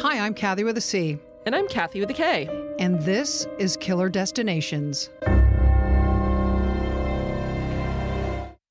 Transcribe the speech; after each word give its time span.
Hi, 0.00 0.20
I'm 0.20 0.32
Kathy 0.32 0.64
with 0.64 0.78
a 0.78 0.80
C. 0.80 1.18
And 1.44 1.54
I'm 1.54 1.68
Kathy 1.68 2.00
with 2.00 2.08
a 2.10 2.14
K. 2.14 2.48
And 2.78 3.00
this 3.02 3.46
is 3.58 3.76
Killer 3.76 4.08
Destinations. 4.08 5.10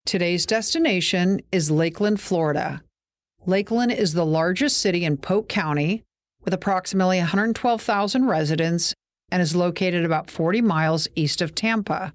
Today's 0.06 0.46
destination 0.46 1.42
is 1.52 1.70
Lakeland, 1.70 2.22
Florida. 2.22 2.82
Lakeland 3.46 3.92
is 3.92 4.14
the 4.14 4.26
largest 4.26 4.78
city 4.78 5.06
in 5.06 5.18
Polk 5.18 5.48
County 5.48 6.04
with 6.44 6.54
approximately 6.54 7.20
112,000 7.20 8.26
residents 8.26 8.94
and 9.30 9.42
is 9.42 9.56
located 9.56 10.06
about 10.06 10.32
40 10.32 10.62
miles 10.62 11.08
east 11.16 11.42
of 11.42 11.54
Tampa. 11.54 12.14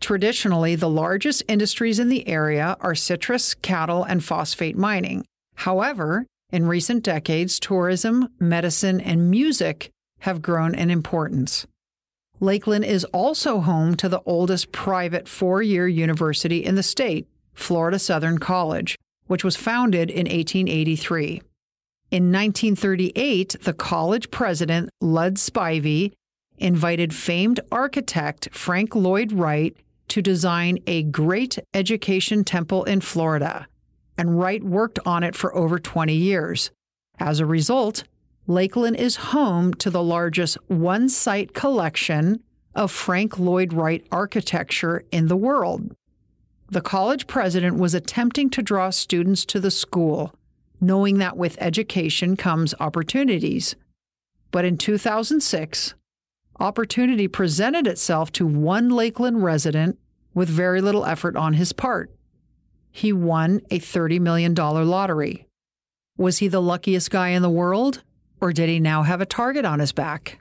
Traditionally, 0.00 0.74
the 0.74 0.90
largest 0.90 1.42
industries 1.48 1.98
in 1.98 2.08
the 2.08 2.28
area 2.28 2.76
are 2.80 2.94
citrus, 2.94 3.54
cattle, 3.54 4.04
and 4.04 4.22
phosphate 4.24 4.76
mining. 4.76 5.24
However, 5.58 6.24
in 6.52 6.68
recent 6.68 7.02
decades, 7.02 7.58
tourism, 7.58 8.28
medicine, 8.38 9.00
and 9.00 9.28
music 9.28 9.90
have 10.20 10.40
grown 10.40 10.72
in 10.72 10.88
importance. 10.88 11.66
Lakeland 12.38 12.84
is 12.84 13.04
also 13.06 13.58
home 13.58 13.96
to 13.96 14.08
the 14.08 14.22
oldest 14.24 14.70
private 14.70 15.26
four 15.26 15.60
year 15.60 15.88
university 15.88 16.64
in 16.64 16.76
the 16.76 16.84
state, 16.84 17.26
Florida 17.54 17.98
Southern 17.98 18.38
College, 18.38 18.96
which 19.26 19.42
was 19.42 19.56
founded 19.56 20.10
in 20.10 20.26
1883. 20.26 21.42
In 22.12 22.30
1938, 22.32 23.56
the 23.60 23.72
college 23.72 24.30
president, 24.30 24.90
Ludd 25.00 25.34
Spivey, 25.34 26.12
invited 26.58 27.12
famed 27.12 27.58
architect 27.72 28.48
Frank 28.52 28.94
Lloyd 28.94 29.32
Wright 29.32 29.76
to 30.06 30.22
design 30.22 30.78
a 30.86 31.02
great 31.02 31.58
education 31.74 32.44
temple 32.44 32.84
in 32.84 33.00
Florida 33.00 33.66
and 34.18 34.38
Wright 34.38 34.62
worked 34.62 34.98
on 35.06 35.22
it 35.22 35.36
for 35.36 35.54
over 35.54 35.78
20 35.78 36.12
years. 36.12 36.72
As 37.20 37.38
a 37.38 37.46
result, 37.46 38.02
Lakeland 38.48 38.96
is 38.96 39.16
home 39.16 39.72
to 39.74 39.90
the 39.90 40.02
largest 40.02 40.58
one 40.66 41.08
site 41.08 41.54
collection 41.54 42.42
of 42.74 42.90
Frank 42.90 43.38
Lloyd 43.38 43.72
Wright 43.72 44.04
architecture 44.10 45.04
in 45.12 45.28
the 45.28 45.36
world. 45.36 45.94
The 46.70 46.80
college 46.80 47.26
president 47.26 47.78
was 47.78 47.94
attempting 47.94 48.50
to 48.50 48.62
draw 48.62 48.90
students 48.90 49.44
to 49.46 49.60
the 49.60 49.70
school, 49.70 50.34
knowing 50.80 51.18
that 51.18 51.36
with 51.36 51.56
education 51.60 52.36
comes 52.36 52.74
opportunities. 52.80 53.76
But 54.50 54.64
in 54.64 54.76
2006, 54.76 55.94
opportunity 56.60 57.28
presented 57.28 57.86
itself 57.86 58.32
to 58.32 58.46
one 58.46 58.90
Lakeland 58.90 59.42
resident 59.42 59.98
with 60.34 60.48
very 60.48 60.80
little 60.80 61.06
effort 61.06 61.36
on 61.36 61.54
his 61.54 61.72
part 61.72 62.10
he 62.90 63.12
won 63.12 63.60
a 63.70 63.78
$30 63.78 64.20
million 64.20 64.54
lottery. 64.54 65.46
Was 66.16 66.38
he 66.38 66.48
the 66.48 66.62
luckiest 66.62 67.10
guy 67.10 67.28
in 67.28 67.42
the 67.42 67.50
world, 67.50 68.02
or 68.40 68.52
did 68.52 68.68
he 68.68 68.80
now 68.80 69.02
have 69.02 69.20
a 69.20 69.26
target 69.26 69.64
on 69.64 69.78
his 69.78 69.92
back? 69.92 70.40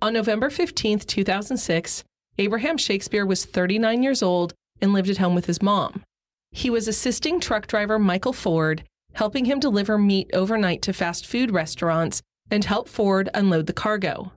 On 0.00 0.12
November 0.12 0.48
15, 0.48 1.00
2006, 1.00 2.04
Abraham 2.38 2.78
Shakespeare 2.78 3.26
was 3.26 3.44
39 3.44 4.02
years 4.02 4.22
old 4.22 4.54
and 4.80 4.92
lived 4.92 5.10
at 5.10 5.18
home 5.18 5.34
with 5.34 5.46
his 5.46 5.60
mom. 5.60 6.04
He 6.50 6.70
was 6.70 6.88
assisting 6.88 7.40
truck 7.40 7.66
driver 7.66 7.98
Michael 7.98 8.32
Ford, 8.32 8.84
helping 9.14 9.44
him 9.44 9.58
deliver 9.58 9.98
meat 9.98 10.30
overnight 10.32 10.82
to 10.82 10.92
fast 10.92 11.26
food 11.26 11.50
restaurants 11.50 12.22
and 12.50 12.64
help 12.64 12.88
Ford 12.88 13.28
unload 13.34 13.66
the 13.66 13.72
cargo. 13.72 14.32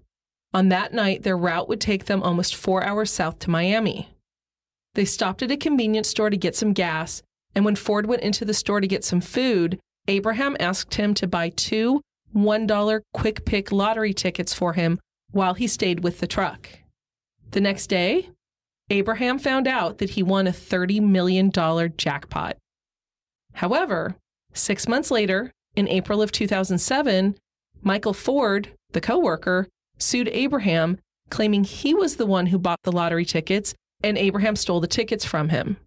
On 0.54 0.70
that 0.70 0.94
night, 0.94 1.24
their 1.24 1.38
route 1.38 1.70
would 1.70 1.82
take 1.82 2.06
them 2.06 2.22
almost 2.22 2.56
four 2.56 2.84
hours 2.84 3.10
south 3.12 3.40
to 3.40 3.50
Miami. 3.50 4.16
They 4.96 5.06
stopped 5.06 5.42
at 5.42 5.52
a 5.52 5.58
convenience 5.58 6.10
store 6.10 6.30
to 6.30 6.38
get 6.38 6.56
some 6.56 6.74
gas, 6.74 7.24
and 7.56 7.64
when 7.64 7.76
Ford 7.76 8.06
went 8.06 8.24
into 8.24 8.44
the 8.44 8.54
store 8.54 8.82
to 8.82 8.88
get 8.88 9.06
some 9.06 9.22
food, 9.22 9.80
Abraham 10.08 10.58
asked 10.60 10.96
him 10.96 11.14
to 11.16 11.28
buy 11.28 11.50
two 11.50 12.02
$1 12.36 13.02
quick 13.14 13.46
pick 13.46 13.72
lottery 13.72 14.14
tickets 14.14 14.54
for 14.54 14.74
him 14.74 15.00
while 15.32 15.54
he 15.54 15.68
stayed 15.68 16.02
with 16.04 16.20
the 16.20 16.28
truck. 16.28 16.70
The 17.52 17.62
next 17.62 17.88
day, 17.88 18.30
Abraham 18.90 19.40
found 19.40 19.68
out 19.68 19.98
that 19.98 20.12
he 20.12 20.24
won 20.24 20.48
a 20.48 20.52
$30 20.52 21.02
million 21.02 21.52
jackpot. 21.98 22.58
However, 23.54 24.16
six 24.54 24.88
months 24.88 25.12
later, 25.12 25.52
in 25.76 25.88
April 25.88 26.22
of 26.22 26.32
2007, 26.32 27.36
Michael 27.82 28.14
Ford, 28.14 28.70
the 28.92 29.02
coworker, 29.02 29.68
sued 30.02 30.30
Abraham, 30.30 30.98
claiming 31.30 31.64
he 31.64 31.94
was 31.94 32.16
the 32.16 32.26
one 32.26 32.48
who 32.48 32.60
bought 32.60 32.80
the 32.84 32.92
lottery 32.92 33.26
tickets 33.26 33.74
and 34.04 34.18
Abraham 34.18 34.56
stole 34.56 34.80
the 34.80 34.88
tickets 34.88 35.26
from 35.26 35.50
him. 35.50 35.78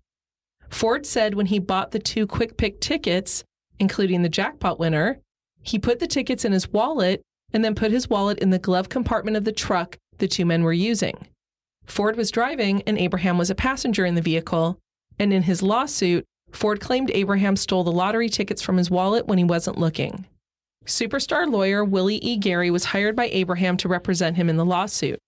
Ford 0.68 1.06
said 1.06 1.34
when 1.34 1.46
he 1.46 1.58
bought 1.58 1.90
the 1.90 1.98
two 1.98 2.26
quick 2.26 2.56
pick 2.56 2.80
tickets, 2.80 3.44
including 3.78 4.22
the 4.22 4.28
jackpot 4.28 4.78
winner, 4.78 5.18
he 5.62 5.78
put 5.78 5.98
the 5.98 6.06
tickets 6.06 6.44
in 6.44 6.52
his 6.52 6.68
wallet 6.68 7.22
and 7.52 7.64
then 7.64 7.74
put 7.74 7.90
his 7.90 8.08
wallet 8.08 8.38
in 8.38 8.50
the 8.50 8.58
glove 8.58 8.88
compartment 8.88 9.36
of 9.36 9.44
the 9.44 9.52
truck 9.52 9.96
the 10.18 10.28
two 10.28 10.44
men 10.44 10.62
were 10.62 10.72
using. 10.72 11.28
Ford 11.86 12.16
was 12.16 12.30
driving 12.30 12.82
and 12.82 12.98
Abraham 12.98 13.38
was 13.38 13.50
a 13.50 13.54
passenger 13.54 14.04
in 14.04 14.14
the 14.14 14.22
vehicle, 14.22 14.78
and 15.18 15.32
in 15.32 15.42
his 15.42 15.62
lawsuit, 15.62 16.24
Ford 16.50 16.80
claimed 16.80 17.10
Abraham 17.12 17.56
stole 17.56 17.84
the 17.84 17.92
lottery 17.92 18.28
tickets 18.28 18.62
from 18.62 18.76
his 18.76 18.90
wallet 18.90 19.26
when 19.26 19.38
he 19.38 19.44
wasn't 19.44 19.78
looking. 19.78 20.26
Superstar 20.86 21.50
lawyer 21.50 21.82
Willie 21.84 22.16
E. 22.22 22.36
Gary 22.36 22.70
was 22.70 22.86
hired 22.86 23.16
by 23.16 23.26
Abraham 23.26 23.76
to 23.78 23.88
represent 23.88 24.36
him 24.36 24.50
in 24.50 24.56
the 24.56 24.64
lawsuit. 24.64 25.18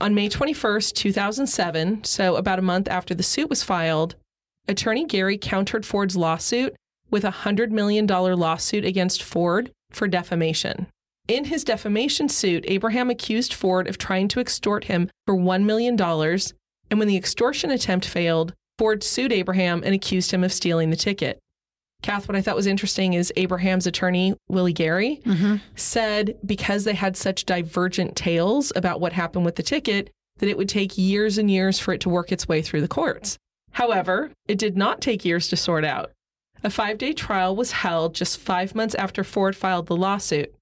On 0.00 0.14
May 0.14 0.28
21, 0.28 0.80
2007, 0.80 2.04
so 2.04 2.36
about 2.36 2.58
a 2.58 2.62
month 2.62 2.88
after 2.88 3.14
the 3.14 3.22
suit 3.22 3.48
was 3.48 3.62
filed, 3.62 4.16
attorney 4.66 5.04
Gary 5.04 5.38
countered 5.38 5.86
Ford's 5.86 6.16
lawsuit 6.16 6.74
with 7.10 7.24
a 7.24 7.30
$100 7.30 7.70
million 7.70 8.06
lawsuit 8.06 8.84
against 8.84 9.22
Ford 9.22 9.70
for 9.90 10.08
defamation. 10.08 10.88
In 11.28 11.44
his 11.44 11.64
defamation 11.64 12.28
suit, 12.28 12.64
Abraham 12.66 13.08
accused 13.08 13.54
Ford 13.54 13.88
of 13.88 13.98
trying 13.98 14.28
to 14.28 14.40
extort 14.40 14.84
him 14.84 15.08
for 15.24 15.36
$1 15.36 15.64
million, 15.64 16.00
and 16.00 16.98
when 16.98 17.08
the 17.08 17.16
extortion 17.16 17.70
attempt 17.70 18.06
failed, 18.06 18.54
Ford 18.78 19.02
sued 19.02 19.32
Abraham 19.32 19.82
and 19.84 19.94
accused 19.94 20.32
him 20.32 20.44
of 20.44 20.52
stealing 20.52 20.90
the 20.90 20.96
ticket. 20.96 21.38
Kath, 22.02 22.28
what 22.28 22.36
I 22.36 22.42
thought 22.42 22.56
was 22.56 22.66
interesting 22.66 23.14
is 23.14 23.32
Abraham's 23.36 23.86
attorney, 23.86 24.34
Willie 24.48 24.72
Gary, 24.72 25.20
mm-hmm. 25.24 25.56
said 25.74 26.36
because 26.44 26.84
they 26.84 26.94
had 26.94 27.16
such 27.16 27.46
divergent 27.46 28.16
tales 28.16 28.72
about 28.76 29.00
what 29.00 29.12
happened 29.12 29.44
with 29.44 29.56
the 29.56 29.62
ticket, 29.62 30.10
that 30.38 30.48
it 30.48 30.56
would 30.56 30.68
take 30.68 30.98
years 30.98 31.38
and 31.38 31.50
years 31.50 31.78
for 31.78 31.92
it 31.94 32.00
to 32.02 32.08
work 32.08 32.30
its 32.30 32.46
way 32.46 32.62
through 32.62 32.82
the 32.82 32.88
courts. 32.88 33.38
However, 33.72 34.30
it 34.46 34.58
did 34.58 34.76
not 34.76 35.00
take 35.00 35.24
years 35.24 35.48
to 35.48 35.56
sort 35.56 35.84
out. 35.84 36.12
A 36.62 36.70
five 36.70 36.98
day 36.98 37.12
trial 37.12 37.54
was 37.54 37.72
held 37.72 38.14
just 38.14 38.38
five 38.38 38.74
months 38.74 38.94
after 38.94 39.22
Ford 39.24 39.56
filed 39.56 39.86
the 39.86 39.96
lawsuit. 39.96 40.54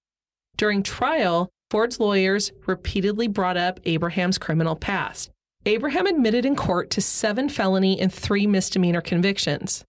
During 0.56 0.83
trial, 0.83 1.50
Ford's 1.71 1.99
lawyers 1.99 2.53
repeatedly 2.67 3.28
brought 3.28 3.56
up 3.56 3.81
Abraham's 3.84 4.39
criminal 4.39 4.77
past. 4.77 5.31
Abraham 5.67 6.06
admitted 6.06 6.44
in 6.44 6.56
court 6.56 6.91
to 6.91 7.00
seven 7.00 7.49
felony 7.49 7.99
and 7.99 8.12
three 8.12 8.47
misdemeanor 8.47 9.00
convictions. 9.00 9.84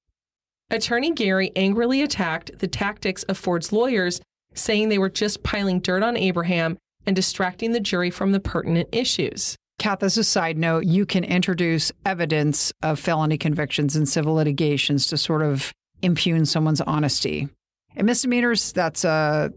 Attorney 0.72 1.12
Gary 1.12 1.52
angrily 1.56 2.02
attacked 2.02 2.58
the 2.60 2.68
tactics 2.68 3.24
of 3.24 3.38
Ford's 3.38 3.72
lawyers, 3.72 4.20
saying 4.54 4.90
they 4.90 4.98
were 4.98 5.10
just 5.10 5.44
piling 5.44 5.80
dirt 5.80 6.02
on 6.02 6.18
Abraham 6.18 6.78
and 7.06 7.16
distracting 7.16 7.72
the 7.72 7.80
jury 7.80 8.10
from 8.10 8.32
the 8.32 8.40
pertinent 8.40 8.90
issues. 8.92 9.56
Kath, 9.78 10.02
as 10.02 10.18
a 10.18 10.24
side 10.24 10.58
note, 10.58 10.86
you 10.86 11.06
can 11.06 11.24
introduce 11.24 11.92
evidence 12.06 12.72
of 12.82 13.00
felony 13.00 13.38
convictions 13.38 13.96
in 13.96 14.06
civil 14.06 14.36
litigations 14.36 15.06
to 15.08 15.18
sort 15.18 15.42
of 15.42 15.72
impugn 16.02 16.46
someone's 16.46 16.82
honesty. 16.82 17.50
And 17.96 18.08
misdemeanors, 18.08 18.72
that's 18.72 19.04
a. 19.04 19.52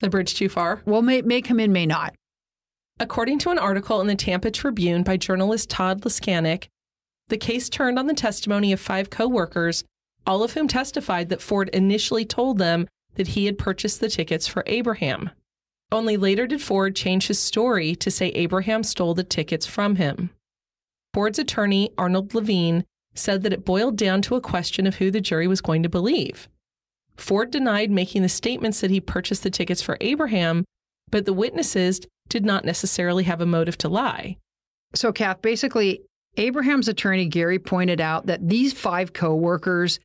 The 0.00 0.08
bridge 0.08 0.34
too 0.34 0.48
far? 0.48 0.80
Well, 0.86 1.02
may, 1.02 1.22
may 1.22 1.42
come 1.42 1.58
in, 1.58 1.72
may 1.72 1.84
not. 1.84 2.14
According 3.00 3.40
to 3.40 3.50
an 3.50 3.58
article 3.58 4.00
in 4.00 4.06
the 4.06 4.14
Tampa 4.14 4.50
Tribune 4.50 5.02
by 5.02 5.16
journalist 5.16 5.70
Todd 5.70 6.02
Leskanik, 6.02 6.68
the 7.28 7.36
case 7.36 7.68
turned 7.68 7.98
on 7.98 8.06
the 8.06 8.14
testimony 8.14 8.72
of 8.72 8.80
five 8.80 9.10
co 9.10 9.26
workers 9.26 9.84
all 10.28 10.42
of 10.42 10.52
whom 10.52 10.68
testified 10.68 11.30
that 11.30 11.40
Ford 11.40 11.70
initially 11.70 12.26
told 12.26 12.58
them 12.58 12.86
that 13.14 13.28
he 13.28 13.46
had 13.46 13.56
purchased 13.56 13.98
the 13.98 14.10
tickets 14.10 14.46
for 14.46 14.62
Abraham. 14.66 15.30
Only 15.90 16.18
later 16.18 16.46
did 16.46 16.60
Ford 16.60 16.94
change 16.94 17.28
his 17.28 17.38
story 17.38 17.96
to 17.96 18.10
say 18.10 18.28
Abraham 18.28 18.82
stole 18.82 19.14
the 19.14 19.24
tickets 19.24 19.66
from 19.66 19.96
him. 19.96 20.28
Ford's 21.14 21.38
attorney, 21.38 21.90
Arnold 21.96 22.34
Levine, 22.34 22.84
said 23.14 23.42
that 23.42 23.54
it 23.54 23.64
boiled 23.64 23.96
down 23.96 24.20
to 24.22 24.36
a 24.36 24.40
question 24.40 24.86
of 24.86 24.96
who 24.96 25.10
the 25.10 25.22
jury 25.22 25.48
was 25.48 25.62
going 25.62 25.82
to 25.82 25.88
believe. 25.88 26.46
Ford 27.16 27.50
denied 27.50 27.90
making 27.90 28.20
the 28.20 28.28
statements 28.28 28.82
that 28.82 28.90
he 28.90 29.00
purchased 29.00 29.42
the 29.42 29.50
tickets 29.50 29.80
for 29.80 29.96
Abraham, 30.02 30.66
but 31.10 31.24
the 31.24 31.32
witnesses 31.32 32.00
did 32.28 32.44
not 32.44 32.66
necessarily 32.66 33.24
have 33.24 33.40
a 33.40 33.46
motive 33.46 33.78
to 33.78 33.88
lie. 33.88 34.36
So, 34.94 35.10
Kath, 35.10 35.40
basically, 35.40 36.02
Abraham's 36.36 36.86
attorney 36.86 37.26
Gary 37.26 37.58
pointed 37.58 38.00
out 38.00 38.26
that 38.26 38.46
these 38.46 38.74
five 38.74 39.14
co 39.14 39.34
workers 39.34 39.98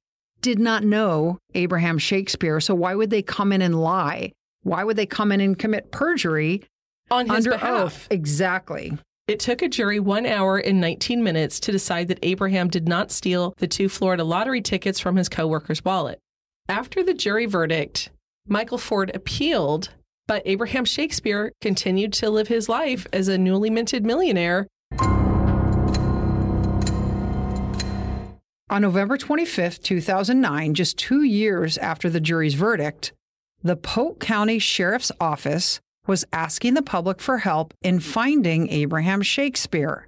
did 0.44 0.60
not 0.60 0.84
know 0.84 1.40
Abraham 1.56 1.98
Shakespeare. 1.98 2.60
So, 2.60 2.76
why 2.76 2.94
would 2.94 3.10
they 3.10 3.24
come 3.24 3.52
in 3.52 3.64
and 3.64 3.82
lie? 3.82 4.32
Why 4.62 4.84
would 4.84 4.98
they 4.98 5.08
come 5.08 5.32
in 5.32 5.42
and 5.42 5.58
commit 5.58 5.92
perjury 5.92 6.64
On 7.10 7.26
his 7.26 7.48
under 7.48 7.52
behalf. 7.52 7.82
oath? 7.86 8.08
Exactly. 8.12 8.96
It 9.28 9.40
took 9.40 9.62
a 9.62 9.70
jury 9.70 10.00
one 10.00 10.26
hour 10.26 10.58
and 10.58 10.80
19 10.82 11.24
minutes 11.24 11.60
to 11.62 11.72
decide 11.72 12.10
that 12.10 12.20
Abraham 12.24 12.68
did 12.68 12.88
not 12.88 13.10
steal 13.10 13.54
the 13.58 13.68
two 13.68 13.88
Florida 13.90 14.24
lottery 14.24 14.62
tickets 14.62 15.00
from 15.00 15.16
his 15.16 15.30
coworker's 15.30 15.84
wallet. 15.84 16.20
After 16.68 17.04
the 17.04 17.14
jury 17.14 17.46
verdict, 17.46 18.10
Michael 18.48 18.78
Ford 18.78 19.12
appealed, 19.16 19.90
but 20.28 20.44
Abraham 20.46 20.84
Shakespeare 20.84 21.54
continued 21.62 22.12
to 22.14 22.30
live 22.30 22.50
his 22.50 22.68
life 22.68 23.08
as 23.14 23.30
a 23.30 23.38
newly 23.38 23.70
minted 23.70 24.06
millionaire. 24.06 24.68
On 28.70 28.82
November 28.82 29.18
25th, 29.18 29.84
2009, 29.84 30.74
just 30.74 30.98
two 30.98 31.24
years 31.24 31.78
after 31.78 32.10
the 32.10 32.22
jury's 32.22 32.54
verdict, 32.54 33.14
the 33.62 33.76
Polk 33.76 34.20
County 34.20 34.58
Sheriff's 34.58 35.12
Office 35.20 35.80
was 36.08 36.26
asking 36.34 36.74
the 36.74 36.82
public 36.82 37.22
for 37.22 37.40
help 37.40 37.74
in 37.82 38.00
finding 38.00 38.70
Abraham 38.70 39.22
Shakespeare. 39.22 40.08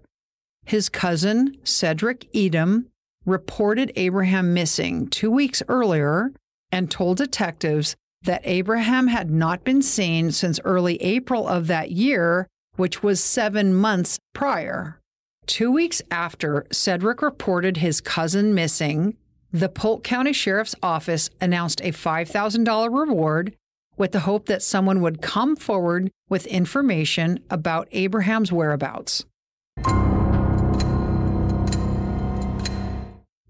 His 0.66 0.90
cousin, 0.90 1.57
Cedric 1.63 2.28
Edom, 2.34 2.88
reported 3.25 3.92
Abraham 3.96 4.54
missing 4.54 5.07
two 5.07 5.31
weeks 5.31 5.62
earlier 5.68 6.31
and 6.72 6.90
told 6.90 7.18
detectives 7.18 7.96
that 8.24 8.42
Abraham 8.46 9.07
had 9.07 9.30
not 9.30 9.63
been 9.63 9.81
seen 9.81 10.31
since 10.31 10.60
early 10.66 10.96
April 11.02 11.48
of 11.48 11.68
that 11.68 11.92
year, 11.92 12.48
which 12.75 13.04
was 13.04 13.24
seven 13.24 13.74
months 13.74 14.18
prior. 14.34 15.00
Two 15.47 15.71
weeks 15.71 16.01
after 16.09 16.65
Cedric 16.71 17.21
reported 17.21 17.77
his 17.77 18.01
cousin 18.01 18.56
missing, 18.56 19.15
the 19.53 19.69
Polk 19.69 20.03
County 20.03 20.33
Sheriff's 20.33 20.74
Office 20.81 21.30
announced 21.39 21.81
a 21.81 21.92
$5,000 21.92 23.00
reward 23.00 23.56
with 23.95 24.12
the 24.12 24.21
hope 24.21 24.47
that 24.47 24.63
someone 24.63 25.01
would 25.01 25.21
come 25.21 25.56
forward 25.56 26.09
with 26.30 26.47
information 26.47 27.39
about 27.50 27.88
Abraham's 27.92 28.51
whereabouts. 28.51 29.24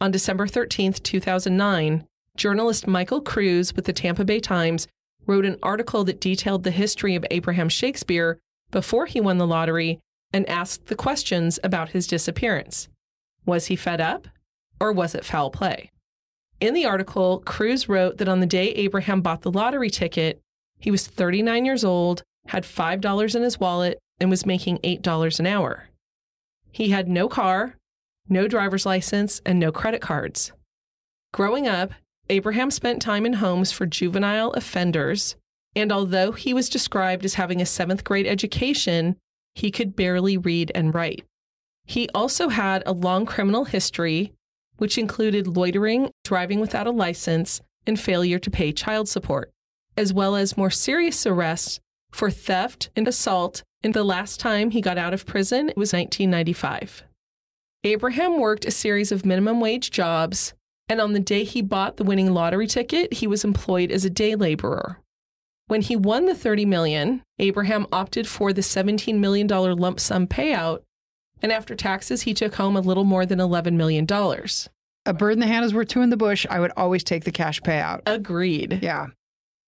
On 0.01 0.12
December 0.12 0.47
13th, 0.47 1.01
2009, 1.01 2.06
journalist 2.36 2.88
Michael 2.88 3.21
Kruse 3.21 3.74
with 3.74 3.86
the 3.86 3.94
Tampa 3.94 4.25
Bay 4.25 4.42
Times 4.42 4.88
wrote 5.25 5.45
an 5.45 5.57
article 5.63 6.03
that 6.03 6.19
detailed 6.19 6.63
the 6.63 6.71
history 6.71 7.15
of 7.15 7.25
Abraham 7.31 7.69
Shakespeare 7.69 8.38
before 8.69 9.06
he 9.06 9.21
won 9.21 9.38
the 9.38 9.47
lottery 9.47 10.01
and 10.33 10.48
asked 10.50 10.88
the 10.88 10.95
questions 10.95 11.60
about 11.63 11.89
his 11.89 12.07
disappearance. 12.07 12.88
Was 13.45 13.68
he 13.68 13.75
fed 13.75 14.01
up 14.01 14.27
or 14.80 14.92
was 14.92 15.16
it 15.16 15.25
foul 15.25 15.50
play? 15.50 15.92
In 16.60 16.74
the 16.74 16.86
article, 16.86 17.42
Kruse 17.45 17.89
wrote 17.89 18.18
that 18.18 18.27
on 18.27 18.39
the 18.39 18.45
day 18.45 18.72
Abraham 18.72 19.22
bought 19.22 19.42
the 19.42 19.51
lottery 19.51 19.89
ticket, 19.89 20.42
he 20.80 20.92
was 20.92 21.07
39 21.07 21.66
years 21.66 21.83
old, 21.83 22.24
had 22.48 22.63
$5 22.63 23.36
in 23.36 23.42
his 23.42 23.60
wallet, 23.60 24.00
and 24.19 24.30
was 24.30 24.45
making 24.45 24.77
$8 24.80 25.39
an 25.39 25.48
hour. 25.48 25.89
He 26.71 26.89
had 26.89 27.07
no 27.07 27.28
car, 27.28 27.75
no 28.30 28.48
driver's 28.48 28.86
license, 28.86 29.42
and 29.45 29.60
no 29.60 29.71
credit 29.71 30.01
cards. 30.01 30.51
Growing 31.33 31.68
up, 31.68 31.92
Abraham 32.30 32.71
spent 32.71 33.01
time 33.01 33.25
in 33.25 33.33
homes 33.33 33.71
for 33.71 33.86
juvenile 33.86 34.51
offenders, 34.51 35.36
and 35.75 35.92
although 35.92 36.31
he 36.31 36.54
was 36.54 36.69
described 36.69 37.25
as 37.25 37.36
having 37.36 37.62
a 37.62 37.66
seventh 37.66 38.04
grade 38.04 38.25
education, 38.25 39.18
he 39.56 39.72
could 39.72 39.96
barely 39.96 40.38
read 40.38 40.72
and 40.75 40.94
write. 40.94 41.24
He 41.86 42.10
also 42.13 42.50
had 42.50 42.84
a 42.86 42.92
long 42.92 43.25
criminal 43.25 43.66
history, 43.66 44.34
which 44.78 44.98
included 44.98 45.48
loitering, 45.48 46.12
driving 46.24 46.60
without 46.60 46.88
a 46.88 46.92
license, 46.92 47.62
and 47.88 48.00
failure 48.00 48.40
to 48.40 48.52
pay 48.52 48.72
child 48.72 49.07
support, 49.07 49.52
as 49.96 50.13
well 50.13 50.36
as 50.36 50.57
more 50.57 50.72
serious 50.72 51.25
arrests 51.25 51.80
for 52.12 52.30
theft 52.30 52.90
and 52.96 53.07
assault. 53.07 53.63
And 53.84 53.94
the 53.94 54.04
last 54.04 54.40
time 54.40 54.72
he 54.72 54.81
got 54.81 54.98
out 54.98 55.13
of 55.13 55.28
prison 55.28 55.68
was 55.75 55.94
1995. 55.94 57.04
Abraham 57.84 58.40
worked 58.40 58.66
a 58.66 58.72
series 58.72 59.12
of 59.12 59.25
minimum 59.25 59.60
wage 59.60 59.92
jobs, 59.92 60.56
and 60.90 61.00
on 61.00 61.13
the 61.13 61.19
day 61.19 61.44
he 61.44 61.62
bought 61.62 61.98
the 61.98 62.04
winning 62.04 62.34
lottery 62.34 62.66
ticket, 62.66 63.13
he 63.13 63.28
was 63.28 63.44
employed 63.44 63.92
as 63.92 64.04
a 64.04 64.10
day 64.10 64.34
laborer. 64.34 65.00
When 65.68 65.82
he 65.82 65.96
won 65.96 66.26
the 66.26 66.36
30 66.36 66.66
million, 66.66 67.24
Abraham 67.40 67.88
opted 67.92 68.28
for 68.28 68.54
the 68.54 68.62
17 68.62 69.20
million 69.20 69.48
dollar 69.48 69.74
lump 69.74 70.00
sum 70.00 70.28
payout, 70.28 70.84
and 71.42 71.52
after 71.52 71.76
taxes, 71.76 72.22
he 72.22 72.34
took 72.34 72.56
home 72.56 72.76
a 72.76 72.82
little 72.82 73.04
more 73.04 73.26
than 73.26 73.40
11 73.40 73.76
million 73.76 74.06
dollars. 74.06 74.70
A 75.08 75.14
bird 75.14 75.34
in 75.34 75.40
the 75.40 75.48
hand 75.48 75.66
is 75.66 75.74
worth 75.74 75.88
two 75.88 76.02
in 76.02 76.10
the 76.10 76.18
bush. 76.18 76.46
I 76.50 76.60
would 76.60 76.72
always 76.78 77.04
take 77.04 77.24
the 77.26 77.32
cash 77.32 77.62
payout. 77.62 78.02
Agreed. 78.06 78.80
Yeah. 78.82 79.08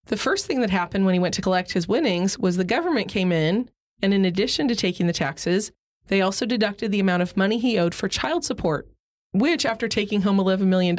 The 0.06 0.18
first 0.18 0.46
thing 0.46 0.62
that 0.62 0.70
happened 0.70 1.06
when 1.06 1.14
he 1.14 1.20
went 1.20 1.34
to 1.36 1.42
collect 1.42 1.74
his 1.74 1.88
winnings 1.88 2.40
was 2.40 2.58
the 2.58 2.64
government 2.64 3.10
came 3.10 3.32
in, 3.32 3.70
and 4.02 4.14
in 4.14 4.26
addition 4.26 4.68
to 4.68 4.76
taking 4.76 5.06
the 5.08 5.14
taxes, 5.14 5.72
they 6.08 6.22
also 6.22 6.46
deducted 6.46 6.92
the 6.92 7.00
amount 7.00 7.24
of 7.24 7.36
money 7.36 7.60
he 7.60 7.78
owed 7.78 7.94
for 7.94 8.08
child 8.08 8.46
support, 8.46 8.88
which, 9.32 9.66
after 9.66 9.88
taking 9.88 10.22
home 10.22 10.38
$11 10.38 10.62
million, 10.62 10.98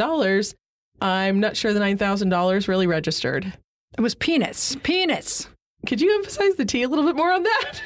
I'm 1.00 1.40
not 1.40 1.56
sure 1.56 1.72
the 1.72 1.80
$9,000 1.80 2.68
really 2.68 2.86
registered. 2.86 3.54
It 3.96 4.00
was 4.00 4.14
penis. 4.14 4.76
Penis. 4.82 5.48
Could 5.86 6.00
you 6.00 6.14
emphasize 6.16 6.56
the 6.56 6.64
T 6.64 6.82
a 6.82 6.88
little 6.88 7.06
bit 7.06 7.16
more 7.16 7.32
on 7.32 7.44
that? 7.44 7.80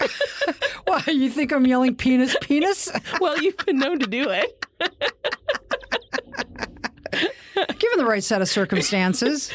Why, 0.86 1.02
you 1.06 1.30
think 1.30 1.52
I'm 1.52 1.66
yelling 1.66 1.94
penis, 1.94 2.36
penis? 2.40 2.90
well, 3.20 3.40
you've 3.40 3.56
been 3.58 3.78
known 3.78 3.98
to 4.00 4.06
do 4.06 4.28
it. 4.30 4.66
Given 7.78 7.98
the 7.98 8.06
right 8.06 8.24
set 8.24 8.40
of 8.40 8.48
circumstances. 8.48 9.52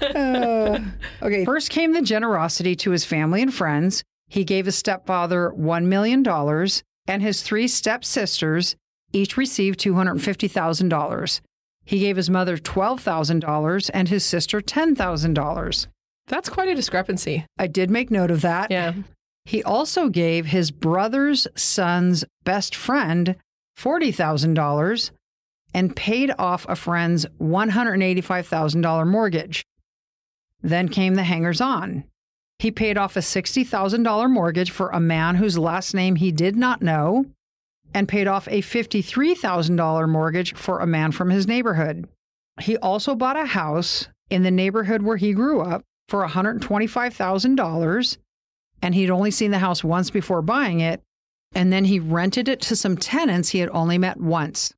Uh, 0.00 0.80
okay, 1.22 1.44
first 1.44 1.70
came 1.70 1.92
the 1.92 2.02
generosity 2.02 2.74
to 2.76 2.90
his 2.90 3.04
family 3.04 3.42
and 3.42 3.52
friends. 3.52 4.02
He 4.28 4.44
gave 4.44 4.66
his 4.66 4.76
stepfather 4.76 5.52
$1 5.56 5.84
million, 5.84 6.26
and 7.06 7.22
his 7.22 7.42
three 7.42 7.68
stepsisters 7.68 8.76
each 9.12 9.36
received 9.36 9.80
$250,000. 9.80 11.40
He 11.88 12.00
gave 12.00 12.16
his 12.18 12.28
mother 12.28 12.58
$12,000 12.58 13.90
and 13.94 14.08
his 14.10 14.22
sister 14.22 14.60
$10,000. 14.60 15.86
That's 16.26 16.50
quite 16.50 16.68
a 16.68 16.74
discrepancy. 16.74 17.46
I 17.58 17.66
did 17.66 17.90
make 17.90 18.10
note 18.10 18.30
of 18.30 18.42
that. 18.42 18.70
Yeah. 18.70 18.92
He 19.46 19.62
also 19.64 20.10
gave 20.10 20.44
his 20.44 20.70
brother's 20.70 21.48
son's 21.56 22.26
best 22.44 22.74
friend 22.74 23.36
$40,000 23.78 25.12
and 25.72 25.96
paid 25.96 26.30
off 26.38 26.66
a 26.68 26.76
friend's 26.76 27.24
$185,000 27.40 29.06
mortgage. 29.06 29.64
Then 30.60 30.90
came 30.90 31.14
the 31.14 31.22
hangers 31.22 31.62
on. 31.62 32.04
He 32.58 32.70
paid 32.70 32.98
off 32.98 33.16
a 33.16 33.20
$60,000 33.20 34.30
mortgage 34.30 34.70
for 34.70 34.90
a 34.90 35.00
man 35.00 35.36
whose 35.36 35.56
last 35.56 35.94
name 35.94 36.16
he 36.16 36.32
did 36.32 36.54
not 36.54 36.82
know 36.82 37.24
and 37.94 38.08
paid 38.08 38.26
off 38.26 38.46
a 38.48 38.62
$53,000 38.62 40.08
mortgage 40.08 40.54
for 40.54 40.80
a 40.80 40.86
man 40.86 41.12
from 41.12 41.30
his 41.30 41.46
neighborhood. 41.46 42.08
He 42.60 42.76
also 42.76 43.14
bought 43.14 43.36
a 43.36 43.46
house 43.46 44.08
in 44.30 44.42
the 44.42 44.50
neighborhood 44.50 45.02
where 45.02 45.16
he 45.16 45.32
grew 45.32 45.60
up 45.60 45.82
for 46.08 46.26
$125,000 46.26 48.18
and 48.82 48.94
he'd 48.94 49.10
only 49.10 49.30
seen 49.30 49.50
the 49.50 49.58
house 49.58 49.82
once 49.82 50.10
before 50.10 50.42
buying 50.42 50.80
it 50.80 51.02
and 51.54 51.72
then 51.72 51.84
he 51.84 51.98
rented 51.98 52.48
it 52.48 52.60
to 52.60 52.76
some 52.76 52.96
tenants 52.96 53.50
he 53.50 53.60
had 53.60 53.70
only 53.70 53.98
met 53.98 54.20
once. 54.20 54.74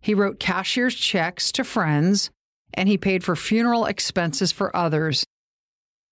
He 0.00 0.14
wrote 0.14 0.40
cashier's 0.40 0.94
checks 0.94 1.52
to 1.52 1.64
friends 1.64 2.30
and 2.74 2.88
he 2.88 2.98
paid 2.98 3.24
for 3.24 3.36
funeral 3.36 3.86
expenses 3.86 4.52
for 4.52 4.74
others. 4.76 5.24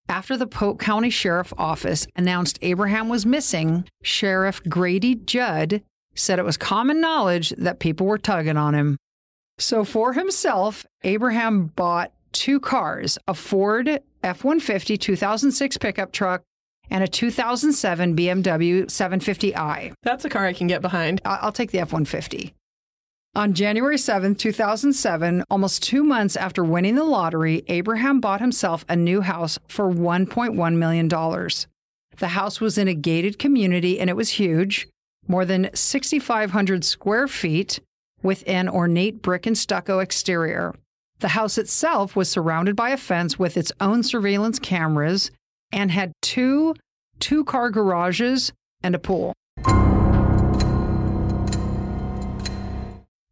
After 0.09 0.37
the 0.37 0.47
Polk 0.47 0.80
County 0.80 1.11
Sheriff 1.11 1.52
Office 1.56 2.06
announced 2.14 2.59
Abraham 2.62 3.09
was 3.09 3.25
missing, 3.25 3.85
Sheriff 4.02 4.62
Grady 4.68 5.14
Judd 5.14 5.83
said 6.14 6.38
it 6.38 6.44
was 6.44 6.56
common 6.56 7.00
knowledge 7.00 7.50
that 7.59 7.78
people 7.78 8.06
were 8.06 8.18
tugging 8.18 8.56
on 8.56 8.75
him. 8.75 8.97
So 9.59 9.85
for 9.85 10.12
himself, 10.12 10.85
Abraham 11.02 11.66
bought 11.66 12.12
two 12.33 12.61
cars 12.61 13.18
a 13.28 13.35
Ford 13.35 14.00
F 14.23 14.44
150 14.44 14.97
2006 14.97 15.78
pickup 15.78 16.12
truck 16.12 16.42
and 16.90 17.04
a 17.04 17.09
2007 17.09 18.16
BMW 18.16 18.85
750i. 18.85 19.92
That's 20.02 20.25
a 20.25 20.28
car 20.28 20.47
I 20.47 20.52
can 20.52 20.66
get 20.66 20.83
behind. 20.83 21.21
I'll 21.25 21.52
take 21.52 21.71
the 21.71 21.78
F 21.78 21.92
150. 21.92 22.54
On 23.37 23.52
January 23.52 23.97
7th, 23.97 24.38
2007, 24.38 25.42
almost 25.50 25.83
two 25.83 26.04
months 26.04 26.37
after 26.37 26.62
winning 26.62 26.94
the 26.94 27.02
lottery, 27.02 27.64
Abraham 27.66 28.21
bought 28.21 28.40
himself 28.40 28.85
a 28.88 28.94
new 28.94 29.23
house 29.23 29.59
for 29.66 29.90
$1.1 29.90 30.76
million. 30.76 31.09
The 31.09 32.28
house 32.28 32.61
was 32.61 32.78
in 32.78 32.87
a 32.87 32.94
gated 32.94 33.40
community 33.40 33.99
and 33.99 34.09
it 34.09 34.14
was 34.14 34.30
huge. 34.30 34.87
More 35.26 35.45
than 35.45 35.71
6,500 35.75 36.85
square 36.85 37.28
feet 37.28 37.81
with 38.23 38.43
an 38.47 38.69
ornate 38.69 39.23
brick 39.23 39.47
and 39.47 39.57
stucco 39.57 39.99
exterior. 39.99 40.75
The 41.21 41.28
house 41.28 41.59
itself 41.59 42.16
was 42.16 42.28
surrounded 42.28 42.76
by 42.76 42.90
a 42.90 42.97
fence 42.97 43.38
with 43.38 43.57
its 43.57 43.73
own 43.81 44.02
surveillance 44.02 44.59
cameras 44.59 45.31
and 45.73 45.90
had 45.90 46.12
two 46.23 46.75
two 47.21 47.45
car 47.45 47.71
garages 47.71 48.52
and 48.83 48.95
a 48.95 48.99
pool. 48.99 49.33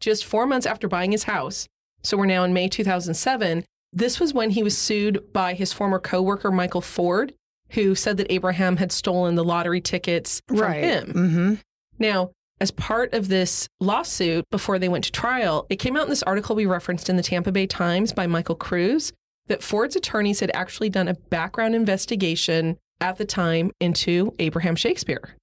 Just 0.01 0.25
four 0.25 0.47
months 0.47 0.67
after 0.67 0.89
buying 0.89 1.13
his 1.13 1.25
house, 1.25 1.67
so 2.03 2.17
we're 2.17 2.27
now 2.27 2.45
in 2.45 2.53
May 2.53 2.69
2007, 2.69 3.65
this 3.93 4.19
was 4.19 4.33
when 4.35 4.51
he 4.51 4.63
was 4.63 4.77
sued 4.77 5.33
by 5.33 5.55
his 5.55 5.73
former 5.73 5.99
coworker, 5.99 6.51
Michael 6.51 6.81
Ford, 6.81 7.35
who 7.71 7.95
said 7.95 8.17
that 8.17 8.33
Abraham 8.33 8.79
had 8.79 8.91
stolen 8.91 9.35
the 9.35 9.45
lottery 9.45 9.81
tickets 9.81 10.41
from 10.49 10.59
right. 10.59 10.83
him. 10.83 11.13
Mm-hmm. 11.13 11.55
Now, 12.03 12.33
as 12.61 12.73
part 12.73 13.15
of 13.15 13.29
this 13.29 13.69
lawsuit 13.81 14.45
before 14.51 14.79
they 14.81 14.89
went 14.89 15.05
to 15.05 15.13
trial, 15.13 15.67
it 15.71 15.77
came 15.77 15.97
out 15.97 16.03
in 16.03 16.11
this 16.11 16.25
article 16.25 16.57
we 16.57 16.67
referenced 16.67 17.09
in 17.09 17.17
the 17.17 17.23
Tampa 17.23 17.53
Bay 17.53 17.67
Times 17.67 18.13
by 18.13 18.27
Michael 18.27 18.57
Kruse 18.57 19.13
that 19.47 19.63
Ford's 19.63 19.95
attorneys 19.95 20.41
had 20.41 20.51
actually 20.53 20.91
done 20.91 21.07
a 21.07 21.15
background 21.15 21.77
investigation 21.77 22.77
at 23.01 23.19
the 23.19 23.25
time 23.25 23.71
into 23.81 24.35
Abraham 24.41 24.75
Shakespeare. 24.75 25.37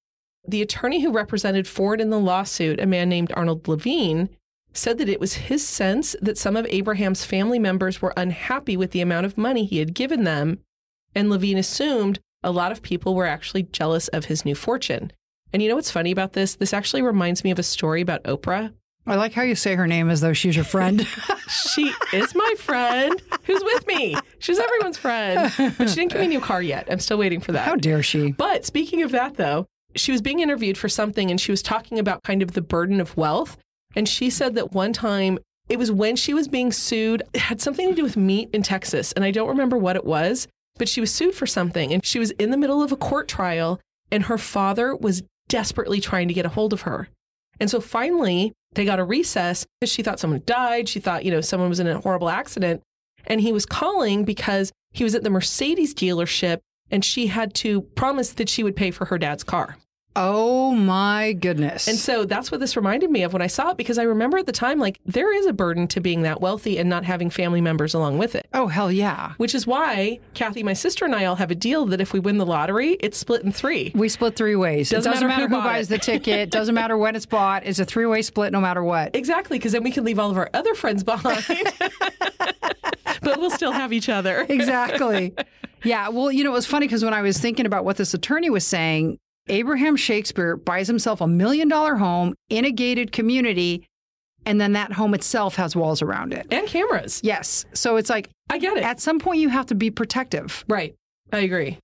The 0.46 0.60
attorney 0.60 1.00
who 1.00 1.12
represented 1.12 1.66
Ford 1.66 1.98
in 1.98 2.10
the 2.10 2.18
lawsuit, 2.18 2.78
a 2.78 2.86
man 2.86 3.08
named 3.08 3.32
Arnold 3.34 3.66
Levine, 3.66 4.28
said 4.74 4.98
that 4.98 5.08
it 5.08 5.20
was 5.20 5.34
his 5.34 5.66
sense 5.66 6.14
that 6.20 6.38
some 6.38 6.56
of 6.56 6.66
Abraham's 6.68 7.24
family 7.24 7.58
members 7.58 8.02
were 8.02 8.12
unhappy 8.18 8.76
with 8.76 8.90
the 8.90 9.00
amount 9.00 9.24
of 9.24 9.38
money 9.38 9.64
he 9.64 9.78
had 9.78 9.94
given 9.94 10.24
them, 10.24 10.58
and 11.14 11.30
Levine 11.30 11.58
assumed 11.58 12.20
a 12.42 12.52
lot 12.52 12.70
of 12.70 12.82
people 12.82 13.14
were 13.14 13.26
actually 13.26 13.62
jealous 13.62 14.08
of 14.08 14.26
his 14.26 14.44
new 14.44 14.54
fortune. 14.54 15.12
And 15.52 15.62
you 15.62 15.68
know 15.68 15.74
what's 15.74 15.90
funny 15.90 16.10
about 16.10 16.32
this? 16.32 16.54
This 16.54 16.72
actually 16.72 17.02
reminds 17.02 17.44
me 17.44 17.50
of 17.50 17.58
a 17.58 17.62
story 17.62 18.00
about 18.00 18.22
Oprah. 18.24 18.72
I 19.06 19.16
like 19.16 19.32
how 19.32 19.42
you 19.42 19.54
say 19.54 19.74
her 19.74 19.86
name 19.86 20.10
as 20.10 20.20
though 20.20 20.32
she's 20.32 20.54
your 20.54 20.64
friend. 20.64 21.06
she 21.48 21.92
is 22.12 22.34
my 22.34 22.54
friend 22.58 23.20
who's 23.44 23.62
with 23.64 23.86
me. 23.86 24.16
She's 24.38 24.58
everyone's 24.58 24.98
friend. 24.98 25.52
But 25.56 25.88
she 25.88 25.96
didn't 25.96 26.12
give 26.12 26.20
me 26.20 26.26
a 26.26 26.28
new 26.28 26.40
car 26.40 26.62
yet. 26.62 26.86
I'm 26.90 27.00
still 27.00 27.18
waiting 27.18 27.40
for 27.40 27.52
that. 27.52 27.66
How 27.66 27.76
dare 27.76 28.02
she? 28.02 28.32
But 28.32 28.64
speaking 28.64 29.02
of 29.02 29.10
that, 29.12 29.36
though, 29.36 29.66
she 29.96 30.12
was 30.12 30.20
being 30.20 30.40
interviewed 30.40 30.78
for 30.78 30.88
something 30.88 31.30
and 31.30 31.40
she 31.40 31.50
was 31.50 31.62
talking 31.62 31.98
about 31.98 32.22
kind 32.22 32.42
of 32.42 32.52
the 32.52 32.60
burden 32.60 33.00
of 33.00 33.16
wealth. 33.16 33.56
And 33.96 34.08
she 34.08 34.30
said 34.30 34.54
that 34.54 34.72
one 34.72 34.92
time 34.92 35.38
it 35.68 35.78
was 35.78 35.90
when 35.90 36.14
she 36.14 36.34
was 36.34 36.46
being 36.46 36.70
sued, 36.70 37.22
it 37.32 37.40
had 37.40 37.60
something 37.60 37.88
to 37.88 37.94
do 37.94 38.02
with 38.02 38.16
meat 38.16 38.50
in 38.52 38.62
Texas. 38.62 39.12
And 39.12 39.24
I 39.24 39.30
don't 39.30 39.48
remember 39.48 39.78
what 39.78 39.96
it 39.96 40.04
was, 40.04 40.46
but 40.76 40.88
she 40.88 41.00
was 41.00 41.12
sued 41.12 41.34
for 41.34 41.46
something. 41.46 41.92
And 41.92 42.04
she 42.04 42.18
was 42.18 42.30
in 42.32 42.50
the 42.50 42.56
middle 42.56 42.82
of 42.82 42.92
a 42.92 42.96
court 42.96 43.28
trial 43.28 43.80
and 44.10 44.24
her 44.24 44.38
father 44.38 44.94
was 44.94 45.22
desperately 45.50 46.00
trying 46.00 46.28
to 46.28 46.34
get 46.34 46.46
a 46.46 46.50
hold 46.50 46.72
of 46.72 46.82
her. 46.82 47.08
And 47.58 47.68
so 47.68 47.80
finally, 47.80 48.52
they 48.72 48.86
got 48.86 48.98
a 48.98 49.04
recess 49.04 49.66
because 49.78 49.92
she 49.92 50.02
thought 50.02 50.18
someone 50.18 50.42
died. 50.46 50.88
She 50.88 51.00
thought, 51.00 51.24
you 51.26 51.30
know, 51.30 51.42
someone 51.42 51.68
was 51.68 51.80
in 51.80 51.86
a 51.86 52.00
horrible 52.00 52.30
accident. 52.30 52.82
And 53.26 53.42
he 53.42 53.52
was 53.52 53.66
calling 53.66 54.24
because 54.24 54.72
he 54.92 55.04
was 55.04 55.14
at 55.14 55.22
the 55.22 55.30
Mercedes 55.30 55.92
dealership 55.94 56.60
and 56.90 57.04
she 57.04 57.26
had 57.26 57.52
to 57.56 57.82
promise 57.82 58.32
that 58.32 58.48
she 58.48 58.62
would 58.62 58.76
pay 58.76 58.90
for 58.90 59.04
her 59.06 59.18
dad's 59.18 59.44
car. 59.44 59.76
Oh 60.16 60.72
my 60.72 61.34
goodness. 61.34 61.86
And 61.86 61.96
so 61.96 62.24
that's 62.24 62.50
what 62.50 62.58
this 62.60 62.76
reminded 62.76 63.10
me 63.10 63.22
of 63.22 63.32
when 63.32 63.42
I 63.42 63.46
saw 63.46 63.70
it 63.70 63.76
because 63.76 63.96
I 63.96 64.02
remember 64.02 64.38
at 64.38 64.46
the 64.46 64.52
time, 64.52 64.80
like, 64.80 64.98
there 65.06 65.32
is 65.32 65.46
a 65.46 65.52
burden 65.52 65.86
to 65.88 66.00
being 66.00 66.22
that 66.22 66.40
wealthy 66.40 66.78
and 66.78 66.88
not 66.88 67.04
having 67.04 67.30
family 67.30 67.60
members 67.60 67.94
along 67.94 68.18
with 68.18 68.34
it. 68.34 68.48
oh, 68.52 68.66
hell 68.66 68.90
yeah. 68.90 69.34
Which 69.36 69.54
is 69.54 69.66
why 69.66 70.18
Kathy, 70.34 70.62
my 70.62 70.72
sister, 70.72 71.04
and 71.04 71.14
I 71.14 71.26
all 71.26 71.36
have 71.36 71.50
a 71.50 71.54
deal 71.54 71.86
that 71.86 72.00
if 72.00 72.12
we 72.12 72.18
win 72.18 72.38
the 72.38 72.46
lottery, 72.46 72.96
it's 73.00 73.18
split 73.18 73.42
in 73.42 73.52
three. 73.52 73.92
We 73.94 74.08
split 74.08 74.34
three 74.34 74.56
ways. 74.56 74.90
Doesn't 74.90 75.08
it 75.10 75.14
doesn't 75.14 75.28
matter 75.28 75.42
matter, 75.42 75.54
who 75.54 75.60
who, 75.60 75.68
buys 75.68 75.86
it. 75.86 75.94
the 75.94 75.98
ticket, 75.98 76.50
doesn't 76.60 76.74
matter 76.74 76.96
when 76.96 77.14
it's 77.14 77.26
bought. 77.26 77.64
It's 77.64 77.78
a 77.78 77.84
three 77.84 78.06
way 78.06 78.22
split 78.22 78.52
no 78.52 78.60
matter 78.60 78.82
what. 78.82 79.14
Exactly, 79.14 79.58
because 79.58 79.72
then 79.72 79.84
we 79.84 79.92
can 79.92 80.04
leave 80.04 80.18
all 80.18 80.30
of 80.30 80.36
our 80.36 80.50
other 80.54 80.74
friends 80.74 81.04
behind, 81.04 81.44
but 83.22 83.38
we'll 83.38 83.50
still 83.50 83.72
have 83.72 83.92
each 83.92 84.08
other. 84.08 84.44
exactly. 84.48 85.34
Yeah. 85.84 86.08
Well, 86.08 86.30
you 86.32 86.44
know, 86.44 86.50
it 86.50 86.54
was 86.54 86.66
funny 86.66 86.86
because 86.86 87.04
when 87.04 87.14
I 87.14 87.22
was 87.22 87.38
thinking 87.38 87.64
about 87.64 87.84
what 87.84 87.96
this 87.96 88.12
attorney 88.12 88.50
was 88.50 88.66
saying, 88.66 89.18
Abraham 89.48 89.96
Shakespeare 89.96 90.56
buys 90.56 90.86
himself 90.86 91.20
a 91.20 91.26
million 91.26 91.68
dollar 91.68 91.96
home 91.96 92.34
in 92.48 92.64
a 92.64 92.70
gated 92.70 93.12
community, 93.12 93.86
and 94.46 94.60
then 94.60 94.72
that 94.72 94.92
home 94.92 95.14
itself 95.14 95.56
has 95.56 95.74
walls 95.74 96.02
around 96.02 96.32
it. 96.32 96.46
And 96.50 96.66
cameras. 96.66 97.20
Yes. 97.24 97.64
So 97.72 97.96
it's 97.96 98.10
like 98.10 98.30
I 98.48 98.58
get 98.58 98.76
it. 98.76 98.84
at 98.84 99.00
some 99.00 99.18
point 99.18 99.40
you 99.40 99.48
have 99.48 99.66
to 99.66 99.74
be 99.74 99.90
protective. 99.90 100.64
Right. 100.68 100.94
I 101.32 101.38
agree. 101.38 101.78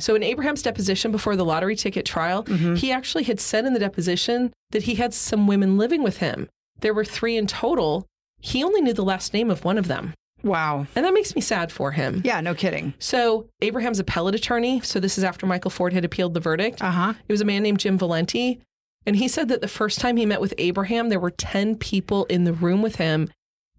So, 0.00 0.14
in 0.14 0.22
Abraham's 0.22 0.62
deposition 0.62 1.12
before 1.12 1.36
the 1.36 1.44
lottery 1.44 1.76
ticket 1.76 2.06
trial, 2.06 2.44
mm-hmm. 2.44 2.76
he 2.76 2.90
actually 2.90 3.24
had 3.24 3.38
said 3.38 3.66
in 3.66 3.74
the 3.74 3.78
deposition 3.78 4.52
that 4.70 4.84
he 4.84 4.94
had 4.94 5.12
some 5.12 5.46
women 5.46 5.76
living 5.76 6.02
with 6.02 6.16
him. 6.18 6.48
There 6.80 6.94
were 6.94 7.04
three 7.04 7.36
in 7.36 7.46
total. 7.46 8.06
He 8.40 8.64
only 8.64 8.80
knew 8.80 8.94
the 8.94 9.04
last 9.04 9.34
name 9.34 9.50
of 9.50 9.64
one 9.64 9.78
of 9.78 9.88
them. 9.88 10.14
Wow. 10.42 10.86
And 10.94 11.04
that 11.04 11.14
makes 11.14 11.34
me 11.34 11.40
sad 11.40 11.70
for 11.70 11.92
him. 11.92 12.22
Yeah, 12.24 12.40
no 12.40 12.54
kidding. 12.54 12.94
So, 12.98 13.48
Abraham's 13.60 13.98
appellate 13.98 14.34
attorney, 14.34 14.80
so 14.80 15.00
this 15.00 15.18
is 15.18 15.24
after 15.24 15.46
Michael 15.46 15.70
Ford 15.70 15.92
had 15.92 16.04
appealed 16.04 16.34
the 16.34 16.40
verdict. 16.40 16.82
Uh 16.82 16.90
huh. 16.90 17.14
It 17.28 17.32
was 17.32 17.40
a 17.40 17.44
man 17.44 17.62
named 17.62 17.78
Jim 17.80 17.98
Valenti. 17.98 18.60
And 19.06 19.16
he 19.16 19.28
said 19.28 19.48
that 19.48 19.60
the 19.60 19.68
first 19.68 19.98
time 19.98 20.16
he 20.16 20.26
met 20.26 20.40
with 20.40 20.54
Abraham, 20.58 21.08
there 21.08 21.18
were 21.18 21.30
10 21.30 21.76
people 21.76 22.24
in 22.26 22.44
the 22.44 22.52
room 22.52 22.82
with 22.82 22.96
him, 22.96 23.30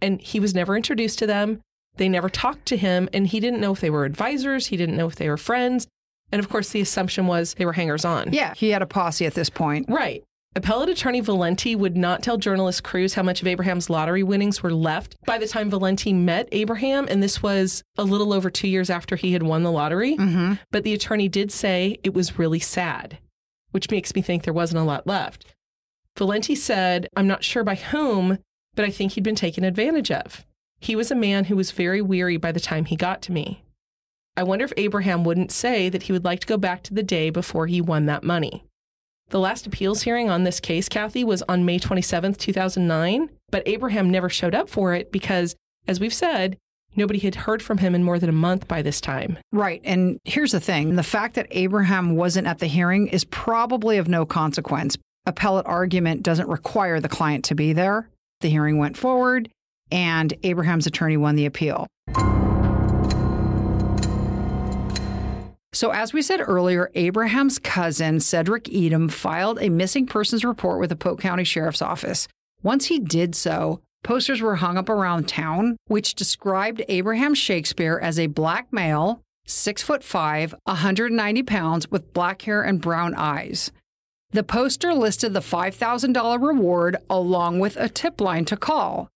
and 0.01 0.19
he 0.19 0.39
was 0.39 0.53
never 0.53 0.75
introduced 0.75 1.17
to 1.19 1.27
them. 1.27 1.61
They 1.95 2.09
never 2.09 2.29
talked 2.29 2.65
to 2.67 2.77
him, 2.77 3.07
and 3.13 3.27
he 3.27 3.39
didn't 3.39 3.61
know 3.61 3.71
if 3.71 3.79
they 3.79 3.89
were 3.89 4.03
advisors. 4.05 4.67
He 4.67 4.77
didn't 4.77 4.97
know 4.97 5.07
if 5.07 5.15
they 5.15 5.29
were 5.29 5.37
friends. 5.37 5.87
And 6.31 6.39
of 6.39 6.49
course, 6.49 6.69
the 6.69 6.81
assumption 6.81 7.27
was 7.27 7.53
they 7.53 7.65
were 7.65 7.73
hangers 7.73 8.03
on. 8.03 8.33
Yeah, 8.33 8.53
he 8.55 8.71
had 8.71 8.81
a 8.81 8.87
posse 8.87 9.25
at 9.25 9.35
this 9.35 9.49
point. 9.49 9.85
Right. 9.87 10.23
Appellate 10.55 10.89
attorney 10.89 11.19
Valenti 11.19 11.75
would 11.75 11.97
not 11.97 12.21
tell 12.21 12.37
journalist 12.37 12.83
Kruse 12.83 13.15
how 13.15 13.23
much 13.23 13.41
of 13.41 13.47
Abraham's 13.47 13.89
lottery 13.89 14.21
winnings 14.21 14.61
were 14.61 14.73
left 14.73 15.15
by 15.25 15.39
the 15.39 15.47
time 15.47 15.71
Valenti 15.71 16.13
met 16.13 16.47
Abraham, 16.51 17.07
and 17.09 17.23
this 17.23 17.41
was 17.41 17.83
a 17.97 18.03
little 18.03 18.31
over 18.31 18.51
two 18.51 18.67
years 18.67 18.91
after 18.91 19.15
he 19.15 19.33
had 19.33 19.41
won 19.41 19.63
the 19.63 19.71
lottery. 19.71 20.15
Mm-hmm. 20.15 20.53
But 20.71 20.83
the 20.83 20.93
attorney 20.93 21.27
did 21.27 21.51
say 21.51 21.97
it 22.03 22.13
was 22.13 22.37
really 22.37 22.59
sad, 22.59 23.17
which 23.71 23.89
makes 23.89 24.13
me 24.13 24.21
think 24.21 24.43
there 24.43 24.53
wasn't 24.53 24.81
a 24.81 24.85
lot 24.85 25.07
left. 25.07 25.55
Valenti 26.17 26.53
said, 26.53 27.07
I'm 27.17 27.27
not 27.27 27.43
sure 27.43 27.63
by 27.63 27.75
whom, 27.75 28.37
but 28.75 28.85
I 28.85 28.91
think 28.91 29.13
he'd 29.13 29.23
been 29.23 29.33
taken 29.33 29.63
advantage 29.63 30.11
of. 30.11 30.45
He 30.79 30.95
was 30.95 31.09
a 31.09 31.15
man 31.15 31.45
who 31.45 31.55
was 31.55 31.71
very 31.71 32.01
weary 32.01 32.37
by 32.37 32.51
the 32.51 32.59
time 32.59 32.85
he 32.85 32.95
got 32.95 33.23
to 33.23 33.31
me. 33.31 33.63
I 34.37 34.43
wonder 34.43 34.65
if 34.65 34.73
Abraham 34.77 35.23
wouldn't 35.23 35.51
say 35.51 35.89
that 35.89 36.03
he 36.03 36.11
would 36.11 36.25
like 36.25 36.41
to 36.41 36.47
go 36.47 36.57
back 36.57 36.83
to 36.83 36.93
the 36.93 37.03
day 37.03 37.31
before 37.31 37.65
he 37.65 37.81
won 37.81 38.05
that 38.05 38.23
money. 38.23 38.65
The 39.29 39.39
last 39.39 39.65
appeals 39.65 40.03
hearing 40.03 40.29
on 40.29 40.43
this 40.43 40.59
case, 40.59 40.87
Kathy, 40.87 41.23
was 41.23 41.41
on 41.43 41.65
May 41.65 41.79
27th, 41.79 42.37
2009, 42.37 43.29
but 43.49 43.63
Abraham 43.65 44.09
never 44.09 44.29
showed 44.29 44.53
up 44.53 44.69
for 44.69 44.93
it 44.93 45.11
because, 45.11 45.55
as 45.87 45.99
we've 45.99 46.13
said, 46.13 46.57
nobody 46.95 47.19
had 47.19 47.35
heard 47.35 47.63
from 47.63 47.79
him 47.79 47.95
in 47.95 48.03
more 48.03 48.19
than 48.19 48.29
a 48.29 48.33
month 48.33 48.67
by 48.67 48.81
this 48.81 49.01
time. 49.01 49.37
Right. 49.51 49.81
And 49.83 50.19
here's 50.23 50.51
the 50.51 50.59
thing 50.59 50.95
the 50.95 51.03
fact 51.03 51.35
that 51.35 51.47
Abraham 51.51 52.15
wasn't 52.15 52.47
at 52.47 52.59
the 52.59 52.67
hearing 52.67 53.07
is 53.07 53.23
probably 53.25 53.97
of 53.97 54.07
no 54.07 54.25
consequence. 54.25 54.97
Appellate 55.25 55.65
argument 55.65 56.21
doesn't 56.21 56.49
require 56.49 56.99
the 56.99 57.09
client 57.09 57.45
to 57.45 57.55
be 57.55 57.73
there. 57.73 58.09
The 58.41 58.49
hearing 58.49 58.77
went 58.77 58.97
forward, 58.97 59.49
and 59.89 60.33
Abraham's 60.43 60.85
attorney 60.85 61.17
won 61.17 61.35
the 61.35 61.45
appeal. 61.45 61.87
So, 65.73 65.89
as 65.89 66.13
we 66.13 66.21
said 66.21 66.39
earlier, 66.39 66.91
Abraham's 66.93 67.57
cousin, 67.57 68.19
Cedric 68.19 68.71
Edom, 68.71 69.09
filed 69.09 69.59
a 69.59 69.69
missing 69.69 70.05
persons 70.05 70.45
report 70.45 70.79
with 70.79 70.91
the 70.91 70.95
Polk 70.95 71.19
County 71.19 71.43
Sheriff's 71.43 71.81
Office. 71.81 72.27
Once 72.61 72.85
he 72.85 72.99
did 72.99 73.33
so, 73.33 73.81
posters 74.03 74.39
were 74.39 74.57
hung 74.57 74.77
up 74.77 74.87
around 74.87 75.27
town, 75.27 75.75
which 75.87 76.13
described 76.13 76.83
Abraham 76.87 77.33
Shakespeare 77.33 77.99
as 77.99 78.19
a 78.19 78.27
black 78.27 78.71
male, 78.71 79.21
six 79.47 79.81
foot 79.81 80.03
five, 80.03 80.53
190 80.65 81.41
pounds, 81.41 81.89
with 81.89 82.13
black 82.13 82.43
hair 82.43 82.61
and 82.61 82.79
brown 82.79 83.15
eyes. 83.15 83.71
The 84.29 84.43
poster 84.43 84.93
listed 84.93 85.33
the 85.33 85.39
$5,000 85.39 86.47
reward 86.47 86.97
along 87.09 87.59
with 87.59 87.77
a 87.77 87.89
tip 87.89 88.21
line 88.21 88.45
to 88.45 88.57
call. 88.57 89.09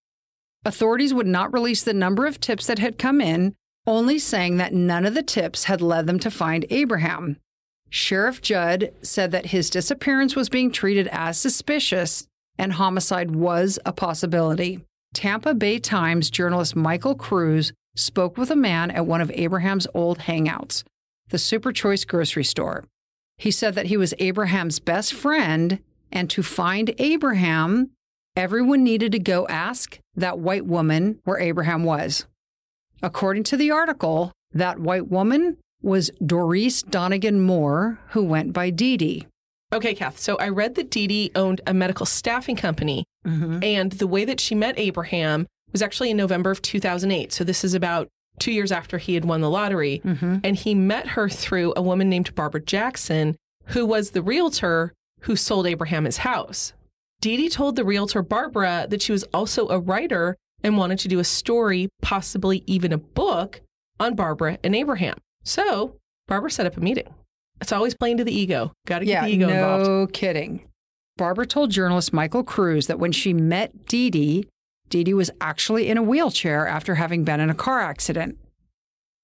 Authorities 0.65 1.13
would 1.13 1.27
not 1.27 1.53
release 1.53 1.83
the 1.83 1.93
number 1.93 2.25
of 2.25 2.39
tips 2.39 2.65
that 2.65 2.79
had 2.79 2.97
come 2.97 3.21
in, 3.21 3.53
only 3.87 4.19
saying 4.19 4.57
that 4.57 4.73
none 4.73 5.05
of 5.05 5.13
the 5.13 5.23
tips 5.23 5.63
had 5.63 5.81
led 5.81 6.05
them 6.05 6.19
to 6.19 6.29
find 6.29 6.65
Abraham. 6.69 7.37
Sheriff 7.89 8.41
Judd 8.41 8.91
said 9.01 9.31
that 9.31 9.47
his 9.47 9.69
disappearance 9.69 10.35
was 10.35 10.49
being 10.49 10.71
treated 10.71 11.07
as 11.07 11.39
suspicious 11.39 12.27
and 12.57 12.73
homicide 12.73 13.31
was 13.31 13.79
a 13.85 13.93
possibility. 13.93 14.81
Tampa 15.13 15.53
Bay 15.53 15.79
Times 15.79 16.29
journalist 16.29 16.75
Michael 16.75 17.15
Kruse 17.15 17.71
spoke 17.95 18.37
with 18.37 18.51
a 18.51 18.55
man 18.55 18.91
at 18.91 19.05
one 19.05 19.21
of 19.21 19.31
Abraham's 19.33 19.87
old 19.93 20.19
hangouts, 20.19 20.83
the 21.29 21.39
Super 21.39 21.71
Choice 21.71 22.03
grocery 22.03 22.43
store. 22.43 22.83
He 23.37 23.51
said 23.51 23.75
that 23.75 23.87
he 23.87 23.97
was 23.97 24.13
Abraham's 24.19 24.79
best 24.79 25.13
friend, 25.13 25.79
and 26.11 26.29
to 26.31 26.43
find 26.43 26.93
Abraham, 26.97 27.91
everyone 28.35 28.83
needed 28.83 29.11
to 29.13 29.19
go 29.19 29.47
ask 29.47 29.99
that 30.15 30.39
white 30.39 30.65
woman 30.65 31.19
where 31.23 31.39
Abraham 31.39 31.83
was. 31.83 32.25
According 33.01 33.43
to 33.45 33.57
the 33.57 33.71
article, 33.71 34.31
that 34.51 34.79
white 34.79 35.07
woman 35.09 35.57
was 35.81 36.09
Dorice 36.25 36.81
Donegan 36.83 37.41
Moore, 37.41 37.99
who 38.09 38.23
went 38.23 38.53
by 38.53 38.69
Dee 38.69 38.97
Dee. 38.97 39.27
Okay, 39.73 39.93
Kath. 39.93 40.17
So 40.19 40.37
I 40.37 40.49
read 40.49 40.75
that 40.75 40.89
Dee 40.89 41.07
Dee 41.07 41.31
owned 41.35 41.61
a 41.67 41.73
medical 41.73 42.05
staffing 42.05 42.55
company, 42.55 43.03
Mm-hmm. 43.27 43.59
and 43.61 43.91
the 43.91 44.07
way 44.07 44.23
that 44.23 44.39
she 44.39 44.55
met 44.55 44.79
Abraham 44.79 45.47
was 45.73 45.81
actually 45.81 46.09
in 46.11 46.15
November 46.15 46.49
of 46.49 46.61
2008. 46.61 47.33
So 47.33 47.43
this 47.43 47.65
is 47.65 47.73
about 47.73 48.07
two 48.39 48.53
years 48.53 48.71
after 48.71 48.97
he 48.99 49.15
had 49.15 49.25
won 49.25 49.41
the 49.41 49.49
lottery. 49.49 50.01
Mm-hmm. 50.05 50.37
And 50.45 50.55
he 50.55 50.73
met 50.73 51.07
her 51.09 51.27
through 51.27 51.73
a 51.75 51.81
woman 51.81 52.07
named 52.09 52.33
Barbara 52.35 52.61
Jackson, 52.61 53.35
who 53.65 53.85
was 53.85 54.11
the 54.11 54.21
realtor 54.21 54.93
who 55.21 55.35
sold 55.35 55.67
Abraham 55.67 56.05
his 56.05 56.17
house. 56.19 56.71
Dee 57.19 57.35
Dee 57.35 57.49
told 57.49 57.75
the 57.75 57.83
realtor 57.83 58.21
Barbara 58.21 58.87
that 58.89 59.01
she 59.01 59.11
was 59.11 59.23
also 59.33 59.67
a 59.67 59.77
writer 59.79 60.37
and 60.63 60.77
wanted 60.77 60.99
to 60.99 61.07
do 61.07 61.19
a 61.19 61.23
story, 61.23 61.89
possibly 62.01 62.63
even 62.65 62.91
a 62.91 62.97
book, 62.97 63.61
on 63.99 64.15
Barbara 64.15 64.57
and 64.63 64.75
Abraham. 64.75 65.17
So 65.43 65.97
Barbara 66.27 66.51
set 66.51 66.65
up 66.65 66.77
a 66.77 66.79
meeting. 66.79 67.13
It's 67.61 67.71
always 67.71 67.95
playing 67.95 68.17
to 68.17 68.23
the 68.23 68.37
ego. 68.37 68.71
Got 68.85 68.99
to 68.99 69.05
get 69.05 69.11
Yeah, 69.11 69.25
the 69.25 69.31
ego 69.31 69.47
no 69.47 69.53
involved. 69.53 69.87
No 69.87 70.07
kidding. 70.07 70.67
Barbara 71.17 71.47
told 71.47 71.71
journalist 71.71 72.13
Michael 72.13 72.43
Kruse 72.43 72.87
that 72.87 72.99
when 72.99 73.11
she 73.11 73.33
met 73.33 73.87
Dee 73.87 74.09
Dee, 74.11 74.47
Dee 74.89 75.03
Dee 75.03 75.13
was 75.13 75.31
actually 75.41 75.89
in 75.89 75.97
a 75.97 76.03
wheelchair 76.03 76.67
after 76.67 76.95
having 76.95 77.23
been 77.23 77.39
in 77.39 77.49
a 77.49 77.55
car 77.55 77.79
accident. 77.79 78.37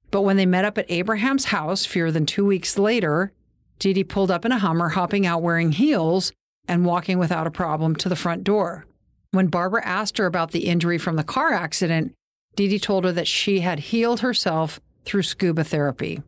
But 0.10 0.22
when 0.22 0.38
they 0.38 0.46
met 0.46 0.66
up 0.66 0.78
at 0.78 0.90
Abraham's 0.90 1.46
house 1.46 1.86
fewer 1.86 2.12
than 2.12 2.26
two 2.26 2.46
weeks 2.46 2.78
later, 2.78 3.32
Dee 3.80 3.94
Dee 3.94 4.04
pulled 4.04 4.32
up 4.32 4.46
in 4.46 4.52
a 4.52 4.60
Hummer, 4.60 4.90
hopping 4.90 5.26
out 5.26 5.42
wearing 5.42 5.72
heels 5.72 6.32
and 6.68 6.86
walking 6.86 7.20
without 7.20 7.48
a 7.48 7.52
problem 7.52 7.96
to 7.98 8.10
the 8.10 8.16
front 8.16 8.44
door. 8.44 8.86
When 9.34 9.48
Barbara 9.48 9.84
asked 9.84 10.20
her 10.20 10.28
about 10.28 10.52
the 10.52 10.68
injury 10.68 11.00
from 11.00 11.16
the 11.16 11.24
car 11.24 11.54
accident, 11.54 12.14
Dee 12.56 12.68
Dee 12.68 12.78
told 12.78 13.04
her 13.04 13.12
that 13.14 13.28
she 13.28 13.62
had 13.62 13.80
healed 13.80 14.20
herself 14.20 14.80
through 15.06 15.24
scuba 15.24 15.64
therapy. 15.64 16.22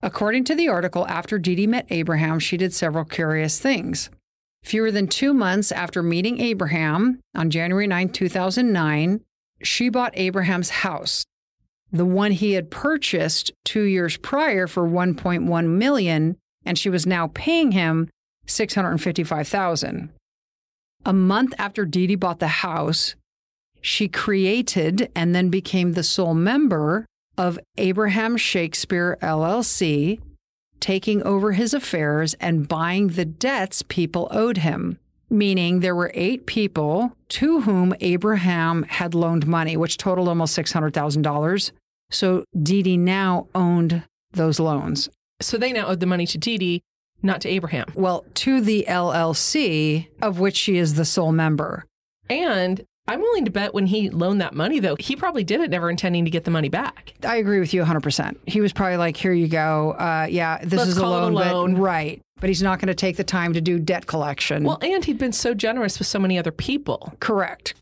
According 0.00 0.44
to 0.44 0.54
the 0.54 0.68
article, 0.68 1.04
after 1.08 1.40
Dee 1.40 1.56
Dee 1.56 1.66
met 1.66 1.88
Abraham, 1.90 2.38
she 2.38 2.56
did 2.56 2.72
several 2.72 3.04
curious 3.04 3.58
things. 3.58 4.10
Fewer 4.62 4.92
than 4.92 5.08
two 5.08 5.34
months 5.34 5.72
after 5.72 6.04
meeting 6.04 6.40
Abraham 6.40 7.18
on 7.34 7.50
January 7.50 7.88
9, 7.88 8.10
2009, 8.10 9.22
she 9.60 9.88
bought 9.88 10.12
Abraham's 10.14 10.70
house, 10.70 11.24
the 11.90 12.04
one 12.04 12.30
he 12.30 12.52
had 12.52 12.70
purchased 12.70 13.50
two 13.64 13.82
years 13.82 14.16
prior 14.18 14.68
for 14.68 14.88
1.1 14.88 15.66
million, 15.66 16.36
and 16.64 16.78
she 16.78 16.90
was 16.90 17.06
now 17.06 17.26
paying 17.34 17.72
him 17.72 18.08
655,000. 18.46 20.12
A 21.04 21.12
month 21.12 21.54
after 21.58 21.84
Dee 21.84 22.06
Dee 22.06 22.14
bought 22.16 22.40
the 22.40 22.48
house, 22.48 23.14
she 23.80 24.08
created 24.08 25.10
and 25.14 25.34
then 25.34 25.48
became 25.48 25.92
the 25.92 26.02
sole 26.02 26.34
member 26.34 27.06
of 27.38 27.58
Abraham 27.76 28.36
Shakespeare 28.36 29.16
LLC, 29.22 30.20
taking 30.80 31.22
over 31.22 31.52
his 31.52 31.72
affairs 31.72 32.34
and 32.40 32.66
buying 32.66 33.08
the 33.08 33.24
debts 33.24 33.82
people 33.82 34.28
owed 34.30 34.58
him. 34.58 34.98
Meaning 35.28 35.80
there 35.80 35.94
were 35.94 36.12
eight 36.14 36.46
people 36.46 37.16
to 37.30 37.62
whom 37.62 37.94
Abraham 38.00 38.84
had 38.84 39.14
loaned 39.14 39.46
money, 39.46 39.76
which 39.76 39.96
totaled 39.96 40.28
almost 40.28 40.56
$600,000. 40.56 41.72
So 42.10 42.44
Dee 42.60 42.82
Dee 42.82 42.96
now 42.96 43.48
owned 43.54 44.04
those 44.32 44.60
loans. 44.60 45.08
So 45.40 45.58
they 45.58 45.72
now 45.72 45.86
owed 45.86 46.00
the 46.00 46.06
money 46.06 46.26
to 46.26 46.38
Dee 46.38 46.58
Dee, 46.58 46.82
not 47.26 47.40
to 47.42 47.48
Abraham. 47.48 47.86
Well, 47.94 48.24
to 48.34 48.60
the 48.60 48.86
LLC, 48.88 50.08
of 50.22 50.38
which 50.40 50.56
she 50.56 50.78
is 50.78 50.94
the 50.94 51.04
sole 51.04 51.32
member. 51.32 51.84
And 52.28 52.84
I'm 53.08 53.20
willing 53.20 53.44
to 53.44 53.50
bet 53.50 53.72
when 53.72 53.86
he 53.86 54.10
loaned 54.10 54.40
that 54.40 54.54
money, 54.54 54.80
though, 54.80 54.96
he 54.98 55.14
probably 55.14 55.44
did 55.44 55.60
it 55.60 55.70
never 55.70 55.90
intending 55.90 56.24
to 56.24 56.30
get 56.30 56.44
the 56.44 56.50
money 56.50 56.68
back. 56.68 57.14
I 57.24 57.36
agree 57.36 57.60
with 57.60 57.72
you 57.72 57.82
100%. 57.82 58.36
He 58.46 58.60
was 58.60 58.72
probably 58.72 58.96
like, 58.96 59.16
here 59.16 59.32
you 59.32 59.48
go. 59.48 59.92
Uh, 59.92 60.26
yeah, 60.28 60.58
this 60.62 60.78
Let's 60.78 60.90
is 60.90 60.98
a 60.98 61.02
it 61.02 61.06
a 61.06 61.08
loan, 61.08 61.32
loan. 61.34 61.74
But, 61.74 61.80
right. 61.80 62.20
But 62.40 62.50
he's 62.50 62.62
not 62.62 62.80
going 62.80 62.88
to 62.88 62.94
take 62.94 63.16
the 63.16 63.24
time 63.24 63.52
to 63.52 63.60
do 63.60 63.78
debt 63.78 64.06
collection. 64.06 64.64
Well, 64.64 64.78
and 64.82 65.04
he'd 65.04 65.18
been 65.18 65.32
so 65.32 65.54
generous 65.54 65.98
with 65.98 66.08
so 66.08 66.18
many 66.18 66.38
other 66.38 66.52
people. 66.52 67.14
Correct. 67.20 67.74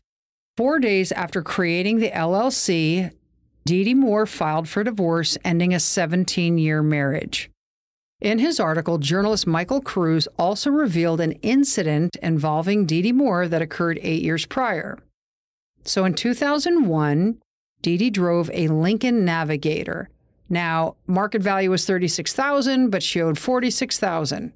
Four 0.57 0.79
days 0.79 1.11
after 1.11 1.41
creating 1.41 1.99
the 1.99 2.11
LLC, 2.11 3.11
Dee 3.65 3.83
Dee 3.83 3.93
Moore 3.95 4.25
filed 4.25 4.69
for 4.69 4.83
divorce, 4.83 5.37
ending 5.43 5.73
a 5.73 5.79
17 5.79 6.57
year 6.57 6.83
marriage. 6.83 7.49
In 8.25 8.39
his 8.39 8.59
article, 8.59 8.97
journalist 8.97 9.45
Michael 9.45 9.81
Kruse 9.81 10.27
also 10.39 10.71
revealed 10.71 11.21
an 11.21 11.33
incident 11.43 12.15
involving 12.23 12.87
Dee 12.87 13.03
Dee 13.03 13.11
Moore 13.11 13.47
that 13.47 13.61
occurred 13.61 13.99
eight 14.01 14.23
years 14.23 14.47
prior. 14.47 14.97
So 15.83 16.05
in 16.05 16.15
2001, 16.15 17.37
Dee 17.83 17.97
Dee 17.97 18.09
drove 18.09 18.49
a 18.51 18.67
Lincoln 18.67 19.25
Navigator. 19.25 20.09
Now, 20.49 20.95
market 21.05 21.43
value 21.43 21.69
was 21.69 21.85
36,000, 21.85 22.89
but 22.89 23.03
she 23.03 23.21
owed 23.21 23.37
46,000. 23.37 24.53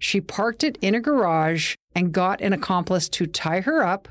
She 0.00 0.20
parked 0.20 0.64
it 0.64 0.76
in 0.80 0.96
a 0.96 1.00
garage 1.00 1.76
and 1.94 2.10
got 2.10 2.40
an 2.40 2.52
accomplice 2.52 3.08
to 3.10 3.26
tie 3.26 3.60
her 3.60 3.86
up, 3.86 4.08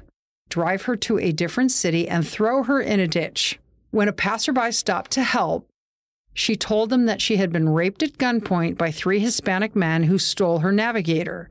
drive 0.48 0.84
her 0.84 0.96
to 0.96 1.20
a 1.20 1.34
different 1.34 1.74
city, 1.74 2.08
and 2.08 2.26
throw 2.26 2.64
her 2.64 2.80
in 2.80 3.02
a 3.02 3.08
ditch. 3.10 3.60
When 3.92 4.08
a 4.08 4.14
passerby 4.14 4.72
stopped 4.72 5.12
to 5.12 5.24
help, 5.24 5.68
she 6.34 6.56
told 6.56 6.90
them 6.90 7.06
that 7.06 7.22
she 7.22 7.38
had 7.38 7.52
been 7.52 7.70
raped 7.70 8.02
at 8.04 8.18
gunpoint 8.18 8.78
by 8.78 8.92
three 8.92 9.20
Hispanic 9.20 9.76
men 9.76 10.04
who 10.04 10.18
stole 10.18 10.60
her 10.60 10.72
navigator. 10.72 11.50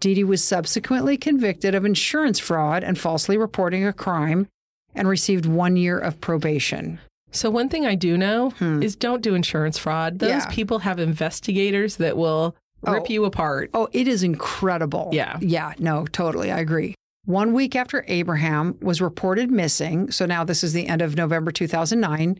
Dee 0.00 0.14
Dee 0.14 0.24
was 0.24 0.42
subsequently 0.44 1.16
convicted 1.16 1.74
of 1.74 1.84
insurance 1.84 2.38
fraud 2.38 2.84
and 2.84 2.98
falsely 2.98 3.36
reporting 3.38 3.86
a 3.86 3.92
crime 3.92 4.46
and 4.94 5.08
received 5.08 5.46
one 5.46 5.76
year 5.76 5.98
of 5.98 6.20
probation. 6.20 7.00
So, 7.32 7.50
one 7.50 7.68
thing 7.68 7.84
I 7.84 7.96
do 7.96 8.16
know 8.16 8.52
is 8.60 8.94
don't 8.94 9.22
do 9.22 9.34
insurance 9.34 9.76
fraud. 9.78 10.20
Those 10.20 10.30
Hmm. 10.30 10.38
Yeah. 10.50 10.54
people 10.54 10.78
have 10.80 11.00
investigators 11.00 11.96
that 11.96 12.16
will 12.16 12.54
rip 12.86 13.04
Oh. 13.04 13.06
you 13.08 13.24
apart. 13.24 13.70
Oh, 13.74 13.88
it 13.92 14.06
is 14.06 14.22
incredible. 14.22 15.08
Yeah. 15.12 15.38
Yeah, 15.40 15.72
no, 15.80 16.06
totally. 16.06 16.52
I 16.52 16.60
agree. 16.60 16.94
One 17.24 17.52
week 17.54 17.74
after 17.74 18.04
Abraham 18.06 18.76
was 18.82 19.00
reported 19.00 19.50
missing, 19.50 20.10
so 20.12 20.26
now 20.26 20.44
this 20.44 20.62
is 20.62 20.74
the 20.74 20.86
end 20.86 21.02
of 21.02 21.16
November 21.16 21.50
2009, 21.50 22.38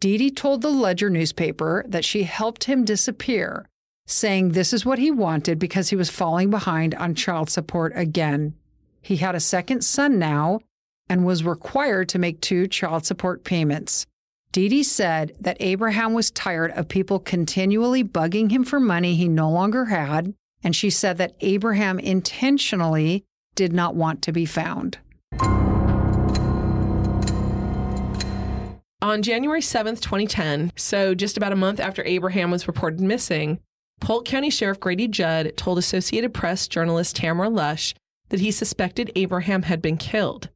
Dee 0.00 0.16
Dee 0.16 0.30
told 0.30 0.62
the 0.62 0.70
Ledger 0.70 1.10
newspaper 1.10 1.84
that 1.86 2.06
she 2.06 2.22
helped 2.22 2.64
him 2.64 2.86
disappear, 2.86 3.66
saying 4.06 4.50
this 4.50 4.72
is 4.72 4.86
what 4.86 4.98
he 4.98 5.10
wanted 5.10 5.58
because 5.58 5.90
he 5.90 5.96
was 5.96 6.08
falling 6.08 6.48
behind 6.48 6.94
on 6.94 7.14
child 7.14 7.50
support 7.50 7.92
again. 7.94 8.54
He 9.02 9.16
had 9.16 9.34
a 9.34 9.40
second 9.40 9.84
son 9.84 10.18
now 10.18 10.60
and 11.08 11.26
was 11.26 11.44
required 11.44 12.08
to 12.10 12.18
make 12.18 12.40
two 12.40 12.66
child 12.66 13.04
support 13.04 13.44
payments. 13.44 14.06
Dee 14.52 14.68
Dee 14.68 14.82
said 14.82 15.36
that 15.38 15.58
Abraham 15.60 16.14
was 16.14 16.30
tired 16.30 16.70
of 16.72 16.88
people 16.88 17.18
continually 17.18 18.02
bugging 18.02 18.50
him 18.50 18.64
for 18.64 18.80
money 18.80 19.16
he 19.16 19.28
no 19.28 19.50
longer 19.50 19.86
had, 19.86 20.34
and 20.64 20.74
she 20.74 20.88
said 20.88 21.18
that 21.18 21.36
Abraham 21.40 21.98
intentionally 21.98 23.24
did 23.54 23.72
not 23.72 23.94
want 23.94 24.22
to 24.22 24.32
be 24.32 24.46
found. 24.46 24.98
On 29.02 29.22
January 29.22 29.62
7th, 29.62 30.02
2010, 30.02 30.72
so 30.76 31.14
just 31.14 31.38
about 31.38 31.52
a 31.52 31.56
month 31.56 31.80
after 31.80 32.04
Abraham 32.04 32.50
was 32.50 32.68
reported 32.68 33.00
missing, 33.00 33.58
Polk 33.98 34.26
County 34.26 34.50
Sheriff 34.50 34.78
Grady 34.78 35.08
Judd 35.08 35.56
told 35.56 35.78
Associated 35.78 36.34
Press 36.34 36.68
journalist 36.68 37.16
Tamara 37.16 37.48
Lush 37.48 37.94
that 38.28 38.40
he 38.40 38.50
suspected 38.50 39.10
Abraham 39.16 39.62
had 39.62 39.80
been 39.80 39.96
killed. 39.96 40.50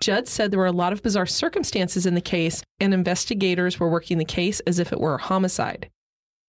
Judd 0.00 0.28
said 0.28 0.50
there 0.50 0.58
were 0.58 0.66
a 0.66 0.72
lot 0.72 0.92
of 0.92 1.02
bizarre 1.02 1.24
circumstances 1.24 2.04
in 2.04 2.14
the 2.14 2.20
case, 2.20 2.62
and 2.78 2.92
investigators 2.92 3.80
were 3.80 3.90
working 3.90 4.18
the 4.18 4.24
case 4.26 4.60
as 4.60 4.78
if 4.78 4.92
it 4.92 5.00
were 5.00 5.14
a 5.14 5.22
homicide. 5.22 5.88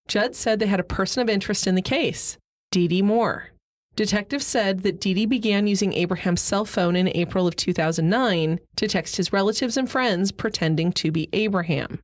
Judd 0.09 0.35
said 0.35 0.59
they 0.59 0.67
had 0.67 0.81
a 0.81 0.83
person 0.83 1.21
of 1.21 1.29
interest 1.29 1.67
in 1.67 1.75
the 1.75 1.81
case, 1.81 2.37
Dee 2.71 2.89
Dee 2.89 3.01
Moore. 3.01 3.52
Detectives 3.95 4.45
said 4.45 4.79
that 4.81 4.99
Dee 4.99 5.13
Dee 5.13 5.25
began 5.27 5.67
using 5.67 5.93
Abraham's 5.93 6.41
cell 6.41 6.65
phone 6.65 6.95
in 6.95 7.07
April 7.09 7.45
of 7.45 7.55
2009 7.55 8.59
to 8.75 8.87
text 8.87 9.17
his 9.17 9.31
relatives 9.31 9.77
and 9.77 9.89
friends 9.89 10.31
pretending 10.31 10.91
to 10.93 11.11
be 11.11 11.29
Abraham. 11.33 11.99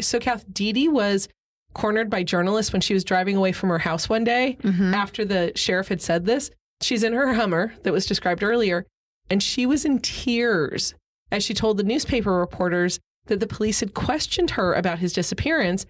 So, 0.00 0.18
Kath, 0.18 0.44
Dee 0.52 0.72
Dee 0.72 0.88
was 0.88 1.28
cornered 1.74 2.08
by 2.08 2.22
journalists 2.22 2.72
when 2.72 2.80
she 2.80 2.94
was 2.94 3.04
driving 3.04 3.36
away 3.36 3.52
from 3.52 3.68
her 3.68 3.78
house 3.78 4.08
one 4.08 4.24
day 4.24 4.56
mm-hmm. 4.62 4.94
after 4.94 5.24
the 5.24 5.52
sheriff 5.54 5.88
had 5.88 6.00
said 6.00 6.24
this. 6.24 6.50
She's 6.80 7.02
in 7.02 7.12
her 7.12 7.34
Hummer 7.34 7.74
that 7.82 7.92
was 7.92 8.06
described 8.06 8.42
earlier, 8.42 8.86
and 9.28 9.42
she 9.42 9.66
was 9.66 9.84
in 9.84 9.98
tears 9.98 10.94
as 11.30 11.44
she 11.44 11.54
told 11.54 11.76
the 11.76 11.82
newspaper 11.82 12.32
reporters 12.32 13.00
that 13.26 13.40
the 13.40 13.46
police 13.46 13.80
had 13.80 13.94
questioned 13.94 14.52
her 14.52 14.72
about 14.72 14.98
his 14.98 15.12
disappearance 15.12 15.86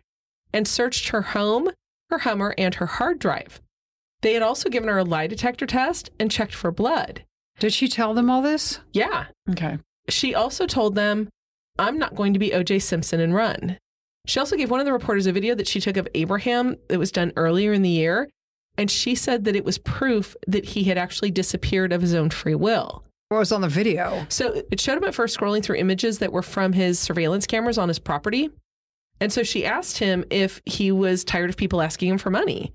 and 0.53 0.67
searched 0.67 1.09
her 1.09 1.23
home, 1.23 1.71
her 2.11 2.19
Hummer, 2.19 2.55
and 2.57 2.77
her 2.77 2.87
hard 2.87 3.19
drive. 3.19 3.61
They 4.25 4.33
had 4.33 4.43
also 4.43 4.71
given 4.71 4.89
her 4.89 4.97
a 4.97 5.05
lie 5.05 5.27
detector 5.27 5.67
test 5.67 6.09
and 6.19 6.31
checked 6.31 6.55
for 6.55 6.71
blood. 6.71 7.27
Did 7.61 7.75
she 7.75 7.89
tell 7.89 8.15
them 8.15 8.31
all 8.31 8.41
this? 8.41 8.81
Yeah. 8.95 9.27
Okay. 9.51 9.79
She 10.09 10.35
also 10.35 10.67
told 10.67 10.95
them, 10.95 11.29
I'm 11.79 11.99
not 11.99 12.15
going 12.15 12.33
to 12.33 12.39
be 12.39 12.49
OJ 12.49 12.81
Simpson 12.81 13.21
and 13.21 13.35
run. 13.35 13.77
She 14.27 14.41
also 14.41 14.57
gave 14.57 14.71
one 14.71 14.81
of 14.81 14.87
the 14.87 14.95
reporters 14.95 15.27
a 15.27 15.33
video 15.33 15.55
that 15.57 15.69
she 15.69 15.79
took 15.79 15.99
of 15.99 16.09
Abraham 16.15 16.77
that 16.89 16.99
was 16.99 17.13
done 17.13 17.35
earlier 17.37 17.75
in 17.75 17.83
the 17.83 17.91
year. 17.91 18.31
And 18.79 18.91
she 18.91 19.15
said 19.15 19.45
that 19.45 19.57
it 19.57 19.65
was 19.67 19.77
proof 19.77 20.35
that 20.47 20.65
he 20.65 20.85
had 20.85 20.97
actually 20.97 21.31
disappeared 21.31 21.93
of 21.93 22.01
his 22.01 22.15
own 22.15 22.31
free 22.31 22.55
will. 22.55 23.05
What 23.29 23.41
was 23.41 23.53
on 23.53 23.61
the 23.61 23.69
video? 23.69 24.25
So 24.31 24.63
it 24.71 24.81
showed 24.81 24.97
him 24.97 25.05
at 25.05 25.15
first 25.15 25.39
scrolling 25.39 25.63
through 25.63 25.77
images 25.77 26.21
that 26.21 26.33
were 26.33 26.43
from 26.43 26.73
his 26.73 26.99
surveillance 26.99 27.47
cameras 27.47 27.77
on 27.77 27.89
his 27.89 27.99
property. 27.99 28.49
And 29.21 29.31
so 29.31 29.43
she 29.43 29.67
asked 29.67 29.99
him 29.99 30.25
if 30.31 30.63
he 30.65 30.91
was 30.91 31.25
tired 31.25 31.51
of 31.51 31.59
people 31.59 31.83
asking 31.83 32.09
him 32.09 32.17
for 32.17 32.31
money. 32.31 32.73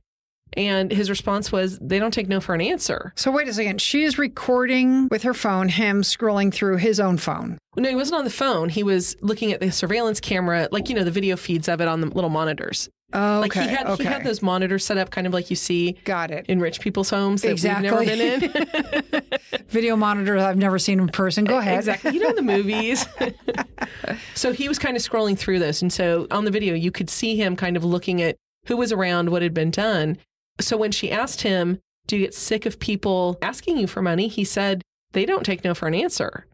And 0.54 0.92
his 0.92 1.10
response 1.10 1.52
was, 1.52 1.78
they 1.80 2.00
don't 2.00 2.14
take 2.14 2.28
no 2.28 2.40
for 2.40 2.56
an 2.56 2.62
answer. 2.62 3.14
So 3.16 3.32
wait 3.32 3.48
a 3.48 3.54
second. 3.54 3.82
She 3.82 4.04
is 4.04 4.18
recording 4.18 5.08
with 5.10 5.24
her 5.24 5.34
phone 5.34 5.70
him 5.70 6.02
scrolling 6.02 6.54
through 6.54 6.78
his 6.78 7.00
own 7.00 7.18
phone. 7.18 7.58
No, 7.78 7.88
he 7.88 7.96
wasn't 7.96 8.18
on 8.20 8.24
the 8.26 8.32
phone. 8.32 8.70
He 8.70 8.82
was 8.84 9.16
looking 9.22 9.52
at 9.54 9.60
the 9.60 9.72
surveillance 9.72 10.20
camera, 10.20 10.68
like, 10.72 10.90
you 10.90 10.96
know, 10.96 11.04
the 11.04 11.12
video 11.12 11.36
feeds 11.38 11.68
of 11.70 11.82
it 11.82 11.88
on 11.88 12.02
the 12.02 12.08
little 12.08 12.30
monitors. 12.32 12.90
Oh, 13.14 13.40
Like 13.42 13.56
okay. 13.58 13.68
he 13.68 13.76
had 13.76 13.88
okay. 13.88 14.04
he 14.04 14.08
had 14.10 14.24
those 14.24 14.44
monitors 14.44 14.86
set 14.86 14.98
up 15.00 15.10
kind 15.10 15.26
of 15.26 15.34
like 15.34 15.50
you 15.50 15.56
see 15.56 15.94
Got 16.04 16.30
it. 16.30 16.46
in 16.48 16.60
rich 16.60 16.80
people's 16.80 17.10
homes 17.10 17.42
that 17.42 17.50
Exactly. 17.52 17.90
we've 17.90 18.08
never 18.18 18.50
been 18.50 19.14
in. 19.14 19.24
Video 19.70 19.96
monitors 19.96 20.42
I've 20.44 20.58
never 20.58 20.78
seen 20.78 21.00
in 21.00 21.08
person. 21.08 21.44
Go 21.46 21.58
ahead. 21.58 21.78
Exactly. 21.80 22.12
You 22.14 22.20
know 22.20 22.30
in 22.30 22.36
the 22.36 22.42
movies. 22.44 23.08
so 24.36 24.52
he 24.54 24.68
was 24.68 24.78
kind 24.80 24.96
of 24.96 25.02
scrolling 25.04 25.38
through 25.38 25.60
this. 25.60 25.82
And 25.82 25.92
so 25.92 26.28
on 26.32 26.46
the 26.46 26.52
video, 26.52 26.74
you 26.76 26.92
could 26.92 27.10
see 27.10 27.36
him 27.36 27.56
kind 27.56 27.76
of 27.78 27.84
looking 27.84 28.22
at 28.22 28.36
who 28.68 28.78
was 28.78 28.92
around, 28.92 29.30
what 29.32 29.42
had 29.42 29.54
been 29.54 29.72
done. 29.72 30.18
So 30.60 30.78
when 30.78 30.91
she 30.91 31.12
asked 31.12 31.41
him, 31.41 31.80
Do 32.08 32.17
you 32.17 32.26
get 32.26 32.34
sick 32.34 32.65
of 32.65 32.80
people 32.80 33.38
asking 33.41 33.78
you 33.78 33.88
for 33.88 34.02
money? 34.02 34.28
He 34.28 34.43
said, 34.43 34.82
They 35.13 35.26
don't 35.26 35.45
take 35.45 35.63
no 35.63 35.74
for 35.74 35.88
an 35.88 35.95
answer. 35.95 36.45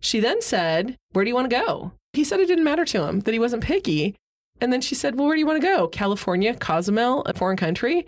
She 0.00 0.20
then 0.20 0.40
said, 0.40 0.96
Where 1.12 1.24
do 1.24 1.28
you 1.28 1.34
want 1.34 1.50
to 1.50 1.56
go? 1.56 1.92
He 2.12 2.24
said 2.24 2.40
it 2.40 2.46
didn't 2.46 2.64
matter 2.64 2.84
to 2.86 3.04
him, 3.06 3.20
that 3.20 3.32
he 3.32 3.40
wasn't 3.40 3.64
picky. 3.64 4.14
And 4.60 4.72
then 4.72 4.80
she 4.80 4.94
said, 4.94 5.16
Well, 5.16 5.26
where 5.26 5.36
do 5.36 5.40
you 5.40 5.46
want 5.46 5.60
to 5.60 5.66
go? 5.66 5.88
California, 5.88 6.54
Cozumel, 6.54 7.22
a 7.22 7.34
foreign 7.34 7.56
country? 7.56 8.06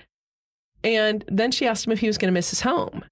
And 0.83 1.25
then 1.29 1.51
she 1.51 1.67
asked 1.67 1.87
him 1.87 1.93
if 1.93 2.01
he 2.01 2.07
was 2.07 2.19
going 2.19 2.29
to 2.29 2.35
miss 2.39 2.51
his 2.51 2.61
home. 2.63 3.05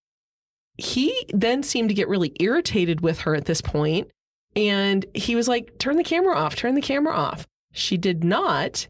He 0.79 1.27
then 1.33 1.63
seemed 1.63 1.89
to 1.89 1.95
get 1.95 2.09
really 2.09 2.33
irritated 2.39 3.01
with 3.01 3.21
her 3.21 3.35
at 3.35 3.47
this 3.47 3.61
point, 3.61 4.11
And 4.55 5.05
he 5.15 5.35
was 5.35 5.49
like, 5.49 5.79
Turn 5.79 5.97
the 5.97 6.05
camera 6.05 6.37
off, 6.37 6.57
turn 6.57 6.75
the 6.75 6.81
camera 6.81 7.15
off. 7.15 7.47
She 7.73 7.97
did 7.97 8.25
not. 8.25 8.87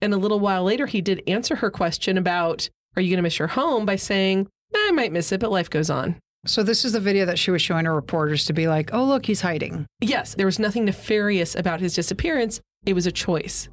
And 0.00 0.14
a 0.14 0.18
little 0.18 0.40
while 0.40 0.64
later, 0.64 0.86
he 0.86 1.00
did 1.00 1.22
answer 1.26 1.56
her 1.56 1.70
question 1.70 2.16
about, 2.16 2.70
Are 2.96 3.02
you 3.02 3.10
going 3.10 3.18
to 3.18 3.22
miss 3.22 3.38
your 3.38 3.48
home? 3.48 3.84
by 3.84 3.96
saying, 3.96 4.48
eh, 4.74 4.78
I 4.88 4.92
might 4.92 5.12
miss 5.12 5.32
it, 5.32 5.40
but 5.40 5.50
life 5.50 5.70
goes 5.70 5.90
on. 5.90 6.16
So 6.46 6.62
this 6.62 6.84
is 6.84 6.92
the 6.92 7.00
video 7.00 7.24
that 7.26 7.38
she 7.38 7.50
was 7.50 7.62
showing 7.62 7.84
her 7.84 7.94
reporters 7.94 8.44
to 8.44 8.52
be 8.52 8.68
like, 8.68 8.90
"Oh, 8.92 9.04
look, 9.04 9.26
he's 9.26 9.40
hiding." 9.40 9.86
Yes, 10.00 10.34
there 10.34 10.46
was 10.46 10.58
nothing 10.58 10.84
nefarious 10.84 11.54
about 11.56 11.80
his 11.80 11.94
disappearance. 11.94 12.60
It 12.86 12.94
was 12.94 13.06
a 13.06 13.12
choice. 13.12 13.68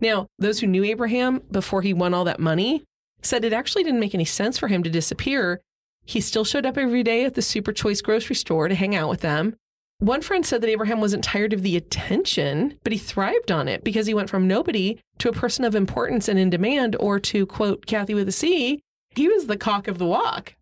Now, 0.00 0.26
those 0.38 0.60
who 0.60 0.66
knew 0.66 0.84
Abraham 0.84 1.42
before 1.50 1.82
he 1.82 1.92
won 1.92 2.14
all 2.14 2.24
that 2.24 2.38
money 2.38 2.84
said 3.22 3.44
it 3.44 3.52
actually 3.52 3.82
didn't 3.82 4.00
make 4.00 4.14
any 4.14 4.24
sense 4.24 4.56
for 4.56 4.68
him 4.68 4.82
to 4.84 4.90
disappear. 4.90 5.60
He 6.04 6.20
still 6.20 6.44
showed 6.44 6.64
up 6.64 6.78
every 6.78 7.02
day 7.02 7.24
at 7.24 7.34
the 7.34 7.42
Super 7.42 7.72
Choice 7.72 8.00
grocery 8.00 8.36
store 8.36 8.68
to 8.68 8.74
hang 8.74 8.94
out 8.94 9.08
with 9.08 9.20
them. 9.20 9.56
One 10.00 10.20
friend 10.20 10.44
said 10.44 10.60
that 10.60 10.68
Abraham 10.68 11.00
wasn't 11.00 11.24
tired 11.24 11.54
of 11.54 11.62
the 11.62 11.74
attention, 11.74 12.78
but 12.84 12.92
he 12.92 12.98
thrived 12.98 13.50
on 13.50 13.66
it 13.66 13.82
because 13.82 14.06
he 14.06 14.12
went 14.12 14.28
from 14.28 14.46
nobody 14.46 14.98
to 15.20 15.30
a 15.30 15.32
person 15.32 15.64
of 15.64 15.74
importance 15.74 16.28
and 16.28 16.38
in 16.38 16.50
demand, 16.50 16.96
or 17.00 17.18
to 17.20 17.46
quote 17.46 17.86
Kathy 17.86 18.12
with 18.12 18.28
a 18.28 18.32
C, 18.32 18.82
he 19.14 19.26
was 19.26 19.46
the 19.46 19.56
cock 19.56 19.88
of 19.88 19.96
the 19.96 20.04
walk. 20.04 20.54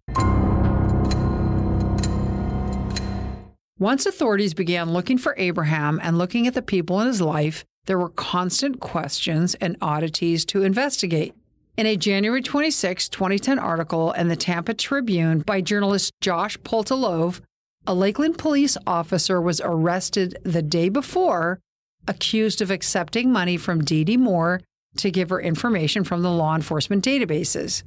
Once 3.76 4.06
authorities 4.06 4.54
began 4.54 4.92
looking 4.92 5.18
for 5.18 5.34
Abraham 5.36 5.98
and 6.00 6.16
looking 6.16 6.46
at 6.46 6.54
the 6.54 6.62
people 6.62 7.00
in 7.00 7.08
his 7.08 7.20
life, 7.20 7.64
there 7.86 7.98
were 7.98 8.10
constant 8.10 8.78
questions 8.78 9.56
and 9.56 9.76
oddities 9.82 10.44
to 10.44 10.62
investigate. 10.62 11.34
In 11.76 11.86
a 11.86 11.96
January 11.96 12.40
26, 12.40 13.08
2010 13.08 13.58
article 13.58 14.12
in 14.12 14.28
the 14.28 14.36
Tampa 14.36 14.74
Tribune 14.74 15.40
by 15.40 15.60
journalist 15.60 16.12
Josh 16.20 16.56
Poltilove, 16.58 17.40
a 17.86 17.94
Lakeland 17.94 18.38
police 18.38 18.76
officer 18.86 19.40
was 19.40 19.60
arrested 19.62 20.38
the 20.42 20.62
day 20.62 20.88
before, 20.88 21.60
accused 22.08 22.62
of 22.62 22.70
accepting 22.70 23.30
money 23.30 23.56
from 23.56 23.84
Dee 23.84 24.04
Dee 24.04 24.16
Moore 24.16 24.60
to 24.96 25.10
give 25.10 25.30
her 25.30 25.40
information 25.40 26.04
from 26.04 26.22
the 26.22 26.30
law 26.30 26.54
enforcement 26.54 27.04
databases. 27.04 27.82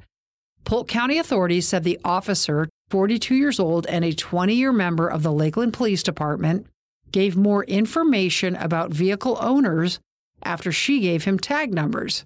Polk 0.64 0.88
County 0.88 1.18
authorities 1.18 1.66
said 1.66 1.82
the 1.82 1.98
officer, 2.04 2.68
42 2.90 3.34
years 3.34 3.58
old 3.58 3.86
and 3.86 4.04
a 4.04 4.12
20 4.12 4.54
year 4.54 4.72
member 4.72 5.08
of 5.08 5.22
the 5.22 5.32
Lakeland 5.32 5.72
Police 5.72 6.02
Department, 6.02 6.66
gave 7.10 7.36
more 7.36 7.64
information 7.64 8.54
about 8.56 8.90
vehicle 8.90 9.38
owners 9.40 9.98
after 10.42 10.70
she 10.70 11.00
gave 11.00 11.24
him 11.24 11.38
tag 11.38 11.72
numbers. 11.72 12.24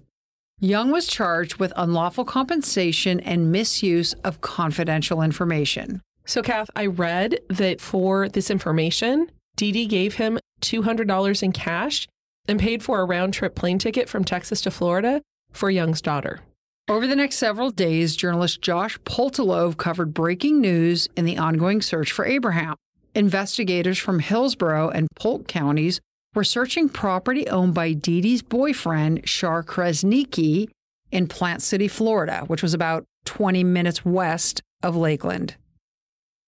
Young 0.59 0.91
was 0.91 1.07
charged 1.07 1.57
with 1.57 1.73
unlawful 1.75 2.25
compensation 2.25 3.19
and 3.19 3.51
misuse 3.51 4.13
of 4.23 4.41
confidential 4.41 5.21
information. 5.21 6.01
So, 6.25 6.41
Kath, 6.41 6.69
I 6.75 6.85
read 6.85 7.39
that 7.49 7.81
for 7.81 8.29
this 8.29 8.49
information, 8.49 9.29
Dee 9.55 9.85
gave 9.85 10.15
him 10.15 10.39
$200 10.61 11.43
in 11.43 11.51
cash 11.51 12.07
and 12.47 12.59
paid 12.59 12.81
for 12.83 13.01
a 13.01 13.05
round 13.05 13.33
trip 13.33 13.55
plane 13.55 13.79
ticket 13.79 14.09
from 14.09 14.23
Texas 14.23 14.61
to 14.61 14.71
Florida 14.71 15.21
for 15.51 15.69
Young's 15.69 16.01
daughter. 16.01 16.41
Over 16.89 17.07
the 17.07 17.15
next 17.15 17.37
several 17.37 17.71
days, 17.71 18.15
journalist 18.15 18.61
Josh 18.61 18.97
Poltilove 18.99 19.77
covered 19.77 20.13
breaking 20.13 20.59
news 20.59 21.07
in 21.15 21.25
the 21.25 21.37
ongoing 21.37 21.81
search 21.81 22.11
for 22.11 22.25
Abraham. 22.25 22.75
Investigators 23.15 23.97
from 23.97 24.19
Hillsborough 24.19 24.89
and 24.89 25.07
Polk 25.15 25.47
counties 25.47 26.01
were 26.33 26.43
searching 26.43 26.89
property 26.89 27.47
owned 27.47 27.73
by 27.73 27.93
Dee 27.93 28.21
Dee's 28.21 28.41
boyfriend, 28.41 29.27
Shar 29.29 29.63
Kresnicki, 29.63 30.67
in 31.11 31.27
Plant 31.27 31.61
City, 31.61 31.87
Florida, 31.87 32.43
which 32.47 32.63
was 32.63 32.73
about 32.73 33.05
20 33.25 33.63
minutes 33.63 34.03
west 34.03 34.61
of 34.81 34.95
Lakeland. 34.95 35.55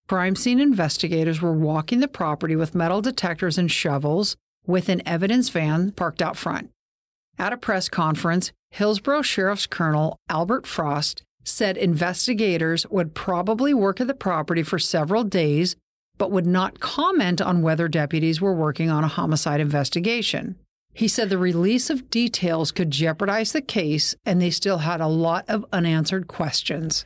Crime 0.07 0.35
scene 0.35 0.59
investigators 0.59 1.41
were 1.41 1.51
walking 1.51 1.99
the 1.99 2.07
property 2.07 2.55
with 2.55 2.75
metal 2.75 3.01
detectors 3.01 3.57
and 3.57 3.71
shovels 3.71 4.35
with 4.67 4.87
an 4.87 5.01
evidence 5.07 5.49
van 5.49 5.91
parked 5.91 6.21
out 6.21 6.37
front. 6.37 6.69
At 7.39 7.53
a 7.53 7.57
press 7.57 7.89
conference, 7.89 8.51
Hillsborough 8.69 9.23
Sheriff's 9.23 9.65
Colonel 9.65 10.17
Albert 10.29 10.67
Frost 10.67 11.23
said 11.43 11.75
investigators 11.75 12.85
would 12.87 13.15
probably 13.15 13.73
work 13.73 13.99
at 13.99 14.05
the 14.05 14.13
property 14.13 14.61
for 14.61 14.77
several 14.77 15.23
days, 15.23 15.75
but 16.17 16.31
would 16.31 16.45
not 16.45 16.79
comment 16.79 17.41
on 17.41 17.63
whether 17.63 17.87
deputies 17.87 18.39
were 18.39 18.53
working 18.53 18.91
on 18.91 19.03
a 19.03 19.09
homicide 19.09 19.59
investigation. 19.59 20.55
He 20.93 21.07
said 21.07 21.29
the 21.29 21.37
release 21.37 21.89
of 21.89 22.09
details 22.11 22.71
could 22.71 22.91
jeopardize 22.91 23.51
the 23.53 23.61
case, 23.61 24.15
and 24.23 24.39
they 24.39 24.51
still 24.51 24.79
had 24.79 25.01
a 25.01 25.07
lot 25.07 25.45
of 25.47 25.65
unanswered 25.73 26.27
questions. 26.27 27.05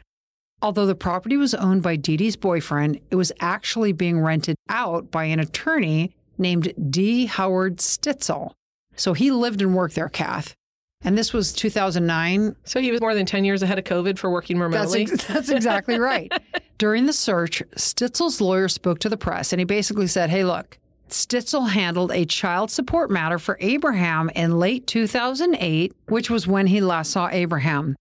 Although 0.61 0.85
the 0.87 0.95
property 0.95 1.37
was 1.37 1.53
owned 1.53 1.83
by 1.83 1.95
Dee 1.95 2.17
Dee's 2.17 2.35
boyfriend, 2.35 2.99
it 3.11 3.15
was 3.15 3.31
actually 3.39 3.93
being 3.93 4.19
rented 4.19 4.55
out 4.67 5.09
by 5.09 5.23
an 5.25 5.39
attorney 5.39 6.11
named 6.37 6.73
D. 6.89 7.25
Howard 7.27 7.77
Stitzel. 7.77 8.51
So 8.95 9.13
he 9.13 9.31
lived 9.31 9.61
and 9.61 9.73
worked 9.73 9.95
there, 9.95 10.09
Kath. 10.09 10.53
And 11.01 11.17
this 11.17 11.31
was 11.31 11.53
2009. 11.53 12.57
So 12.65 12.81
he 12.81 12.91
was 12.91 12.99
more 12.99 13.15
than 13.15 13.25
10 13.25 13.45
years 13.45 13.63
ahead 13.63 13.79
of 13.79 13.85
COVID 13.85 14.17
for 14.17 14.29
working 14.29 14.59
That's, 14.59 14.73
remotely. 14.93 15.01
ex- 15.03 15.25
that's 15.25 15.49
exactly 15.49 15.97
right. 15.99 16.31
During 16.77 17.05
the 17.05 17.13
search, 17.13 17.63
Stitzel's 17.77 18.41
lawyer 18.41 18.67
spoke 18.67 18.99
to 18.99 19.09
the 19.09 19.15
press 19.15 19.53
and 19.53 19.61
he 19.61 19.65
basically 19.65 20.07
said, 20.07 20.29
Hey, 20.29 20.43
look, 20.43 20.77
Stitzel 21.07 21.69
handled 21.69 22.11
a 22.11 22.25
child 22.25 22.69
support 22.69 23.09
matter 23.09 23.39
for 23.39 23.57
Abraham 23.61 24.29
in 24.35 24.59
late 24.59 24.87
2008, 24.87 25.93
which 26.09 26.29
was 26.29 26.47
when 26.47 26.67
he 26.67 26.81
last 26.81 27.11
saw 27.11 27.29
Abraham. 27.31 27.95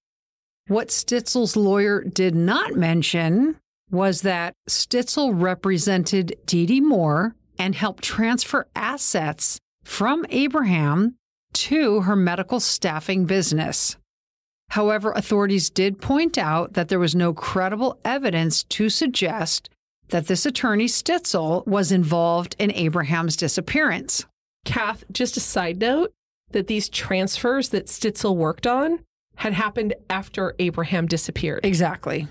What 0.69 0.89
Stitzel's 0.89 1.57
lawyer 1.57 2.05
did 2.05 2.35
not 2.35 2.77
mention 2.77 3.57
was 3.91 4.21
that 4.21 4.53
Stitzel 4.69 5.33
represented 5.33 6.37
Dee 6.45 6.67
Dee 6.67 6.83
Moore 6.83 7.35
and 7.59 7.75
helped 7.75 8.05
transfer 8.05 8.69
assets 8.77 9.59
from 9.83 10.27
Abraham 10.29 11.17
to 11.55 12.03
her 12.03 12.15
medical 12.15 12.61
staffing 12.61 13.25
business. 13.25 13.97
However, 14.69 15.13
authorities 15.13 15.71
did 15.71 16.03
point 16.03 16.37
out 16.37 16.75
that 16.75 16.89
there 16.89 16.99
was 16.99 17.15
no 17.15 17.33
credible 17.33 17.99
evidence 18.05 18.63
to 18.65 18.91
suggest 18.91 19.71
that 20.09 20.27
this 20.27 20.45
attorney 20.45 20.87
Stitzel 20.87 21.67
was 21.67 21.91
involved 21.91 22.55
in 22.59 22.73
Abraham's 22.73 23.37
disappearance. 23.37 24.27
Kath, 24.67 25.03
just 25.11 25.39
a 25.39 25.41
side 25.41 25.81
note 25.81 26.13
that 26.51 26.67
these 26.67 26.91
transfers 26.91 27.71
that 27.71 27.87
Stitzel 27.87 28.37
worked 28.37 28.67
on 28.67 29.01
had 29.39 29.55
happened 29.55 29.95
after 30.11 30.55
Abraham 30.59 31.07
disappeared. 31.07 31.65
Exactly. 31.65 32.29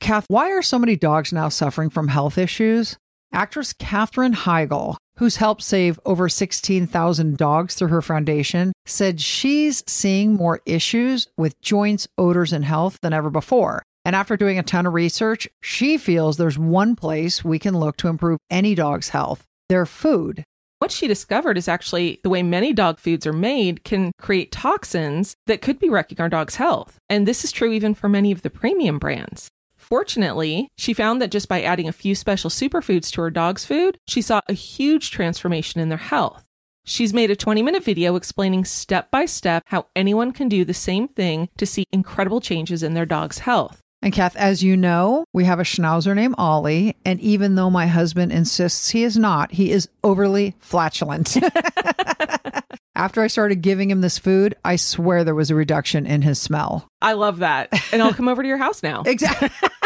Kath, 0.00 0.26
why 0.28 0.52
are 0.52 0.62
so 0.62 0.78
many 0.78 0.96
dogs 0.96 1.32
now 1.32 1.48
suffering 1.48 1.90
from 1.90 2.08
health 2.08 2.38
issues? 2.38 2.96
Actress 3.32 3.72
Katherine 3.72 4.34
Heigl, 4.34 4.96
who's 5.18 5.36
helped 5.36 5.62
save 5.62 5.98
over 6.06 6.28
16,000 6.28 7.36
dogs 7.36 7.74
through 7.74 7.88
her 7.88 8.02
foundation, 8.02 8.72
said 8.86 9.20
she's 9.20 9.82
seeing 9.88 10.34
more 10.34 10.60
issues 10.64 11.26
with 11.36 11.60
joints, 11.60 12.06
odors, 12.16 12.52
and 12.52 12.64
health 12.64 12.98
than 13.02 13.12
ever 13.12 13.30
before. 13.30 13.82
And 14.04 14.14
after 14.14 14.36
doing 14.36 14.58
a 14.58 14.62
ton 14.62 14.86
of 14.86 14.94
research, 14.94 15.48
she 15.60 15.98
feels 15.98 16.36
there's 16.36 16.58
one 16.58 16.94
place 16.94 17.44
we 17.44 17.58
can 17.58 17.76
look 17.76 17.96
to 17.96 18.08
improve 18.08 18.38
any 18.48 18.76
dog's 18.76 19.08
health 19.08 19.42
their 19.68 19.86
food. 19.86 20.44
What 20.78 20.90
she 20.90 21.08
discovered 21.08 21.56
is 21.56 21.68
actually 21.68 22.20
the 22.22 22.28
way 22.28 22.42
many 22.42 22.74
dog 22.74 22.98
foods 22.98 23.26
are 23.26 23.32
made 23.32 23.82
can 23.82 24.12
create 24.18 24.52
toxins 24.52 25.34
that 25.46 25.62
could 25.62 25.78
be 25.78 25.88
wrecking 25.88 26.20
our 26.20 26.28
dog's 26.28 26.56
health. 26.56 26.98
And 27.08 27.26
this 27.26 27.44
is 27.44 27.52
true 27.52 27.72
even 27.72 27.94
for 27.94 28.10
many 28.10 28.30
of 28.30 28.42
the 28.42 28.50
premium 28.50 28.98
brands. 28.98 29.48
Fortunately, 29.78 30.68
she 30.76 30.92
found 30.92 31.22
that 31.22 31.30
just 31.30 31.48
by 31.48 31.62
adding 31.62 31.88
a 31.88 31.92
few 31.92 32.14
special 32.14 32.50
superfoods 32.50 33.10
to 33.12 33.22
her 33.22 33.30
dog's 33.30 33.64
food, 33.64 33.98
she 34.06 34.20
saw 34.20 34.42
a 34.48 34.52
huge 34.52 35.10
transformation 35.10 35.80
in 35.80 35.88
their 35.88 35.96
health. 35.96 36.44
She's 36.84 37.14
made 37.14 37.30
a 37.30 37.36
20 37.36 37.62
minute 37.62 37.82
video 37.82 38.14
explaining 38.14 38.64
step 38.66 39.10
by 39.10 39.24
step 39.24 39.62
how 39.66 39.86
anyone 39.96 40.32
can 40.32 40.48
do 40.48 40.64
the 40.64 40.74
same 40.74 41.08
thing 41.08 41.48
to 41.56 41.64
see 41.64 41.84
incredible 41.90 42.40
changes 42.40 42.82
in 42.82 42.94
their 42.94 43.06
dog's 43.06 43.40
health. 43.40 43.80
And 44.02 44.12
Kath, 44.12 44.36
as 44.36 44.62
you 44.62 44.76
know, 44.76 45.24
we 45.32 45.44
have 45.44 45.58
a 45.58 45.64
schnauzer 45.64 46.14
named 46.14 46.34
Ollie. 46.38 46.96
And 47.04 47.20
even 47.20 47.54
though 47.54 47.70
my 47.70 47.86
husband 47.86 48.32
insists 48.32 48.90
he 48.90 49.02
is 49.02 49.16
not, 49.16 49.52
he 49.52 49.72
is 49.72 49.88
overly 50.04 50.54
flatulent. 50.60 51.36
After 52.94 53.20
I 53.20 53.26
started 53.26 53.56
giving 53.56 53.90
him 53.90 54.00
this 54.00 54.18
food, 54.18 54.54
I 54.64 54.76
swear 54.76 55.22
there 55.22 55.34
was 55.34 55.50
a 55.50 55.54
reduction 55.54 56.06
in 56.06 56.22
his 56.22 56.40
smell. 56.40 56.88
I 57.02 57.12
love 57.12 57.38
that. 57.38 57.68
And 57.92 58.02
I'll 58.02 58.14
come 58.14 58.28
over 58.28 58.42
to 58.42 58.48
your 58.48 58.56
house 58.56 58.82
now. 58.82 59.02
Exactly. 59.04 59.50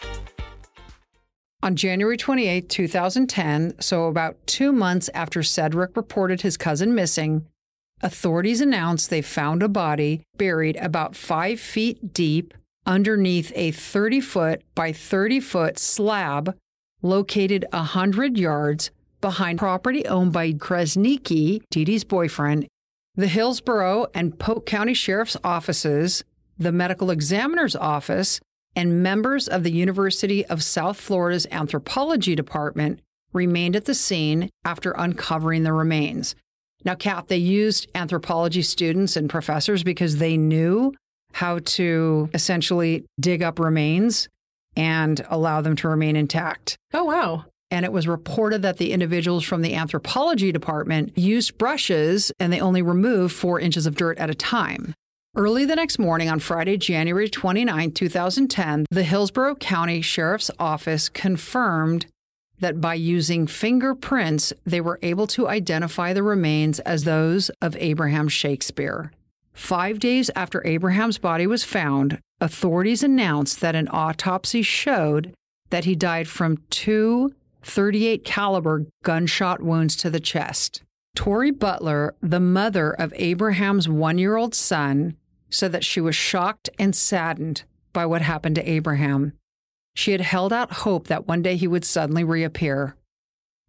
On 1.63 1.75
January 1.75 2.17
28, 2.17 2.69
2010, 2.69 3.75
so 3.79 4.05
about 4.05 4.35
two 4.47 4.71
months 4.71 5.11
after 5.13 5.43
Cedric 5.43 5.95
reported 5.95 6.41
his 6.41 6.57
cousin 6.57 6.95
missing, 6.95 7.45
authorities 8.01 8.61
announced 8.61 9.09
they 9.11 9.21
found 9.21 9.61
a 9.61 9.69
body 9.69 10.23
buried 10.37 10.75
about 10.77 11.15
five 11.15 11.59
feet 11.59 12.13
deep 12.13 12.55
underneath 12.87 13.51
a 13.55 13.69
30 13.69 14.21
foot 14.21 14.63
by 14.73 14.91
30 14.91 15.39
foot 15.39 15.77
slab 15.77 16.57
located 17.03 17.65
100 17.71 18.39
yards 18.39 18.89
behind 19.21 19.59
property 19.59 20.03
owned 20.07 20.33
by 20.33 20.53
Kresniki, 20.53 21.61
Dee 21.69 21.85
Dee's 21.85 22.03
boyfriend. 22.03 22.67
The 23.13 23.27
Hillsborough 23.27 24.07
and 24.15 24.39
Polk 24.39 24.65
County 24.65 24.95
Sheriff's 24.95 25.37
offices, 25.43 26.23
the 26.57 26.71
medical 26.71 27.11
examiner's 27.11 27.75
office, 27.75 28.39
and 28.75 29.03
members 29.03 29.47
of 29.47 29.63
the 29.63 29.71
University 29.71 30.45
of 30.45 30.63
South 30.63 30.99
Florida's 30.99 31.47
anthropology 31.51 32.35
department 32.35 32.99
remained 33.33 33.75
at 33.75 33.85
the 33.85 33.95
scene 33.95 34.49
after 34.65 34.91
uncovering 34.91 35.63
the 35.63 35.73
remains. 35.73 36.35
Now, 36.83 36.95
Kath, 36.95 37.27
they 37.27 37.37
used 37.37 37.89
anthropology 37.93 38.61
students 38.61 39.15
and 39.15 39.29
professors 39.29 39.83
because 39.83 40.17
they 40.17 40.37
knew 40.37 40.93
how 41.33 41.59
to 41.59 42.29
essentially 42.33 43.05
dig 43.19 43.41
up 43.41 43.59
remains 43.59 44.27
and 44.75 45.25
allow 45.29 45.61
them 45.61 45.75
to 45.77 45.87
remain 45.87 46.15
intact. 46.15 46.77
Oh, 46.93 47.03
wow. 47.03 47.45
And 47.69 47.85
it 47.85 47.91
was 47.91 48.07
reported 48.07 48.63
that 48.63 48.77
the 48.77 48.91
individuals 48.91 49.45
from 49.45 49.61
the 49.61 49.75
anthropology 49.75 50.51
department 50.51 51.17
used 51.17 51.57
brushes 51.57 52.31
and 52.39 52.51
they 52.51 52.59
only 52.59 52.81
removed 52.81 53.33
four 53.33 53.59
inches 53.59 53.85
of 53.85 53.95
dirt 53.95 54.17
at 54.17 54.29
a 54.29 54.35
time. 54.35 54.93
Early 55.33 55.63
the 55.63 55.77
next 55.77 55.97
morning 55.97 56.29
on 56.29 56.39
Friday, 56.39 56.75
January 56.75 57.29
29, 57.29 57.91
2010, 57.93 58.85
the 58.91 59.03
Hillsborough 59.03 59.55
County 59.55 60.01
Sheriff's 60.01 60.51
Office 60.59 61.07
confirmed 61.07 62.05
that 62.59 62.81
by 62.81 62.95
using 62.95 63.47
fingerprints, 63.47 64.51
they 64.65 64.81
were 64.81 64.99
able 65.01 65.27
to 65.27 65.47
identify 65.47 66.11
the 66.11 66.21
remains 66.21 66.81
as 66.81 67.05
those 67.05 67.49
of 67.61 67.77
Abraham 67.77 68.27
Shakespeare. 68.27 69.13
Five 69.53 69.99
days 69.99 70.29
after 70.35 70.67
Abraham's 70.67 71.17
body 71.17 71.47
was 71.47 71.63
found, 71.63 72.19
authorities 72.41 73.01
announced 73.01 73.61
that 73.61 73.73
an 73.73 73.87
autopsy 73.87 74.61
showed 74.61 75.33
that 75.69 75.85
he 75.85 75.95
died 75.95 76.27
from 76.27 76.57
two 76.69 77.33
38 77.63 78.25
caliber 78.25 78.85
gunshot 79.05 79.61
wounds 79.61 79.95
to 79.95 80.09
the 80.09 80.19
chest. 80.19 80.83
Tori 81.15 81.51
Butler, 81.51 82.15
the 82.21 82.39
mother 82.41 82.91
of 82.91 83.13
Abraham's 83.15 83.87
one 83.87 84.17
year 84.17 84.35
old 84.35 84.53
son, 84.53 85.15
said 85.51 85.71
that 85.71 85.85
she 85.85 86.01
was 86.01 86.15
shocked 86.15 86.69
and 86.79 86.95
saddened 86.95 87.63
by 87.93 88.05
what 88.05 88.21
happened 88.21 88.55
to 88.55 88.69
Abraham. 88.69 89.33
She 89.93 90.13
had 90.13 90.21
held 90.21 90.53
out 90.53 90.73
hope 90.73 91.07
that 91.07 91.27
one 91.27 91.41
day 91.41 91.57
he 91.57 91.67
would 91.67 91.85
suddenly 91.85 92.23
reappear. 92.23 92.95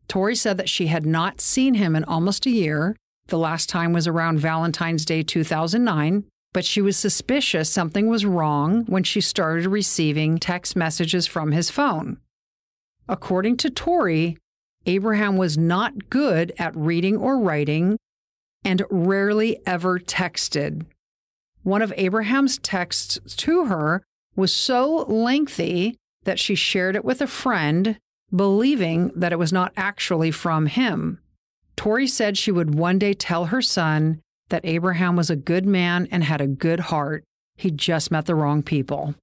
Tori 0.08 0.36
said 0.36 0.56
that 0.56 0.68
she 0.68 0.86
had 0.86 1.04
not 1.04 1.40
seen 1.40 1.74
him 1.74 1.96
in 1.96 2.04
almost 2.04 2.46
a 2.46 2.50
year. 2.50 2.96
The 3.26 3.38
last 3.38 3.68
time 3.68 3.92
was 3.92 4.06
around 4.06 4.38
Valentine's 4.40 5.04
Day 5.04 5.22
2009, 5.22 6.24
but 6.52 6.64
she 6.64 6.80
was 6.80 6.96
suspicious 6.96 7.70
something 7.70 8.08
was 8.08 8.26
wrong 8.26 8.84
when 8.86 9.04
she 9.04 9.20
started 9.20 9.66
receiving 9.66 10.38
text 10.38 10.76
messages 10.76 11.26
from 11.26 11.52
his 11.52 11.70
phone. 11.70 12.18
According 13.08 13.56
to 13.58 13.70
Tori, 13.70 14.36
Abraham 14.86 15.36
was 15.36 15.56
not 15.56 16.10
good 16.10 16.52
at 16.58 16.76
reading 16.76 17.16
or 17.16 17.38
writing 17.38 17.96
and 18.64 18.82
rarely 18.90 19.60
ever 19.66 19.98
texted. 19.98 20.84
One 21.62 21.80
of 21.80 21.92
Abraham's 21.96 22.58
texts 22.58 23.18
to 23.36 23.66
her 23.66 24.02
was 24.34 24.52
so 24.52 25.04
lengthy 25.08 25.96
that 26.24 26.40
she 26.40 26.56
shared 26.56 26.96
it 26.96 27.04
with 27.04 27.20
a 27.20 27.26
friend, 27.28 27.98
believing 28.34 29.12
that 29.14 29.32
it 29.32 29.38
was 29.38 29.52
not 29.52 29.72
actually 29.76 30.32
from 30.32 30.66
him. 30.66 31.20
Tori 31.76 32.08
said 32.08 32.36
she 32.36 32.50
would 32.50 32.74
one 32.74 32.98
day 32.98 33.14
tell 33.14 33.46
her 33.46 33.62
son 33.62 34.20
that 34.48 34.64
Abraham 34.64 35.14
was 35.14 35.30
a 35.30 35.36
good 35.36 35.64
man 35.64 36.08
and 36.10 36.24
had 36.24 36.40
a 36.40 36.46
good 36.48 36.80
heart. 36.80 37.22
He 37.56 37.70
just 37.70 38.10
met 38.10 38.26
the 38.26 38.34
wrong 38.34 38.62
people. 38.62 39.14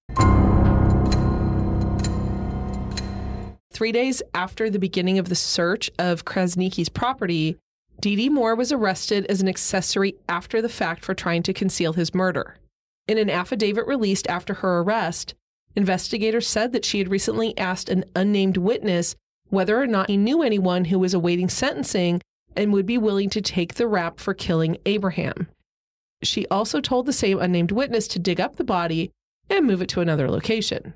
Three 3.71 3.91
days 3.91 4.21
after 4.33 4.69
the 4.69 4.79
beginning 4.79 5.19
of 5.19 5.29
the 5.29 5.35
search 5.35 5.89
of 5.99 6.25
Krasniki's 6.25 6.89
property, 6.89 7.57
Dee 7.99 8.15
Dee 8.15 8.29
Moore 8.29 8.55
was 8.55 8.71
arrested 8.71 9.25
as 9.25 9.41
an 9.41 9.49
accessory 9.49 10.15
after 10.29 10.61
the 10.61 10.69
fact 10.69 11.03
for 11.03 11.13
trying 11.13 11.43
to 11.43 11.53
conceal 11.53 11.93
his 11.93 12.13
murder. 12.13 12.57
In 13.09 13.17
an 13.17 13.29
affidavit 13.29 13.87
released 13.87 14.27
after 14.27 14.55
her 14.55 14.79
arrest, 14.79 15.35
investigators 15.75 16.47
said 16.47 16.71
that 16.71 16.85
she 16.85 16.99
had 16.99 17.09
recently 17.09 17.57
asked 17.57 17.89
an 17.89 18.05
unnamed 18.15 18.55
witness 18.55 19.15
whether 19.49 19.81
or 19.81 19.87
not 19.87 20.09
he 20.09 20.15
knew 20.15 20.41
anyone 20.41 20.85
who 20.85 20.99
was 20.99 21.13
awaiting 21.13 21.49
sentencing 21.49 22.21
and 22.55 22.71
would 22.71 22.85
be 22.85 22.97
willing 22.97 23.29
to 23.31 23.41
take 23.41 23.73
the 23.73 23.87
rap 23.87 24.19
for 24.19 24.33
killing 24.33 24.77
Abraham. 24.85 25.47
She 26.23 26.47
also 26.47 26.79
told 26.79 27.05
the 27.05 27.13
same 27.13 27.39
unnamed 27.39 27.71
witness 27.71 28.07
to 28.09 28.19
dig 28.19 28.39
up 28.39 28.55
the 28.55 28.63
body 28.63 29.11
and 29.49 29.65
move 29.65 29.81
it 29.81 29.89
to 29.89 30.01
another 30.01 30.29
location. 30.29 30.93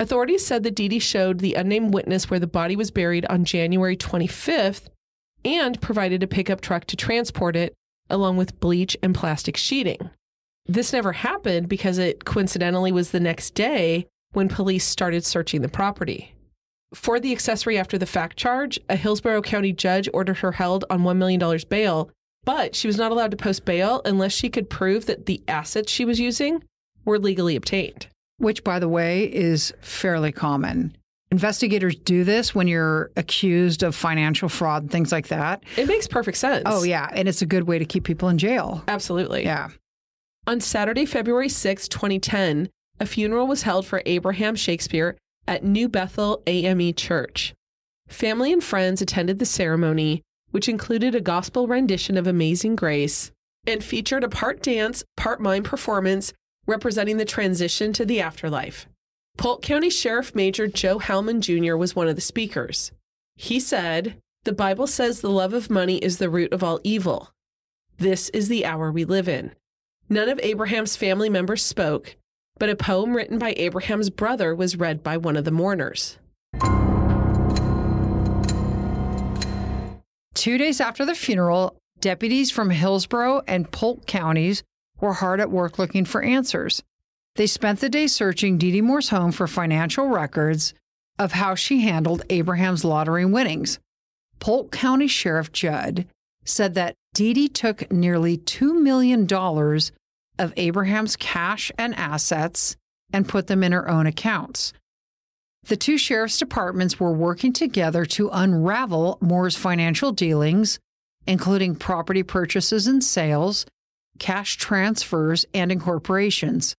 Authorities 0.00 0.46
said 0.46 0.62
that 0.62 0.74
Dee 0.74 0.88
Dee 0.88 0.98
showed 0.98 1.40
the 1.40 1.54
unnamed 1.54 1.92
witness 1.92 2.30
where 2.30 2.40
the 2.40 2.46
body 2.46 2.74
was 2.74 2.90
buried 2.90 3.26
on 3.26 3.44
January 3.44 3.96
25th 3.96 4.88
and 5.44 5.80
provided 5.80 6.22
a 6.22 6.26
pickup 6.26 6.60
truck 6.60 6.84
to 6.86 6.96
transport 6.96 7.56
it, 7.56 7.74
along 8.10 8.36
with 8.36 8.58
bleach 8.60 8.96
and 9.02 9.14
plastic 9.14 9.56
sheeting. 9.56 10.10
This 10.66 10.92
never 10.92 11.12
happened 11.12 11.68
because 11.68 11.98
it 11.98 12.24
coincidentally 12.24 12.92
was 12.92 13.10
the 13.10 13.20
next 13.20 13.54
day 13.54 14.06
when 14.32 14.48
police 14.48 14.84
started 14.84 15.24
searching 15.24 15.62
the 15.62 15.68
property. 15.68 16.34
For 16.94 17.20
the 17.20 17.32
accessory 17.32 17.78
after 17.78 17.98
the 17.98 18.06
fact 18.06 18.36
charge, 18.36 18.78
a 18.88 18.96
Hillsborough 18.96 19.42
County 19.42 19.72
judge 19.72 20.08
ordered 20.12 20.38
her 20.38 20.52
held 20.52 20.84
on 20.90 21.00
$1 21.00 21.16
million 21.16 21.60
bail, 21.68 22.10
but 22.44 22.74
she 22.74 22.86
was 22.86 22.96
not 22.96 23.12
allowed 23.12 23.30
to 23.30 23.36
post 23.36 23.64
bail 23.64 24.00
unless 24.04 24.32
she 24.32 24.48
could 24.48 24.70
prove 24.70 25.06
that 25.06 25.26
the 25.26 25.42
assets 25.48 25.92
she 25.92 26.04
was 26.04 26.18
using 26.20 26.62
were 27.04 27.18
legally 27.18 27.56
obtained. 27.56 28.08
which, 28.38 28.64
by 28.64 28.78
the 28.78 28.88
way, 28.88 29.24
is 29.24 29.72
fairly 29.80 30.32
common. 30.32 30.96
Investigators 31.30 31.94
do 31.94 32.24
this 32.24 32.54
when 32.54 32.68
you're 32.68 33.10
accused 33.16 33.82
of 33.82 33.94
financial 33.94 34.48
fraud 34.48 34.84
and 34.84 34.90
things 34.90 35.12
like 35.12 35.28
that. 35.28 35.62
It 35.76 35.86
makes 35.86 36.06
perfect 36.06 36.38
sense. 36.38 36.62
Oh, 36.66 36.84
yeah. 36.84 37.08
And 37.12 37.28
it's 37.28 37.42
a 37.42 37.46
good 37.46 37.64
way 37.64 37.78
to 37.78 37.84
keep 37.84 38.04
people 38.04 38.28
in 38.30 38.38
jail. 38.38 38.82
Absolutely. 38.88 39.44
Yeah. 39.44 39.68
On 40.46 40.60
Saturday, 40.60 41.04
February 41.04 41.50
6, 41.50 41.88
2010, 41.88 42.70
a 42.98 43.06
funeral 43.06 43.46
was 43.46 43.62
held 43.62 43.86
for 43.86 44.02
Abraham 44.06 44.56
Shakespeare 44.56 45.18
at 45.46 45.62
New 45.62 45.88
Bethel 45.88 46.42
AME 46.46 46.94
Church. 46.94 47.54
Family 48.08 48.50
and 48.50 48.64
friends 48.64 49.02
attended 49.02 49.38
the 49.38 49.44
ceremony, 49.44 50.22
which 50.50 50.68
included 50.68 51.14
a 51.14 51.20
gospel 51.20 51.66
rendition 51.66 52.16
of 52.16 52.26
Amazing 52.26 52.76
Grace 52.76 53.30
and 53.66 53.84
featured 53.84 54.24
a 54.24 54.30
part 54.30 54.62
dance, 54.62 55.04
part 55.14 55.42
mime 55.42 55.62
performance 55.62 56.32
representing 56.66 57.18
the 57.18 57.26
transition 57.26 57.92
to 57.92 58.06
the 58.06 58.20
afterlife. 58.20 58.87
Polk 59.38 59.62
County 59.62 59.88
Sheriff 59.88 60.34
Major 60.34 60.66
Joe 60.66 60.98
Hellman 60.98 61.38
Jr. 61.38 61.76
was 61.76 61.94
one 61.94 62.08
of 62.08 62.16
the 62.16 62.20
speakers. 62.20 62.90
He 63.36 63.60
said, 63.60 64.20
The 64.42 64.52
Bible 64.52 64.88
says 64.88 65.20
the 65.20 65.30
love 65.30 65.52
of 65.52 65.70
money 65.70 65.98
is 65.98 66.18
the 66.18 66.28
root 66.28 66.52
of 66.52 66.64
all 66.64 66.80
evil. 66.82 67.30
This 67.98 68.30
is 68.30 68.48
the 68.48 68.66
hour 68.66 68.90
we 68.90 69.04
live 69.04 69.28
in. 69.28 69.52
None 70.08 70.28
of 70.28 70.40
Abraham's 70.42 70.96
family 70.96 71.30
members 71.30 71.64
spoke, 71.64 72.16
but 72.58 72.68
a 72.68 72.74
poem 72.74 73.14
written 73.14 73.38
by 73.38 73.54
Abraham's 73.56 74.10
brother 74.10 74.56
was 74.56 74.74
read 74.74 75.04
by 75.04 75.16
one 75.16 75.36
of 75.36 75.44
the 75.44 75.52
mourners. 75.52 76.18
Two 80.34 80.58
days 80.58 80.80
after 80.80 81.06
the 81.06 81.14
funeral, 81.14 81.76
deputies 82.00 82.50
from 82.50 82.70
Hillsborough 82.70 83.42
and 83.46 83.70
Polk 83.70 84.04
counties 84.04 84.64
were 85.00 85.12
hard 85.12 85.38
at 85.40 85.52
work 85.52 85.78
looking 85.78 86.04
for 86.04 86.22
answers. 86.22 86.82
They 87.38 87.46
spent 87.46 87.78
the 87.78 87.88
day 87.88 88.08
searching 88.08 88.58
Dee 88.58 88.72
Dee 88.72 88.80
Moore's 88.80 89.10
home 89.10 89.30
for 89.30 89.46
financial 89.46 90.08
records 90.08 90.74
of 91.20 91.30
how 91.30 91.54
she 91.54 91.82
handled 91.82 92.24
Abraham's 92.30 92.84
lottery 92.84 93.24
winnings. 93.24 93.78
Polk 94.40 94.72
County 94.72 95.06
Sheriff 95.06 95.52
Judd 95.52 96.08
said 96.44 96.74
that 96.74 96.96
Dee 97.14 97.32
Dee 97.34 97.48
took 97.48 97.92
nearly 97.92 98.38
$2 98.38 98.82
million 98.82 99.32
of 100.36 100.52
Abraham's 100.56 101.14
cash 101.14 101.70
and 101.78 101.94
assets 101.94 102.76
and 103.12 103.28
put 103.28 103.46
them 103.46 103.62
in 103.62 103.70
her 103.70 103.88
own 103.88 104.08
accounts. 104.08 104.72
The 105.62 105.76
two 105.76 105.96
sheriff's 105.96 106.38
departments 106.38 106.98
were 106.98 107.12
working 107.12 107.52
together 107.52 108.04
to 108.06 108.30
unravel 108.32 109.16
Moore's 109.20 109.54
financial 109.54 110.10
dealings, 110.10 110.80
including 111.24 111.76
property 111.76 112.24
purchases 112.24 112.88
and 112.88 113.04
sales, 113.04 113.64
cash 114.18 114.56
transfers, 114.56 115.46
and 115.54 115.70
incorporations. 115.70 116.74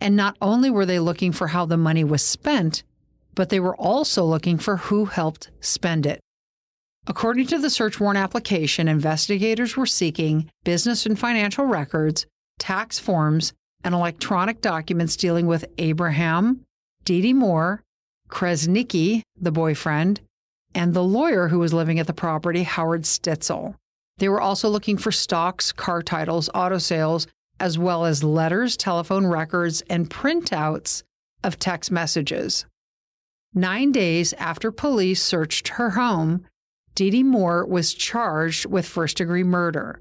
And 0.00 0.16
not 0.16 0.36
only 0.40 0.70
were 0.70 0.86
they 0.86 0.98
looking 0.98 1.32
for 1.32 1.48
how 1.48 1.66
the 1.66 1.76
money 1.76 2.04
was 2.04 2.22
spent, 2.22 2.82
but 3.34 3.48
they 3.50 3.60
were 3.60 3.76
also 3.76 4.24
looking 4.24 4.58
for 4.58 4.76
who 4.76 5.06
helped 5.06 5.50
spend 5.60 6.06
it. 6.06 6.20
According 7.06 7.46
to 7.48 7.58
the 7.58 7.70
search 7.70 7.98
warrant 7.98 8.18
application, 8.18 8.88
investigators 8.88 9.76
were 9.76 9.86
seeking 9.86 10.50
business 10.64 11.06
and 11.06 11.18
financial 11.18 11.64
records, 11.64 12.26
tax 12.58 12.98
forms, 12.98 13.52
and 13.82 13.94
electronic 13.94 14.60
documents 14.60 15.16
dealing 15.16 15.46
with 15.46 15.64
Abraham, 15.78 16.60
Dee 17.04 17.22
Dee 17.22 17.32
Moore, 17.32 17.82
Kresnicki, 18.28 19.22
the 19.40 19.50
boyfriend, 19.50 20.20
and 20.74 20.94
the 20.94 21.02
lawyer 21.02 21.48
who 21.48 21.58
was 21.58 21.72
living 21.72 21.98
at 21.98 22.06
the 22.06 22.12
property, 22.12 22.62
Howard 22.62 23.02
Stitzel. 23.02 23.74
They 24.18 24.28
were 24.28 24.40
also 24.40 24.68
looking 24.68 24.98
for 24.98 25.10
stocks, 25.10 25.72
car 25.72 26.02
titles, 26.02 26.50
auto 26.54 26.78
sales, 26.78 27.26
as 27.60 27.78
well 27.78 28.06
as 28.06 28.24
letters, 28.24 28.76
telephone 28.76 29.26
records, 29.26 29.82
and 29.82 30.10
printouts 30.10 31.02
of 31.44 31.58
text 31.58 31.92
messages. 31.92 32.64
Nine 33.54 33.92
days 33.92 34.32
after 34.34 34.72
police 34.72 35.22
searched 35.22 35.68
her 35.68 35.90
home, 35.90 36.46
Dee 36.94 37.10
Dee 37.10 37.22
Moore 37.22 37.64
was 37.66 37.94
charged 37.94 38.66
with 38.66 38.86
first 38.86 39.18
degree 39.18 39.44
murder. 39.44 40.00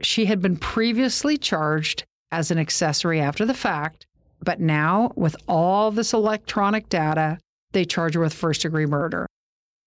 She 0.00 0.26
had 0.26 0.40
been 0.40 0.56
previously 0.56 1.36
charged 1.36 2.04
as 2.30 2.50
an 2.50 2.58
accessory 2.58 3.20
after 3.20 3.44
the 3.44 3.54
fact, 3.54 4.06
but 4.42 4.60
now, 4.60 5.12
with 5.16 5.34
all 5.48 5.90
this 5.90 6.12
electronic 6.12 6.88
data, 6.88 7.38
they 7.72 7.84
charge 7.84 8.14
her 8.14 8.20
with 8.20 8.34
first 8.34 8.62
degree 8.62 8.86
murder. 8.86 9.26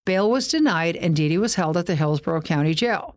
Bail 0.06 0.30
was 0.30 0.48
denied, 0.48 0.96
and 0.96 1.16
Dee 1.16 1.30
Dee 1.30 1.38
was 1.38 1.56
held 1.56 1.78
at 1.78 1.86
the 1.86 1.96
Hillsborough 1.96 2.42
County 2.42 2.74
Jail. 2.74 3.16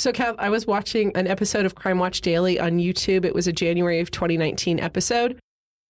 So, 0.00 0.12
Kev, 0.12 0.34
I 0.38 0.48
was 0.48 0.66
watching 0.66 1.14
an 1.14 1.26
episode 1.26 1.66
of 1.66 1.74
Crime 1.74 1.98
Watch 1.98 2.22
Daily 2.22 2.58
on 2.58 2.78
YouTube. 2.78 3.26
It 3.26 3.34
was 3.34 3.46
a 3.46 3.52
January 3.52 4.00
of 4.00 4.10
2019 4.10 4.80
episode, 4.80 5.38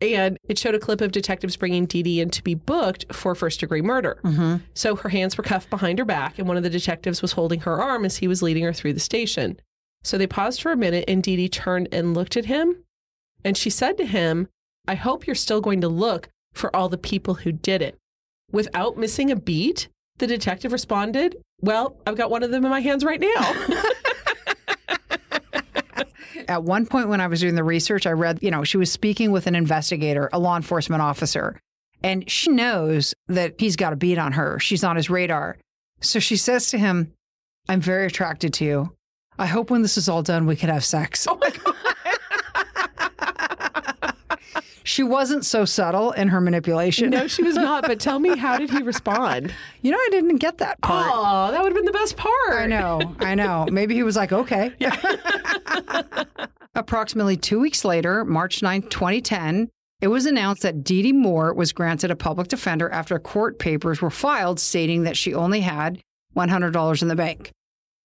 and 0.00 0.36
it 0.48 0.58
showed 0.58 0.74
a 0.74 0.80
clip 0.80 1.00
of 1.00 1.12
detectives 1.12 1.56
bringing 1.56 1.86
Dee 1.86 2.02
Dee 2.02 2.20
in 2.20 2.28
to 2.30 2.42
be 2.42 2.56
booked 2.56 3.14
for 3.14 3.36
first 3.36 3.60
degree 3.60 3.82
murder. 3.82 4.18
Mm-hmm. 4.24 4.64
So, 4.74 4.96
her 4.96 5.10
hands 5.10 5.38
were 5.38 5.44
cuffed 5.44 5.70
behind 5.70 6.00
her 6.00 6.04
back, 6.04 6.40
and 6.40 6.48
one 6.48 6.56
of 6.56 6.64
the 6.64 6.70
detectives 6.70 7.22
was 7.22 7.30
holding 7.30 7.60
her 7.60 7.80
arm 7.80 8.04
as 8.04 8.16
he 8.16 8.26
was 8.26 8.42
leading 8.42 8.64
her 8.64 8.72
through 8.72 8.94
the 8.94 8.98
station. 8.98 9.60
So, 10.02 10.18
they 10.18 10.26
paused 10.26 10.60
for 10.60 10.72
a 10.72 10.76
minute, 10.76 11.04
and 11.06 11.22
Dee 11.22 11.36
Dee 11.36 11.48
turned 11.48 11.86
and 11.92 12.12
looked 12.12 12.36
at 12.36 12.46
him, 12.46 12.82
and 13.44 13.56
she 13.56 13.70
said 13.70 13.96
to 13.98 14.04
him, 14.04 14.48
I 14.88 14.96
hope 14.96 15.24
you're 15.24 15.36
still 15.36 15.60
going 15.60 15.82
to 15.82 15.88
look 15.88 16.30
for 16.52 16.74
all 16.74 16.88
the 16.88 16.98
people 16.98 17.34
who 17.34 17.52
did 17.52 17.80
it. 17.80 17.96
Without 18.50 18.96
missing 18.96 19.30
a 19.30 19.36
beat, 19.36 19.86
the 20.18 20.26
detective 20.26 20.72
responded, 20.72 21.36
Well, 21.62 21.96
I've 22.06 22.16
got 22.16 22.30
one 22.30 22.42
of 22.42 22.50
them 22.50 22.64
in 22.64 22.70
my 22.70 22.80
hands 22.80 23.04
right 23.04 23.20
now. 23.20 23.66
At 26.48 26.64
one 26.64 26.86
point, 26.86 27.08
when 27.08 27.20
I 27.20 27.26
was 27.26 27.40
doing 27.40 27.54
the 27.54 27.62
research, 27.62 28.06
I 28.06 28.12
read, 28.12 28.38
you 28.42 28.50
know, 28.50 28.64
she 28.64 28.76
was 28.76 28.90
speaking 28.90 29.30
with 29.30 29.46
an 29.46 29.54
investigator, 29.54 30.28
a 30.32 30.38
law 30.38 30.56
enforcement 30.56 31.00
officer, 31.00 31.60
and 32.02 32.28
she 32.28 32.50
knows 32.50 33.14
that 33.28 33.54
he's 33.58 33.76
got 33.76 33.92
a 33.92 33.96
beat 33.96 34.18
on 34.18 34.32
her. 34.32 34.58
She's 34.58 34.82
on 34.82 34.96
his 34.96 35.08
radar. 35.10 35.58
So 36.00 36.18
she 36.18 36.36
says 36.36 36.70
to 36.70 36.78
him, 36.78 37.12
I'm 37.68 37.80
very 37.80 38.06
attracted 38.06 38.52
to 38.54 38.64
you. 38.64 38.96
I 39.38 39.46
hope 39.46 39.70
when 39.70 39.82
this 39.82 39.96
is 39.96 40.08
all 40.08 40.22
done, 40.22 40.46
we 40.46 40.56
can 40.56 40.70
have 40.70 40.84
sex. 40.84 41.26
oh 41.30 41.36
my 41.36 41.50
God. 41.50 41.74
She 44.84 45.02
wasn't 45.02 45.44
so 45.44 45.64
subtle 45.64 46.12
in 46.12 46.28
her 46.28 46.40
manipulation. 46.40 47.10
No, 47.10 47.26
she 47.26 47.42
was 47.42 47.54
not. 47.56 47.82
But 47.86 48.00
tell 48.00 48.18
me, 48.18 48.36
how 48.36 48.58
did 48.58 48.70
he 48.70 48.82
respond? 48.82 49.52
You 49.82 49.92
know, 49.92 49.96
I 49.96 50.08
didn't 50.10 50.36
get 50.36 50.58
that 50.58 50.78
part. 50.82 51.10
Oh, 51.10 51.50
that 51.50 51.62
would 51.62 51.70
have 51.72 51.74
been 51.74 51.86
the 51.86 51.90
best 51.92 52.18
part. 52.18 52.52
I 52.52 52.66
know, 52.66 53.16
I 53.20 53.34
know. 53.34 53.66
Maybe 53.72 53.94
he 53.94 54.02
was 54.02 54.14
like, 54.14 54.30
okay. 54.30 54.72
Approximately 56.74 57.38
two 57.38 57.58
weeks 57.58 57.82
later, 57.84 58.24
March 58.26 58.62
9, 58.62 58.82
2010, 58.82 59.70
it 60.02 60.08
was 60.08 60.26
announced 60.26 60.62
that 60.62 60.84
Dee 60.84 61.02
Dee 61.02 61.12
Moore 61.12 61.54
was 61.54 61.72
granted 61.72 62.10
a 62.10 62.16
public 62.16 62.48
defender 62.48 62.90
after 62.90 63.18
court 63.18 63.58
papers 63.58 64.02
were 64.02 64.10
filed 64.10 64.60
stating 64.60 65.04
that 65.04 65.16
she 65.16 65.32
only 65.34 65.60
had 65.62 66.00
$100 66.36 67.02
in 67.02 67.08
the 67.08 67.16
bank. 67.16 67.50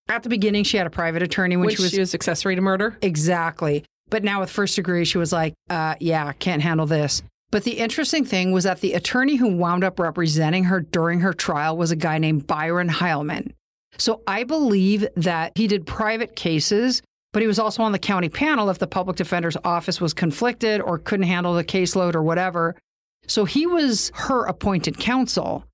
At 0.08 0.24
the 0.24 0.30
beginning, 0.30 0.64
she 0.64 0.78
had 0.78 0.88
a 0.88 0.92
private 0.92 1.24
attorney 1.24 1.58
when 1.58 1.66
When 1.68 1.76
she 1.76 1.82
was 1.82 1.92
she 1.92 2.00
was 2.00 2.14
accessory 2.16 2.56
to 2.56 2.62
murder. 2.62 2.98
Exactly. 3.02 3.84
But 4.10 4.24
now 4.24 4.40
with 4.40 4.50
first 4.50 4.76
degree, 4.76 5.06
she 5.06 5.18
was 5.18 5.34
like, 5.34 5.54
uh, 5.70 5.96
yeah, 6.00 6.32
can't 6.34 6.62
handle 6.62 6.86
this. 6.86 7.24
But 7.52 7.64
the 7.64 7.78
interesting 7.78 8.26
thing 8.26 8.52
was 8.52 8.66
that 8.66 8.82
the 8.82 8.94
attorney 8.94 9.36
who 9.36 9.56
wound 9.56 9.84
up 9.84 10.00
representing 10.00 10.66
her 10.66 10.82
during 10.82 11.22
her 11.22 11.34
trial 11.34 11.78
was 11.78 11.92
a 11.92 11.96
guy 11.96 12.18
named 12.18 12.48
Byron 12.48 12.90
Hileman. 12.90 13.54
So 13.98 14.22
I 14.28 14.44
believe 14.44 15.08
that 15.16 15.54
he 15.56 15.68
did 15.68 15.86
private 15.86 16.36
cases, 16.36 17.02
but 17.32 17.42
he 17.42 17.48
was 17.48 17.60
also 17.60 17.84
on 17.84 17.92
the 17.92 18.00
county 18.00 18.30
panel 18.30 18.70
if 18.70 18.80
the 18.80 18.88
public 18.88 19.16
defender's 19.16 19.58
office 19.64 20.02
was 20.02 20.14
conflicted 20.14 20.82
or 20.82 20.98
couldn't 20.98 21.28
handle 21.28 21.54
the 21.54 21.64
caseload 21.64 22.16
or 22.16 22.24
whatever. 22.24 22.76
So 23.28 23.46
he 23.46 23.66
was 23.66 24.12
her 24.16 24.46
appointed 24.46 24.98
counsel, 24.98 25.66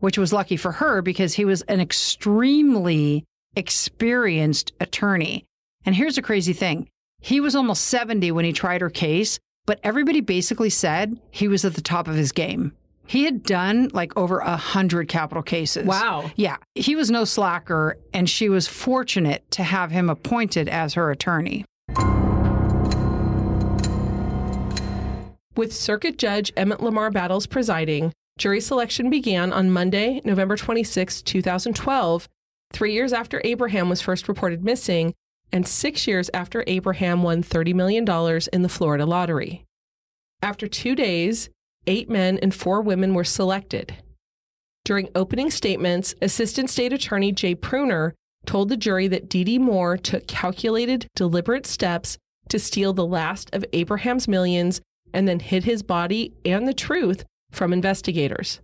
which 0.00 0.18
was 0.18 0.32
lucky 0.32 0.56
for 0.56 0.72
her 0.72 1.02
because 1.02 1.34
he 1.34 1.44
was 1.44 1.62
an 1.62 1.80
extremely 1.80 3.24
experienced 3.56 4.72
attorney. 4.80 5.44
And 5.84 5.94
here's 5.94 6.16
the 6.16 6.22
crazy 6.22 6.52
thing 6.52 6.88
he 7.20 7.40
was 7.40 7.54
almost 7.56 7.84
70 7.86 8.30
when 8.32 8.44
he 8.44 8.52
tried 8.52 8.80
her 8.80 8.90
case, 8.90 9.38
but 9.66 9.80
everybody 9.82 10.20
basically 10.20 10.70
said 10.70 11.18
he 11.30 11.48
was 11.48 11.64
at 11.64 11.74
the 11.74 11.80
top 11.80 12.08
of 12.08 12.14
his 12.14 12.32
game. 12.32 12.72
He 13.06 13.24
had 13.24 13.42
done 13.42 13.90
like 13.92 14.16
over 14.16 14.38
a 14.38 14.56
hundred 14.56 15.08
capital 15.08 15.42
cases. 15.42 15.86
Wow. 15.86 16.30
Yeah. 16.36 16.58
He 16.74 16.94
was 16.94 17.10
no 17.10 17.24
slacker, 17.24 17.96
and 18.12 18.28
she 18.28 18.48
was 18.48 18.68
fortunate 18.68 19.50
to 19.52 19.62
have 19.62 19.90
him 19.90 20.10
appointed 20.10 20.68
as 20.68 20.94
her 20.94 21.10
attorney. 21.10 21.64
With 25.56 25.74
Circuit 25.74 26.18
Judge 26.18 26.52
Emmett 26.56 26.82
Lamar 26.82 27.10
Battles 27.10 27.46
presiding, 27.46 28.12
jury 28.38 28.60
selection 28.60 29.10
began 29.10 29.52
on 29.52 29.70
Monday, 29.70 30.20
November 30.24 30.56
26, 30.56 31.22
2012, 31.22 32.28
three 32.72 32.92
years 32.92 33.12
after 33.12 33.40
Abraham 33.42 33.88
was 33.88 34.00
first 34.02 34.28
reported 34.28 34.62
missing, 34.62 35.14
and 35.52 35.66
six 35.66 36.06
years 36.06 36.30
after 36.34 36.64
Abraham 36.66 37.22
won 37.22 37.42
$30 37.42 37.74
million 37.74 38.04
in 38.52 38.62
the 38.62 38.68
Florida 38.68 39.06
lottery. 39.06 39.64
After 40.42 40.68
two 40.68 40.94
days, 40.94 41.50
eight 41.86 42.08
men 42.08 42.38
and 42.38 42.54
four 42.54 42.80
women 42.80 43.14
were 43.14 43.24
selected. 43.24 43.96
During 44.84 45.08
opening 45.14 45.50
statements, 45.50 46.14
Assistant 46.22 46.70
State 46.70 46.92
Attorney 46.92 47.32
Jay 47.32 47.54
Pruner 47.54 48.14
told 48.46 48.68
the 48.68 48.76
jury 48.76 49.08
that 49.08 49.28
Dee 49.28 49.44
Dee 49.44 49.58
Moore 49.58 49.96
took 49.96 50.26
calculated, 50.26 51.08
deliberate 51.14 51.66
steps 51.66 52.16
to 52.48 52.58
steal 52.58 52.92
the 52.92 53.06
last 53.06 53.54
of 53.54 53.64
Abraham's 53.72 54.28
millions 54.28 54.80
and 55.12 55.28
then 55.28 55.40
hid 55.40 55.64
his 55.64 55.82
body 55.82 56.32
and 56.44 56.66
the 56.66 56.74
truth 56.74 57.24
from 57.50 57.72
investigators. 57.72 58.60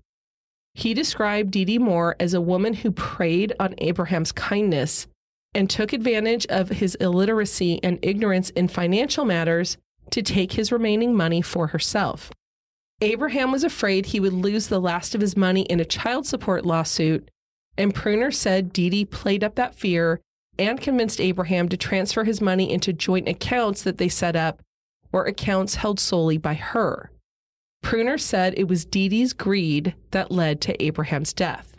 He 0.75 0.95
described 0.95 1.51
Dee 1.51 1.65
Dee 1.65 1.79
Moore 1.79 2.17
as 2.19 2.35
a 2.35 2.41
woman 2.41 2.75
who 2.75 2.91
preyed 2.91 3.53
on 3.61 3.75
Abraham's 3.79 4.33
kindness 4.33 5.07
and 5.55 5.71
took 5.71 5.93
advantage 5.93 6.47
of 6.47 6.69
his 6.69 6.95
illiteracy 6.97 7.81
and 7.83 7.99
ignorance 8.03 8.51
in 8.51 8.69
financial 8.69 9.25
matters 9.25 9.77
to 10.11 10.23
take 10.23 10.53
his 10.53 10.73
remaining 10.73 11.15
money 11.15 11.41
for 11.41 11.69
herself. 11.69 12.31
Abraham 13.01 13.51
was 13.51 13.65
afraid 13.65 14.07
he 14.07 14.21
would 14.21 14.33
lose 14.33 14.69
the 14.69 14.81
last 14.81 15.15
of 15.15 15.21
his 15.21 15.37
money 15.37 15.63
in 15.63 15.81
a 15.81 15.85
child 15.85 16.27
support 16.27 16.65
lawsuit, 16.65 17.29
and 17.77 17.95
Pruner 17.95 18.31
said 18.31 18.73
Dee 18.73 18.91
Dee 18.91 19.05
played 19.05 19.43
up 19.43 19.57
that 19.57 19.75
fear 19.75 20.21
and 20.59 20.81
convinced 20.81 21.21
Abraham 21.21 21.69
to 21.69 21.77
transfer 21.77 22.25
his 22.25 22.41
money 22.41 22.71
into 22.71 22.93
joint 22.93 23.29
accounts 23.29 23.83
that 23.83 23.99
they 23.99 24.09
set 24.09 24.37
up, 24.37 24.63
or 25.13 25.27
accounts 25.27 25.77
held 25.77 25.99
solely 25.99 26.39
by 26.39 26.55
her. 26.55 27.11
Pruner 27.83 28.19
said 28.19 28.55
it 28.57 28.69
was 28.69 28.85
Dee 28.85 29.09
Dee's 29.09 29.33
greed 29.33 29.95
that 30.13 30.31
led 30.31 30.61
to 30.63 30.83
Abraham's 30.83 31.33
death. 31.33 31.74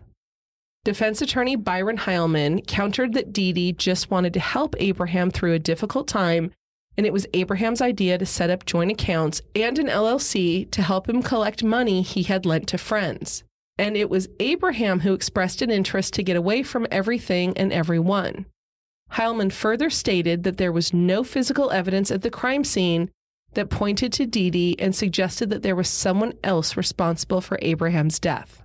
Defense 0.85 1.19
attorney 1.19 1.55
Byron 1.55 1.97
Hileman 1.97 2.61
countered 2.67 3.13
that 3.13 3.33
Dee 3.33 3.51
Dee 3.51 3.73
just 3.73 4.11
wanted 4.11 4.33
to 4.33 4.39
help 4.39 4.75
Abraham 4.77 5.31
through 5.31 5.53
a 5.53 5.59
difficult 5.59 6.07
time, 6.07 6.51
and 6.95 7.07
it 7.07 7.11
was 7.11 7.25
Abraham's 7.33 7.81
idea 7.81 8.19
to 8.19 8.25
set 8.27 8.51
up 8.51 8.67
joint 8.67 8.91
accounts 8.91 9.41
and 9.55 9.79
an 9.79 9.87
LLC 9.87 10.69
to 10.69 10.83
help 10.83 11.09
him 11.09 11.23
collect 11.23 11.63
money 11.63 12.03
he 12.03 12.21
had 12.21 12.45
lent 12.45 12.67
to 12.67 12.77
friends. 12.77 13.43
And 13.79 13.97
it 13.97 14.11
was 14.11 14.29
Abraham 14.39 14.99
who 14.99 15.15
expressed 15.15 15.63
an 15.63 15.71
interest 15.71 16.13
to 16.13 16.23
get 16.23 16.37
away 16.37 16.61
from 16.61 16.85
everything 16.91 17.57
and 17.57 17.73
everyone. 17.73 18.45
Hileman 19.13 19.51
further 19.51 19.89
stated 19.89 20.43
that 20.43 20.57
there 20.57 20.71
was 20.71 20.93
no 20.93 21.23
physical 21.23 21.71
evidence 21.71 22.11
at 22.11 22.21
the 22.21 22.29
crime 22.29 22.63
scene 22.63 23.09
that 23.55 23.71
pointed 23.71 24.13
to 24.13 24.27
Dee 24.27 24.51
Dee 24.51 24.75
and 24.77 24.95
suggested 24.95 25.49
that 25.49 25.63
there 25.63 25.75
was 25.75 25.89
someone 25.89 26.33
else 26.43 26.77
responsible 26.77 27.41
for 27.41 27.57
Abraham's 27.63 28.19
death. 28.19 28.61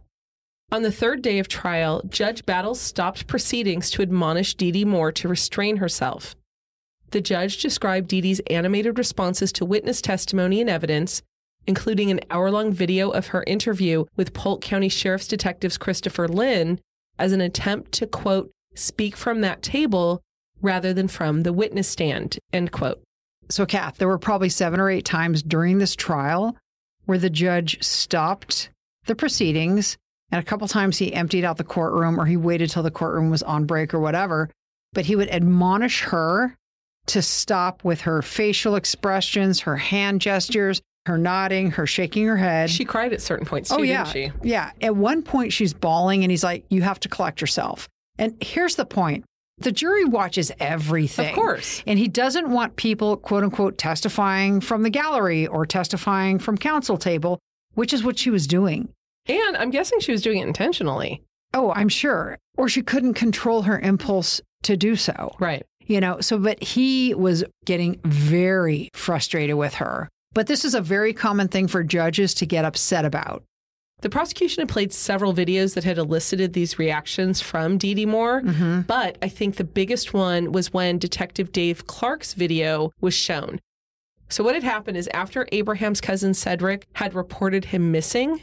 On 0.72 0.82
the 0.82 0.92
third 0.92 1.22
day 1.22 1.40
of 1.40 1.48
trial, 1.48 2.00
Judge 2.08 2.46
Battles 2.46 2.80
stopped 2.80 3.26
proceedings 3.26 3.90
to 3.90 4.02
admonish 4.02 4.54
Dee 4.54 4.70
Dee 4.70 4.84
Moore 4.84 5.10
to 5.12 5.26
restrain 5.26 5.78
herself. 5.78 6.36
The 7.10 7.20
judge 7.20 7.60
described 7.60 8.06
Dee 8.06 8.20
Dee's 8.20 8.40
animated 8.48 8.96
responses 8.96 9.50
to 9.54 9.64
witness 9.64 10.00
testimony 10.00 10.60
and 10.60 10.70
evidence, 10.70 11.22
including 11.66 12.12
an 12.12 12.20
hour 12.30 12.52
long 12.52 12.72
video 12.72 13.10
of 13.10 13.28
her 13.28 13.42
interview 13.48 14.04
with 14.16 14.32
Polk 14.32 14.62
County 14.62 14.88
Sheriff's 14.88 15.26
Detectives 15.26 15.76
Christopher 15.76 16.28
Lynn, 16.28 16.80
as 17.18 17.32
an 17.32 17.40
attempt 17.40 17.90
to, 17.92 18.06
quote, 18.06 18.52
speak 18.76 19.16
from 19.16 19.40
that 19.40 19.62
table 19.62 20.22
rather 20.62 20.94
than 20.94 21.08
from 21.08 21.42
the 21.42 21.52
witness 21.52 21.88
stand, 21.88 22.38
end 22.52 22.70
quote. 22.70 23.02
So, 23.48 23.66
Kath, 23.66 23.96
there 23.96 24.06
were 24.06 24.18
probably 24.18 24.48
seven 24.48 24.78
or 24.78 24.88
eight 24.88 25.04
times 25.04 25.42
during 25.42 25.78
this 25.78 25.96
trial 25.96 26.56
where 27.06 27.18
the 27.18 27.28
judge 27.28 27.82
stopped 27.82 28.70
the 29.06 29.16
proceedings, 29.16 29.98
and 30.32 30.40
a 30.40 30.44
couple 30.44 30.66
times 30.68 30.98
he 30.98 31.12
emptied 31.12 31.44
out 31.44 31.56
the 31.56 31.64
courtroom 31.64 32.20
or 32.20 32.26
he 32.26 32.36
waited 32.36 32.70
till 32.70 32.82
the 32.82 32.90
courtroom 32.90 33.30
was 33.30 33.42
on 33.42 33.66
break 33.66 33.92
or 33.92 34.00
whatever. 34.00 34.50
But 34.92 35.06
he 35.06 35.16
would 35.16 35.28
admonish 35.28 36.02
her 36.02 36.56
to 37.06 37.22
stop 37.22 37.84
with 37.84 38.02
her 38.02 38.22
facial 38.22 38.76
expressions, 38.76 39.60
her 39.60 39.76
hand 39.76 40.20
gestures, 40.20 40.80
her 41.06 41.18
nodding, 41.18 41.72
her 41.72 41.86
shaking 41.86 42.26
her 42.26 42.36
head. 42.36 42.70
She 42.70 42.84
cried 42.84 43.12
at 43.12 43.22
certain 43.22 43.46
points 43.46 43.70
oh, 43.72 43.76
too, 43.76 43.82
oh, 43.82 43.84
yeah. 43.84 44.04
didn't 44.04 44.32
she? 44.42 44.48
Yeah. 44.48 44.70
At 44.80 44.96
one 44.96 45.22
point, 45.22 45.52
she's 45.52 45.72
bawling, 45.72 46.22
and 46.22 46.30
he's 46.30 46.44
like, 46.44 46.64
You 46.70 46.82
have 46.82 47.00
to 47.00 47.08
collect 47.08 47.40
yourself. 47.40 47.88
And 48.18 48.36
here's 48.40 48.76
the 48.76 48.84
point 48.84 49.24
the 49.58 49.72
jury 49.72 50.04
watches 50.04 50.50
everything. 50.58 51.28
Of 51.28 51.34
course. 51.34 51.82
And 51.86 51.98
he 51.98 52.08
doesn't 52.08 52.50
want 52.50 52.76
people, 52.76 53.16
quote 53.16 53.44
unquote, 53.44 53.76
testifying 53.78 54.60
from 54.60 54.82
the 54.82 54.90
gallery 54.90 55.46
or 55.46 55.66
testifying 55.66 56.38
from 56.38 56.56
counsel 56.56 56.96
table, 56.96 57.38
which 57.74 57.92
is 57.92 58.02
what 58.02 58.18
she 58.18 58.30
was 58.30 58.46
doing. 58.46 58.88
And 59.30 59.56
I'm 59.56 59.70
guessing 59.70 60.00
she 60.00 60.12
was 60.12 60.22
doing 60.22 60.38
it 60.38 60.46
intentionally. 60.46 61.22
Oh, 61.54 61.72
I'm 61.72 61.88
sure. 61.88 62.38
Or 62.56 62.68
she 62.68 62.82
couldn't 62.82 63.14
control 63.14 63.62
her 63.62 63.78
impulse 63.78 64.40
to 64.64 64.76
do 64.76 64.96
so. 64.96 65.34
Right. 65.38 65.64
You 65.80 66.00
know, 66.00 66.20
so, 66.20 66.38
but 66.38 66.62
he 66.62 67.14
was 67.14 67.42
getting 67.64 68.00
very 68.04 68.88
frustrated 68.94 69.56
with 69.56 69.74
her. 69.74 70.08
But 70.32 70.46
this 70.46 70.64
is 70.64 70.74
a 70.74 70.80
very 70.80 71.12
common 71.12 71.48
thing 71.48 71.66
for 71.66 71.82
judges 71.82 72.34
to 72.34 72.46
get 72.46 72.64
upset 72.64 73.04
about. 73.04 73.42
The 74.02 74.08
prosecution 74.08 74.62
had 74.62 74.68
played 74.68 74.92
several 74.92 75.34
videos 75.34 75.74
that 75.74 75.84
had 75.84 75.98
elicited 75.98 76.52
these 76.52 76.78
reactions 76.78 77.40
from 77.40 77.76
Dee 77.76 77.94
Dee 77.94 78.06
Moore, 78.06 78.40
Mm-hmm. 78.40 78.82
but 78.82 79.18
I 79.20 79.28
think 79.28 79.56
the 79.56 79.64
biggest 79.64 80.14
one 80.14 80.52
was 80.52 80.72
when 80.72 80.98
Detective 80.98 81.52
Dave 81.52 81.86
Clark's 81.86 82.32
video 82.34 82.92
was 83.00 83.12
shown. 83.12 83.60
So, 84.30 84.44
what 84.44 84.54
had 84.54 84.62
happened 84.62 84.96
is 84.96 85.08
after 85.12 85.46
Abraham's 85.52 86.00
cousin 86.00 86.32
Cedric 86.34 86.86
had 86.94 87.12
reported 87.14 87.66
him 87.66 87.90
missing, 87.90 88.40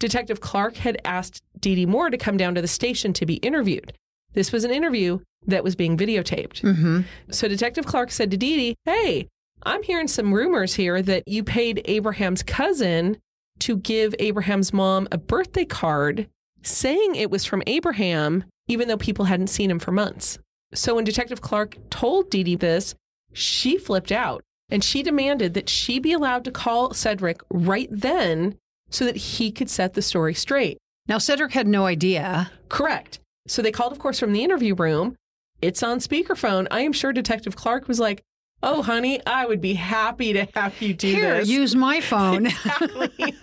Detective 0.00 0.40
Clark 0.40 0.76
had 0.76 1.00
asked 1.04 1.42
Dee 1.58 1.74
Dee 1.74 1.86
Moore 1.86 2.10
to 2.10 2.18
come 2.18 2.36
down 2.36 2.54
to 2.54 2.60
the 2.60 2.68
station 2.68 3.12
to 3.14 3.26
be 3.26 3.34
interviewed. 3.34 3.92
This 4.34 4.52
was 4.52 4.64
an 4.64 4.70
interview 4.70 5.18
that 5.46 5.64
was 5.64 5.74
being 5.74 5.96
videotaped. 5.96 6.60
Mm-hmm. 6.60 7.00
So, 7.30 7.48
Detective 7.48 7.86
Clark 7.86 8.10
said 8.10 8.30
to 8.30 8.36
Dee 8.36 8.56
Dee, 8.56 8.76
Hey, 8.84 9.28
I'm 9.64 9.82
hearing 9.82 10.08
some 10.08 10.32
rumors 10.32 10.74
here 10.74 11.02
that 11.02 11.26
you 11.26 11.42
paid 11.42 11.82
Abraham's 11.86 12.42
cousin 12.42 13.18
to 13.60 13.76
give 13.76 14.14
Abraham's 14.18 14.72
mom 14.72 15.08
a 15.10 15.18
birthday 15.18 15.64
card 15.64 16.28
saying 16.62 17.14
it 17.14 17.30
was 17.30 17.44
from 17.44 17.62
Abraham, 17.66 18.44
even 18.68 18.88
though 18.88 18.96
people 18.96 19.24
hadn't 19.24 19.48
seen 19.48 19.70
him 19.70 19.78
for 19.78 19.92
months. 19.92 20.38
So 20.74 20.94
when 20.94 21.04
Detective 21.04 21.40
Clark 21.40 21.76
told 21.90 22.30
Dee 22.30 22.44
Dee 22.44 22.56
this, 22.56 22.94
she 23.32 23.78
flipped 23.78 24.12
out 24.12 24.42
and 24.70 24.84
she 24.84 25.02
demanded 25.02 25.54
that 25.54 25.68
she 25.68 25.98
be 25.98 26.12
allowed 26.12 26.44
to 26.44 26.50
call 26.50 26.92
Cedric 26.92 27.40
right 27.50 27.88
then 27.90 28.56
so 28.90 29.04
that 29.04 29.16
he 29.16 29.50
could 29.50 29.70
set 29.70 29.94
the 29.94 30.02
story 30.02 30.34
straight. 30.34 30.78
Now, 31.06 31.18
Cedric 31.18 31.52
had 31.52 31.66
no 31.66 31.86
idea. 31.86 32.50
Correct. 32.68 33.18
So 33.46 33.62
they 33.62 33.72
called, 33.72 33.92
of 33.92 33.98
course, 33.98 34.18
from 34.18 34.32
the 34.32 34.44
interview 34.44 34.74
room. 34.74 35.16
It's 35.62 35.82
on 35.82 35.98
speakerphone. 35.98 36.66
I 36.70 36.80
am 36.82 36.92
sure 36.92 37.12
Detective 37.12 37.56
Clark 37.56 37.88
was 37.88 37.98
like, 37.98 38.22
Oh, 38.62 38.82
honey, 38.82 39.24
I 39.24 39.46
would 39.46 39.60
be 39.60 39.74
happy 39.74 40.32
to 40.32 40.48
have 40.54 40.82
you 40.82 40.92
do 40.92 41.06
Here, 41.06 41.38
this. 41.38 41.48
use 41.48 41.76
my 41.76 42.00
phone. 42.00 42.46
exactly. 43.18 43.34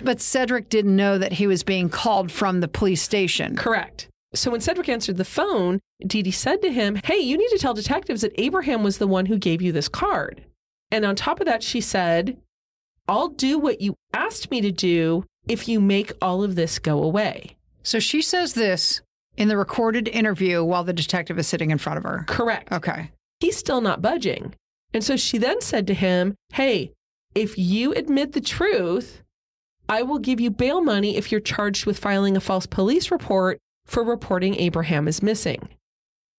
but 0.00 0.20
Cedric 0.20 0.68
didn't 0.68 0.94
know 0.94 1.18
that 1.18 1.32
he 1.32 1.46
was 1.48 1.64
being 1.64 1.88
called 1.88 2.30
from 2.30 2.60
the 2.60 2.68
police 2.68 3.02
station. 3.02 3.56
Correct. 3.56 4.08
So 4.32 4.50
when 4.50 4.60
Cedric 4.60 4.88
answered 4.88 5.16
the 5.16 5.24
phone, 5.24 5.80
Dee 6.06 6.22
Dee 6.22 6.30
said 6.30 6.62
to 6.62 6.72
him, 6.72 7.00
Hey, 7.04 7.18
you 7.18 7.36
need 7.36 7.48
to 7.50 7.58
tell 7.58 7.74
detectives 7.74 8.20
that 8.22 8.40
Abraham 8.40 8.82
was 8.84 8.98
the 8.98 9.08
one 9.08 9.26
who 9.26 9.38
gave 9.38 9.60
you 9.60 9.72
this 9.72 9.88
card. 9.88 10.44
And 10.90 11.04
on 11.04 11.16
top 11.16 11.40
of 11.40 11.46
that, 11.46 11.62
she 11.62 11.80
said, 11.80 12.36
I'll 13.06 13.28
do 13.28 13.58
what 13.58 13.80
you 13.80 13.94
asked 14.12 14.50
me 14.50 14.60
to 14.62 14.70
do 14.70 15.24
if 15.46 15.68
you 15.68 15.80
make 15.80 16.12
all 16.22 16.42
of 16.42 16.54
this 16.54 16.78
go 16.78 17.02
away. 17.02 17.56
So 17.82 17.98
she 17.98 18.22
says 18.22 18.54
this 18.54 19.02
in 19.36 19.48
the 19.48 19.56
recorded 19.56 20.08
interview 20.08 20.64
while 20.64 20.84
the 20.84 20.92
detective 20.92 21.38
is 21.38 21.46
sitting 21.46 21.70
in 21.70 21.78
front 21.78 21.98
of 21.98 22.04
her. 22.04 22.24
Correct. 22.26 22.72
Okay. 22.72 23.10
He's 23.40 23.58
still 23.58 23.80
not 23.80 24.00
budging. 24.00 24.54
And 24.94 25.04
so 25.04 25.16
she 25.16 25.38
then 25.38 25.60
said 25.60 25.86
to 25.88 25.94
him, 25.94 26.34
Hey, 26.52 26.92
if 27.34 27.58
you 27.58 27.92
admit 27.92 28.32
the 28.32 28.40
truth, 28.40 29.22
I 29.88 30.02
will 30.02 30.18
give 30.18 30.40
you 30.40 30.50
bail 30.50 30.80
money 30.80 31.16
if 31.16 31.30
you're 31.30 31.40
charged 31.40 31.84
with 31.84 31.98
filing 31.98 32.36
a 32.36 32.40
false 32.40 32.66
police 32.66 33.10
report 33.10 33.58
for 33.86 34.02
reporting 34.02 34.54
Abraham 34.54 35.08
is 35.08 35.22
missing. 35.22 35.68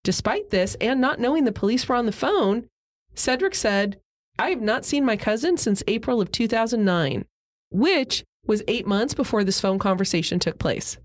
Despite 0.03 0.49
this, 0.49 0.76
and 0.82 1.01
not 1.01 1.20
knowing 1.20 1.43
the 1.43 1.51
police 1.51 1.88
were 1.88 1.95
on 1.95 2.05
the 2.05 2.11
phone, 2.11 2.68
Cedric 3.13 3.55
said, 3.55 3.99
I 4.38 4.50
have 4.50 4.62
not 4.62 4.86
seen 4.86 5.06
my 5.06 5.16
cousin 5.16 5.58
since 5.58 5.84
April 5.88 6.20
of 6.20 6.32
2009, 6.32 7.26
which 7.72 8.24
was 8.46 8.64
eight 8.68 8.86
months 8.86 9.14
before 9.14 9.44
this 9.44 9.62
phone 9.62 9.80
conversation 9.80 10.40
took 10.40 10.60
place. 10.60 10.98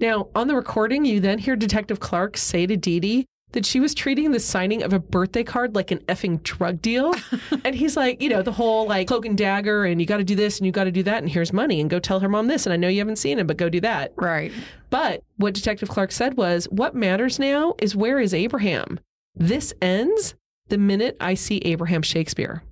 Now, 0.00 0.28
on 0.34 0.48
the 0.48 0.56
recording, 0.56 1.04
you 1.04 1.20
then 1.20 1.38
hear 1.38 1.54
Detective 1.54 2.00
Clark 2.00 2.36
say 2.36 2.66
to 2.66 2.76
Dee 2.76 2.98
Dee 2.98 3.26
that 3.52 3.66
she 3.66 3.78
was 3.78 3.94
treating 3.94 4.32
the 4.32 4.40
signing 4.40 4.82
of 4.82 4.94
a 4.94 4.98
birthday 4.98 5.44
card 5.44 5.74
like 5.74 5.90
an 5.90 5.98
effing 6.06 6.42
drug 6.42 6.80
deal. 6.80 7.14
and 7.64 7.74
he's 7.74 7.96
like, 7.96 8.20
you 8.22 8.30
know, 8.30 8.40
the 8.42 8.52
whole 8.52 8.88
like 8.88 9.06
cloak 9.06 9.26
and 9.26 9.36
dagger, 9.36 9.84
and 9.84 10.00
you 10.00 10.06
got 10.06 10.16
to 10.16 10.24
do 10.24 10.34
this 10.34 10.58
and 10.58 10.66
you 10.66 10.72
got 10.72 10.84
to 10.84 10.90
do 10.90 11.02
that, 11.02 11.22
and 11.22 11.30
here's 11.30 11.52
money, 11.52 11.80
and 11.80 11.90
go 11.90 11.98
tell 11.98 12.20
her 12.20 12.28
mom 12.28 12.46
this. 12.46 12.66
And 12.66 12.72
I 12.72 12.76
know 12.76 12.88
you 12.88 12.98
haven't 12.98 13.16
seen 13.16 13.38
him, 13.38 13.46
but 13.46 13.58
go 13.58 13.68
do 13.68 13.80
that. 13.80 14.12
Right. 14.16 14.50
But 14.88 15.22
what 15.36 15.54
Detective 15.54 15.90
Clark 15.90 16.12
said 16.12 16.36
was, 16.36 16.64
what 16.70 16.94
matters 16.94 17.38
now 17.38 17.74
is 17.80 17.94
where 17.94 18.18
is 18.18 18.32
Abraham? 18.32 18.98
This 19.34 19.72
ends 19.80 20.34
the 20.72 20.78
minute 20.78 21.18
I 21.20 21.34
see 21.34 21.58
Abraham 21.58 22.00
Shakespeare. 22.00 22.62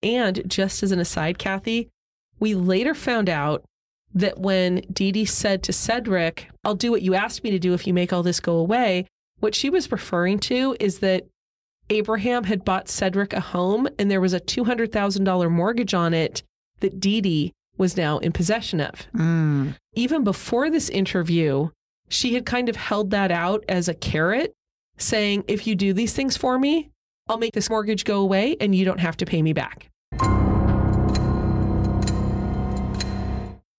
And 0.00 0.48
just 0.48 0.84
as 0.84 0.92
an 0.92 1.00
aside, 1.00 1.38
Kathy, 1.38 1.88
we 2.38 2.54
later 2.54 2.94
found 2.94 3.28
out 3.28 3.64
that 4.14 4.38
when 4.38 4.82
Dee 4.92 5.10
Dee 5.10 5.24
said 5.24 5.64
to 5.64 5.72
Cedric, 5.72 6.48
I'll 6.62 6.76
do 6.76 6.92
what 6.92 7.02
you 7.02 7.16
asked 7.16 7.42
me 7.42 7.50
to 7.50 7.58
do 7.58 7.74
if 7.74 7.84
you 7.84 7.92
make 7.92 8.12
all 8.12 8.22
this 8.22 8.38
go 8.38 8.54
away, 8.54 9.06
what 9.40 9.56
she 9.56 9.68
was 9.68 9.90
referring 9.90 10.38
to 10.38 10.76
is 10.78 11.00
that 11.00 11.26
Abraham 11.90 12.44
had 12.44 12.64
bought 12.64 12.88
Cedric 12.88 13.32
a 13.32 13.40
home 13.40 13.88
and 13.98 14.08
there 14.08 14.20
was 14.20 14.32
a 14.32 14.38
$200,000 14.38 15.50
mortgage 15.50 15.92
on 15.92 16.14
it 16.14 16.44
that 16.78 17.00
Dee 17.00 17.20
Dee 17.20 17.52
was 17.76 17.96
now 17.96 18.18
in 18.18 18.30
possession 18.30 18.80
of. 18.80 19.08
Mm. 19.16 19.74
Even 19.94 20.22
before 20.22 20.70
this 20.70 20.88
interview, 20.88 21.70
she 22.08 22.34
had 22.34 22.46
kind 22.46 22.68
of 22.68 22.76
held 22.76 23.10
that 23.10 23.32
out 23.32 23.64
as 23.68 23.88
a 23.88 23.94
carrot, 23.94 24.54
saying, 24.96 25.42
If 25.48 25.66
you 25.66 25.74
do 25.74 25.92
these 25.92 26.12
things 26.12 26.36
for 26.36 26.56
me, 26.56 26.90
I'll 27.30 27.38
make 27.38 27.52
this 27.52 27.70
mortgage 27.70 28.04
go 28.04 28.20
away 28.20 28.56
and 28.58 28.74
you 28.74 28.84
don't 28.84 28.98
have 28.98 29.16
to 29.18 29.24
pay 29.24 29.40
me 29.40 29.52
back. 29.52 29.88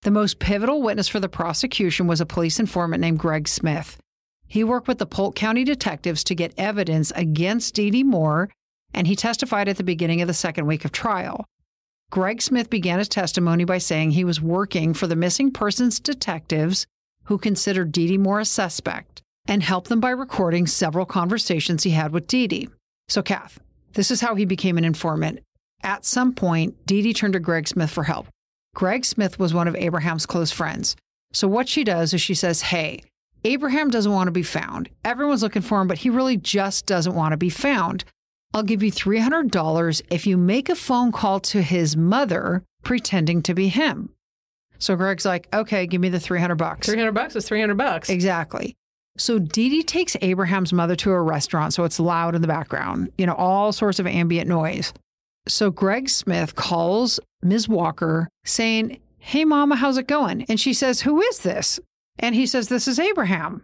The 0.03 0.09
most 0.09 0.39
pivotal 0.39 0.81
witness 0.81 1.09
for 1.09 1.19
the 1.19 1.27
prosecution 1.27 2.07
was 2.07 2.21
a 2.21 2.25
police 2.25 2.61
informant 2.61 3.01
named 3.01 3.19
Greg 3.19 3.49
Smith. 3.49 3.97
He 4.47 4.63
worked 4.63 4.87
with 4.87 4.99
the 4.99 5.05
Polk 5.05 5.35
County 5.35 5.65
detectives 5.65 6.23
to 6.23 6.35
get 6.35 6.53
evidence 6.57 7.11
against 7.13 7.75
Dee 7.75 7.91
Dee 7.91 8.03
Moore, 8.03 8.49
and 8.93 9.05
he 9.05 9.17
testified 9.17 9.67
at 9.67 9.75
the 9.75 9.83
beginning 9.83 10.21
of 10.21 10.29
the 10.29 10.33
second 10.33 10.65
week 10.65 10.85
of 10.85 10.93
trial. 10.93 11.43
Greg 12.09 12.41
Smith 12.41 12.69
began 12.69 12.99
his 12.99 13.09
testimony 13.09 13.65
by 13.65 13.79
saying 13.79 14.11
he 14.11 14.23
was 14.23 14.41
working 14.41 14.93
for 14.93 15.07
the 15.07 15.15
missing 15.15 15.51
persons 15.51 15.99
detectives 15.99 16.85
who 17.25 17.37
considered 17.37 17.91
Dee 17.91 18.07
Dee 18.07 18.17
Moore 18.17 18.39
a 18.39 18.45
suspect 18.45 19.21
and 19.45 19.61
helped 19.61 19.89
them 19.89 19.99
by 19.99 20.11
recording 20.11 20.67
several 20.67 21.05
conversations 21.05 21.83
he 21.83 21.91
had 21.91 22.13
with 22.13 22.27
Dee 22.27 22.47
Dee. 22.47 22.69
So, 23.11 23.21
Kath, 23.21 23.59
this 23.91 24.09
is 24.09 24.21
how 24.21 24.35
he 24.35 24.45
became 24.45 24.77
an 24.77 24.85
informant. 24.85 25.41
At 25.83 26.05
some 26.05 26.31
point, 26.33 26.85
Dee 26.85 27.01
Dee 27.01 27.13
turned 27.13 27.33
to 27.33 27.41
Greg 27.41 27.67
Smith 27.67 27.89
for 27.89 28.05
help. 28.05 28.27
Greg 28.73 29.03
Smith 29.03 29.37
was 29.37 29.53
one 29.53 29.67
of 29.67 29.75
Abraham's 29.75 30.25
close 30.25 30.49
friends. 30.49 30.95
So, 31.33 31.45
what 31.45 31.67
she 31.67 31.83
does 31.83 32.13
is 32.13 32.21
she 32.21 32.33
says, 32.33 32.61
Hey, 32.61 33.03
Abraham 33.43 33.89
doesn't 33.89 34.13
want 34.13 34.27
to 34.27 34.31
be 34.31 34.43
found. 34.43 34.87
Everyone's 35.03 35.43
looking 35.43 35.61
for 35.61 35.81
him, 35.81 35.89
but 35.89 35.97
he 35.97 36.09
really 36.09 36.37
just 36.37 36.85
doesn't 36.85 37.13
want 37.13 37.33
to 37.33 37.37
be 37.37 37.49
found. 37.49 38.05
I'll 38.53 38.63
give 38.63 38.81
you 38.81 38.93
$300 38.93 40.01
if 40.09 40.25
you 40.25 40.37
make 40.37 40.69
a 40.69 40.75
phone 40.75 41.11
call 41.11 41.41
to 41.41 41.61
his 41.61 41.97
mother 41.97 42.63
pretending 42.81 43.41
to 43.41 43.53
be 43.53 43.67
him. 43.67 44.11
So 44.79 44.95
Greg's 44.95 45.25
like, 45.25 45.53
okay, 45.53 45.85
give 45.85 45.99
me 45.99 46.07
the 46.07 46.19
300 46.21 46.55
bucks. 46.55 46.87
300 46.87 47.11
bucks 47.11 47.35
is 47.35 47.45
300 47.45 47.77
bucks. 47.77 48.09
Exactly. 48.09 48.77
So 49.17 49.39
Dee 49.39 49.69
Dee 49.69 49.83
takes 49.83 50.15
Abraham's 50.21 50.71
mother 50.73 50.95
to 50.97 51.11
a 51.11 51.21
restaurant, 51.21 51.73
so 51.73 51.83
it's 51.83 51.99
loud 51.99 52.35
in 52.35 52.41
the 52.41 52.47
background, 52.47 53.11
you 53.17 53.25
know, 53.25 53.35
all 53.35 53.71
sorts 53.71 53.99
of 53.99 54.07
ambient 54.07 54.47
noise. 54.47 54.93
So 55.47 55.69
Greg 55.69 56.07
Smith 56.09 56.55
calls 56.55 57.19
Ms. 57.41 57.67
Walker 57.67 58.29
saying, 58.45 58.99
Hey, 59.17 59.45
Mama, 59.45 59.75
how's 59.75 59.97
it 59.97 60.07
going? 60.07 60.43
And 60.43 60.59
she 60.59 60.73
says, 60.73 61.01
Who 61.01 61.21
is 61.21 61.39
this? 61.39 61.79
And 62.19 62.35
he 62.35 62.45
says, 62.45 62.67
This 62.69 62.87
is 62.87 62.99
Abraham. 62.99 63.63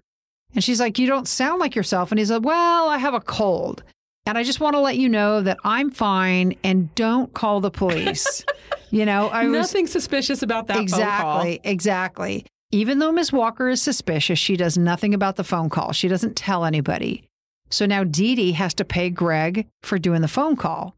And 0.54 0.64
she's 0.64 0.80
like, 0.80 1.00
You 1.00 1.08
don't 1.08 1.28
sound 1.28 1.60
like 1.60 1.76
yourself. 1.76 2.12
And 2.12 2.20
he's 2.20 2.32
like, 2.32 2.44
Well, 2.44 2.90
I 2.90 2.98
have 2.98 3.14
a 3.14 3.20
cold. 3.22 3.84
And 4.26 4.38
I 4.38 4.44
just 4.44 4.60
want 4.60 4.76
to 4.76 4.82
let 4.82 4.98
you 4.98 5.08
know 5.08 5.40
that 5.42 5.58
I'm 5.64 5.90
fine 5.90 6.56
and 6.64 6.94
don't 6.96 7.34
call 7.34 7.62
the 7.62 7.72
police. 7.72 8.44
you 8.92 9.06
know, 9.06 9.28
I 9.30 9.46
was 9.48 9.54
Nothing 9.54 9.88
suspicious 9.88 10.44
about 10.44 10.68
that 10.68 10.76
phone 10.78 10.88
call. 10.88 11.42
exactly, 11.42 11.60
exactly. 11.64 12.46
Even 12.72 13.00
though 13.00 13.14
Miss 13.14 13.32
Walker 13.32 13.70
is 13.70 13.82
suspicious, 13.82 14.38
she 14.38 14.58
does 14.58 14.78
nothing 14.78 15.14
about 15.14 15.38
the 15.38 15.44
phone 15.44 15.70
call. 15.70 15.94
She 15.94 16.10
doesn't 16.10 16.36
tell 16.36 16.66
anybody. 16.66 17.24
So 17.70 17.86
now 17.86 18.04
Dee 18.04 18.36
Dee 18.36 18.52
has 18.54 18.74
to 18.76 18.86
pay 18.86 19.10
Greg 19.10 19.68
for 19.84 19.98
doing 19.98 20.22
the 20.22 20.28
phone 20.28 20.58
call. 20.58 20.96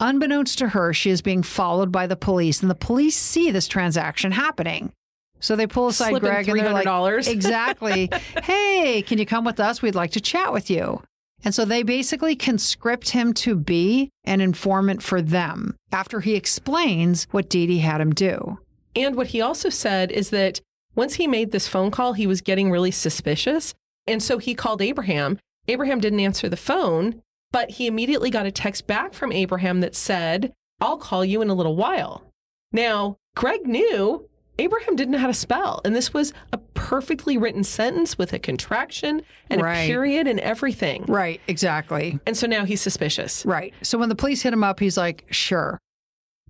Unbeknownst 0.00 0.58
to 0.58 0.68
her, 0.68 0.92
she 0.92 1.10
is 1.10 1.22
being 1.22 1.42
followed 1.42 1.90
by 1.90 2.06
the 2.06 2.16
police, 2.16 2.60
and 2.60 2.70
the 2.70 2.74
police 2.74 3.16
see 3.16 3.50
this 3.50 3.66
transaction 3.66 4.32
happening. 4.32 4.92
So 5.40 5.56
they 5.56 5.66
pull 5.66 5.88
aside 5.88 6.10
Slipping 6.10 6.28
Greg 6.28 6.48
and 6.48 6.60
they're 6.60 6.72
like, 6.72 7.26
exactly. 7.28 8.10
hey, 8.42 9.02
can 9.06 9.18
you 9.18 9.26
come 9.26 9.44
with 9.44 9.60
us? 9.60 9.80
We'd 9.80 9.94
like 9.94 10.10
to 10.12 10.20
chat 10.20 10.52
with 10.52 10.68
you. 10.68 11.02
And 11.44 11.54
so 11.54 11.64
they 11.64 11.84
basically 11.84 12.34
conscript 12.34 13.10
him 13.10 13.32
to 13.34 13.54
be 13.54 14.10
an 14.24 14.40
informant 14.40 15.02
for 15.02 15.22
them 15.22 15.76
after 15.92 16.20
he 16.20 16.34
explains 16.34 17.28
what 17.30 17.48
Dee 17.48 17.66
Dee 17.66 17.78
had 17.78 18.00
him 18.00 18.12
do. 18.12 18.58
And 18.96 19.14
what 19.14 19.28
he 19.28 19.40
also 19.40 19.68
said 19.68 20.10
is 20.10 20.30
that 20.30 20.60
once 20.98 21.14
he 21.14 21.28
made 21.28 21.52
this 21.52 21.68
phone 21.68 21.92
call, 21.92 22.12
he 22.14 22.26
was 22.26 22.40
getting 22.40 22.72
really 22.72 22.90
suspicious. 22.90 23.72
And 24.08 24.20
so 24.20 24.38
he 24.38 24.52
called 24.52 24.82
Abraham. 24.82 25.38
Abraham 25.68 26.00
didn't 26.00 26.18
answer 26.18 26.48
the 26.48 26.56
phone, 26.56 27.22
but 27.52 27.70
he 27.70 27.86
immediately 27.86 28.30
got 28.30 28.46
a 28.46 28.50
text 28.50 28.88
back 28.88 29.14
from 29.14 29.30
Abraham 29.30 29.80
that 29.80 29.94
said, 29.94 30.52
I'll 30.80 30.98
call 30.98 31.24
you 31.24 31.40
in 31.40 31.50
a 31.50 31.54
little 31.54 31.76
while. 31.76 32.24
Now, 32.72 33.16
Greg 33.36 33.64
knew 33.64 34.28
Abraham 34.58 34.96
didn't 34.96 35.12
know 35.12 35.18
how 35.18 35.28
to 35.28 35.34
spell. 35.34 35.80
And 35.84 35.94
this 35.94 36.12
was 36.12 36.32
a 36.52 36.58
perfectly 36.58 37.38
written 37.38 37.62
sentence 37.62 38.18
with 38.18 38.32
a 38.32 38.40
contraction 38.40 39.22
and 39.48 39.62
Right. 39.62 39.82
a 39.82 39.86
period 39.86 40.26
and 40.26 40.40
everything. 40.40 41.04
Right, 41.06 41.40
exactly. 41.46 42.18
And 42.26 42.36
so 42.36 42.48
now 42.48 42.64
he's 42.64 42.80
suspicious. 42.80 43.46
Right. 43.46 43.72
So 43.82 43.98
when 43.98 44.08
the 44.08 44.16
police 44.16 44.42
hit 44.42 44.52
him 44.52 44.64
up, 44.64 44.80
he's 44.80 44.96
like, 44.96 45.26
sure. 45.30 45.78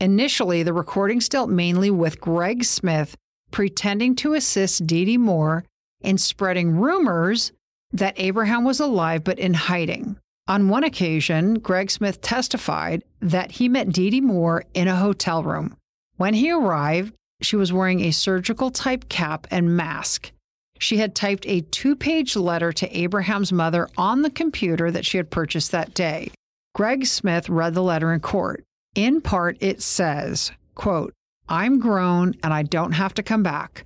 Initially, 0.00 0.62
the 0.62 0.72
recordings 0.72 1.28
dealt 1.28 1.50
mainly 1.50 1.90
with 1.90 2.18
Greg 2.18 2.64
Smith 2.64 3.14
pretending 3.50 4.14
to 4.16 4.34
assist 4.34 4.86
Dee 4.86 5.04
Dee 5.04 5.18
Moore 5.18 5.64
in 6.00 6.18
spreading 6.18 6.76
rumors 6.76 7.52
that 7.92 8.18
Abraham 8.18 8.64
was 8.64 8.80
alive 8.80 9.24
but 9.24 9.38
in 9.38 9.54
hiding. 9.54 10.16
On 10.46 10.68
one 10.68 10.84
occasion, 10.84 11.54
Greg 11.58 11.90
Smith 11.90 12.20
testified 12.20 13.04
that 13.20 13.52
he 13.52 13.68
met 13.68 13.90
Dee 13.90 14.10
Dee 14.10 14.20
Moore 14.20 14.64
in 14.74 14.88
a 14.88 14.96
hotel 14.96 15.42
room. 15.42 15.76
When 16.16 16.34
he 16.34 16.50
arrived, 16.50 17.14
she 17.42 17.56
was 17.56 17.72
wearing 17.72 18.00
a 18.00 18.10
surgical 18.10 18.70
type 18.70 19.08
cap 19.08 19.46
and 19.50 19.76
mask. 19.76 20.32
She 20.78 20.98
had 20.98 21.14
typed 21.14 21.46
a 21.46 21.60
two 21.60 21.96
page 21.96 22.36
letter 22.36 22.72
to 22.72 22.98
Abraham's 22.98 23.52
mother 23.52 23.88
on 23.96 24.22
the 24.22 24.30
computer 24.30 24.90
that 24.90 25.04
she 25.04 25.16
had 25.16 25.30
purchased 25.30 25.70
that 25.72 25.94
day. 25.94 26.30
Greg 26.74 27.06
Smith 27.06 27.48
read 27.48 27.74
the 27.74 27.82
letter 27.82 28.12
in 28.12 28.20
court. 28.20 28.64
In 28.94 29.20
part, 29.20 29.56
it 29.60 29.82
says, 29.82 30.52
quote, 30.74 31.12
I'm 31.48 31.80
grown 31.80 32.34
and 32.42 32.52
I 32.52 32.62
don't 32.62 32.92
have 32.92 33.14
to 33.14 33.22
come 33.22 33.42
back. 33.42 33.84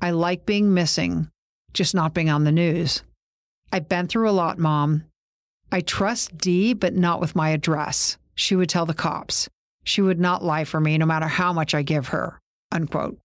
I 0.00 0.10
like 0.10 0.44
being 0.44 0.74
missing, 0.74 1.30
just 1.72 1.94
not 1.94 2.14
being 2.14 2.30
on 2.30 2.44
the 2.44 2.52
news. 2.52 3.02
I've 3.72 3.88
been 3.88 4.08
through 4.08 4.28
a 4.28 4.32
lot, 4.32 4.58
Mom. 4.58 5.04
I 5.70 5.80
trust 5.80 6.36
Dee, 6.38 6.74
but 6.74 6.94
not 6.94 7.20
with 7.20 7.36
my 7.36 7.50
address. 7.50 8.18
She 8.34 8.56
would 8.56 8.68
tell 8.68 8.86
the 8.86 8.94
cops. 8.94 9.48
She 9.84 10.02
would 10.02 10.20
not 10.20 10.44
lie 10.44 10.64
for 10.64 10.80
me 10.80 10.98
no 10.98 11.06
matter 11.06 11.26
how 11.26 11.52
much 11.52 11.74
I 11.74 11.82
give 11.82 12.08
her. 12.08 12.40
Unquote. 12.72 13.18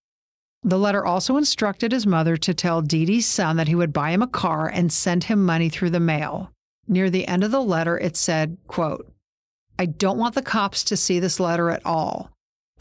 The 0.64 0.78
letter 0.78 1.04
also 1.04 1.38
instructed 1.38 1.92
his 1.92 2.06
mother 2.06 2.38
to 2.38 2.54
tell 2.54 2.82
Dee 2.82 3.06
Dee's 3.06 3.28
son 3.28 3.58
that 3.58 3.68
he 3.68 3.76
would 3.76 3.92
buy 3.92 4.12
him 4.12 4.22
a 4.22 4.28
car 4.28 4.68
and 4.68 4.94
send 4.94 5.24
him 5.24 5.44
money 5.44 5.70
through 5.70 5.90
the 5.90 6.00
mail. 6.00 6.52
Near 6.88 7.10
the 7.10 7.28
end 7.28 7.44
of 7.44 7.52
the 7.52 7.64
letter, 7.64 7.98
it 7.98 8.16
said, 8.16 8.58
quote, 8.68 9.12
I 9.80 9.88
don't 9.88 10.20
want 10.20 10.36
the 10.36 10.44
cops 10.44 10.84
to 10.86 10.98
see 10.98 11.20
this 11.20 11.40
letter 11.40 11.72
at 11.72 11.84
all. 11.86 12.30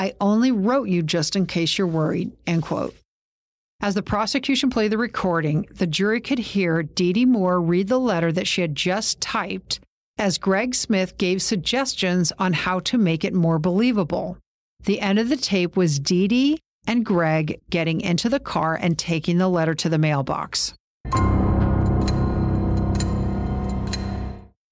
I 0.00 0.14
only 0.18 0.50
wrote 0.50 0.88
you 0.88 1.02
just 1.02 1.36
in 1.36 1.44
case 1.44 1.76
you're 1.76 1.86
worried, 1.86 2.32
end 2.46 2.62
quote. 2.62 2.96
As 3.82 3.94
the 3.94 4.02
prosecution 4.02 4.70
played 4.70 4.92
the 4.92 4.96
recording, 4.96 5.66
the 5.70 5.86
jury 5.86 6.22
could 6.22 6.38
hear 6.38 6.82
Dee 6.82 7.12
Dee 7.12 7.26
Moore 7.26 7.60
read 7.60 7.88
the 7.88 8.00
letter 8.00 8.32
that 8.32 8.46
she 8.46 8.62
had 8.62 8.74
just 8.74 9.20
typed 9.20 9.78
as 10.16 10.38
Greg 10.38 10.74
Smith 10.74 11.18
gave 11.18 11.42
suggestions 11.42 12.32
on 12.38 12.54
how 12.54 12.80
to 12.80 12.96
make 12.96 13.26
it 13.26 13.34
more 13.34 13.58
believable. 13.58 14.38
The 14.84 15.00
end 15.00 15.18
of 15.18 15.28
the 15.28 15.36
tape 15.36 15.76
was 15.76 15.98
Dee 15.98 16.28
Dee 16.28 16.58
and 16.86 17.04
Greg 17.04 17.60
getting 17.68 18.00
into 18.00 18.30
the 18.30 18.40
car 18.40 18.78
and 18.80 18.98
taking 18.98 19.36
the 19.36 19.48
letter 19.50 19.74
to 19.74 19.90
the 19.90 19.98
mailbox. 19.98 20.72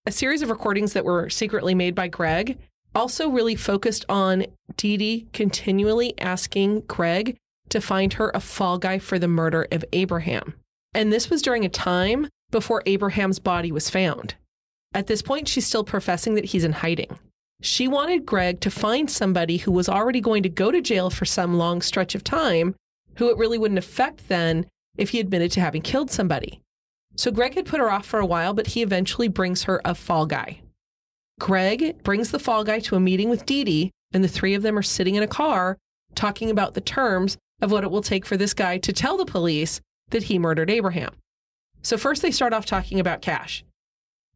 a 0.08 0.10
series 0.10 0.40
of 0.40 0.48
recordings 0.48 0.94
that 0.94 1.04
were 1.04 1.28
secretly 1.28 1.74
made 1.74 1.94
by 1.94 2.08
Greg 2.08 2.56
also 2.98 3.30
really 3.30 3.54
focused 3.54 4.04
on 4.08 4.44
Dee 4.76 4.96
Dee 4.96 5.26
continually 5.32 6.18
asking 6.18 6.80
Greg 6.82 7.36
to 7.68 7.80
find 7.80 8.14
her 8.14 8.32
a 8.34 8.40
fall 8.40 8.76
guy 8.76 8.98
for 8.98 9.18
the 9.18 9.28
murder 9.28 9.68
of 9.70 9.84
Abraham. 9.92 10.54
And 10.94 11.12
this 11.12 11.30
was 11.30 11.40
during 11.40 11.64
a 11.64 11.68
time 11.68 12.28
before 12.50 12.82
Abraham's 12.86 13.38
body 13.38 13.70
was 13.70 13.88
found. 13.88 14.34
At 14.92 15.06
this 15.06 15.22
point, 15.22 15.46
she's 15.46 15.66
still 15.66 15.84
professing 15.84 16.34
that 16.34 16.46
he's 16.46 16.64
in 16.64 16.72
hiding. 16.72 17.18
She 17.60 17.86
wanted 17.86 18.26
Greg 18.26 18.60
to 18.60 18.70
find 18.70 19.08
somebody 19.08 19.58
who 19.58 19.70
was 19.70 19.88
already 19.88 20.20
going 20.20 20.42
to 20.42 20.48
go 20.48 20.70
to 20.72 20.80
jail 20.80 21.08
for 21.08 21.24
some 21.24 21.56
long 21.56 21.82
stretch 21.82 22.14
of 22.14 22.24
time, 22.24 22.74
who 23.16 23.30
it 23.30 23.36
really 23.36 23.58
wouldn't 23.58 23.78
affect 23.78 24.28
then 24.28 24.66
if 24.96 25.10
he 25.10 25.20
admitted 25.20 25.52
to 25.52 25.60
having 25.60 25.82
killed 25.82 26.10
somebody. 26.10 26.60
So 27.16 27.30
Greg 27.30 27.54
had 27.54 27.66
put 27.66 27.80
her 27.80 27.90
off 27.90 28.06
for 28.06 28.18
a 28.18 28.26
while, 28.26 28.54
but 28.54 28.68
he 28.68 28.82
eventually 28.82 29.28
brings 29.28 29.64
her 29.64 29.80
a 29.84 29.94
fall 29.94 30.26
guy. 30.26 30.62
Greg 31.38 32.02
brings 32.02 32.30
the 32.30 32.38
fall 32.38 32.64
guy 32.64 32.80
to 32.80 32.96
a 32.96 33.00
meeting 33.00 33.28
with 33.28 33.46
Dee 33.46 33.64
Dee, 33.64 33.90
and 34.12 34.24
the 34.24 34.28
three 34.28 34.54
of 34.54 34.62
them 34.62 34.76
are 34.78 34.82
sitting 34.82 35.14
in 35.14 35.22
a 35.22 35.28
car 35.28 35.76
talking 36.14 36.50
about 36.50 36.74
the 36.74 36.80
terms 36.80 37.36
of 37.60 37.70
what 37.70 37.84
it 37.84 37.90
will 37.90 38.02
take 38.02 38.26
for 38.26 38.36
this 38.36 38.54
guy 38.54 38.78
to 38.78 38.92
tell 38.92 39.16
the 39.16 39.24
police 39.24 39.80
that 40.10 40.24
he 40.24 40.38
murdered 40.38 40.70
Abraham. 40.70 41.14
So 41.82 41.96
first 41.96 42.22
they 42.22 42.30
start 42.30 42.52
off 42.52 42.66
talking 42.66 42.98
about 42.98 43.22
cash. 43.22 43.64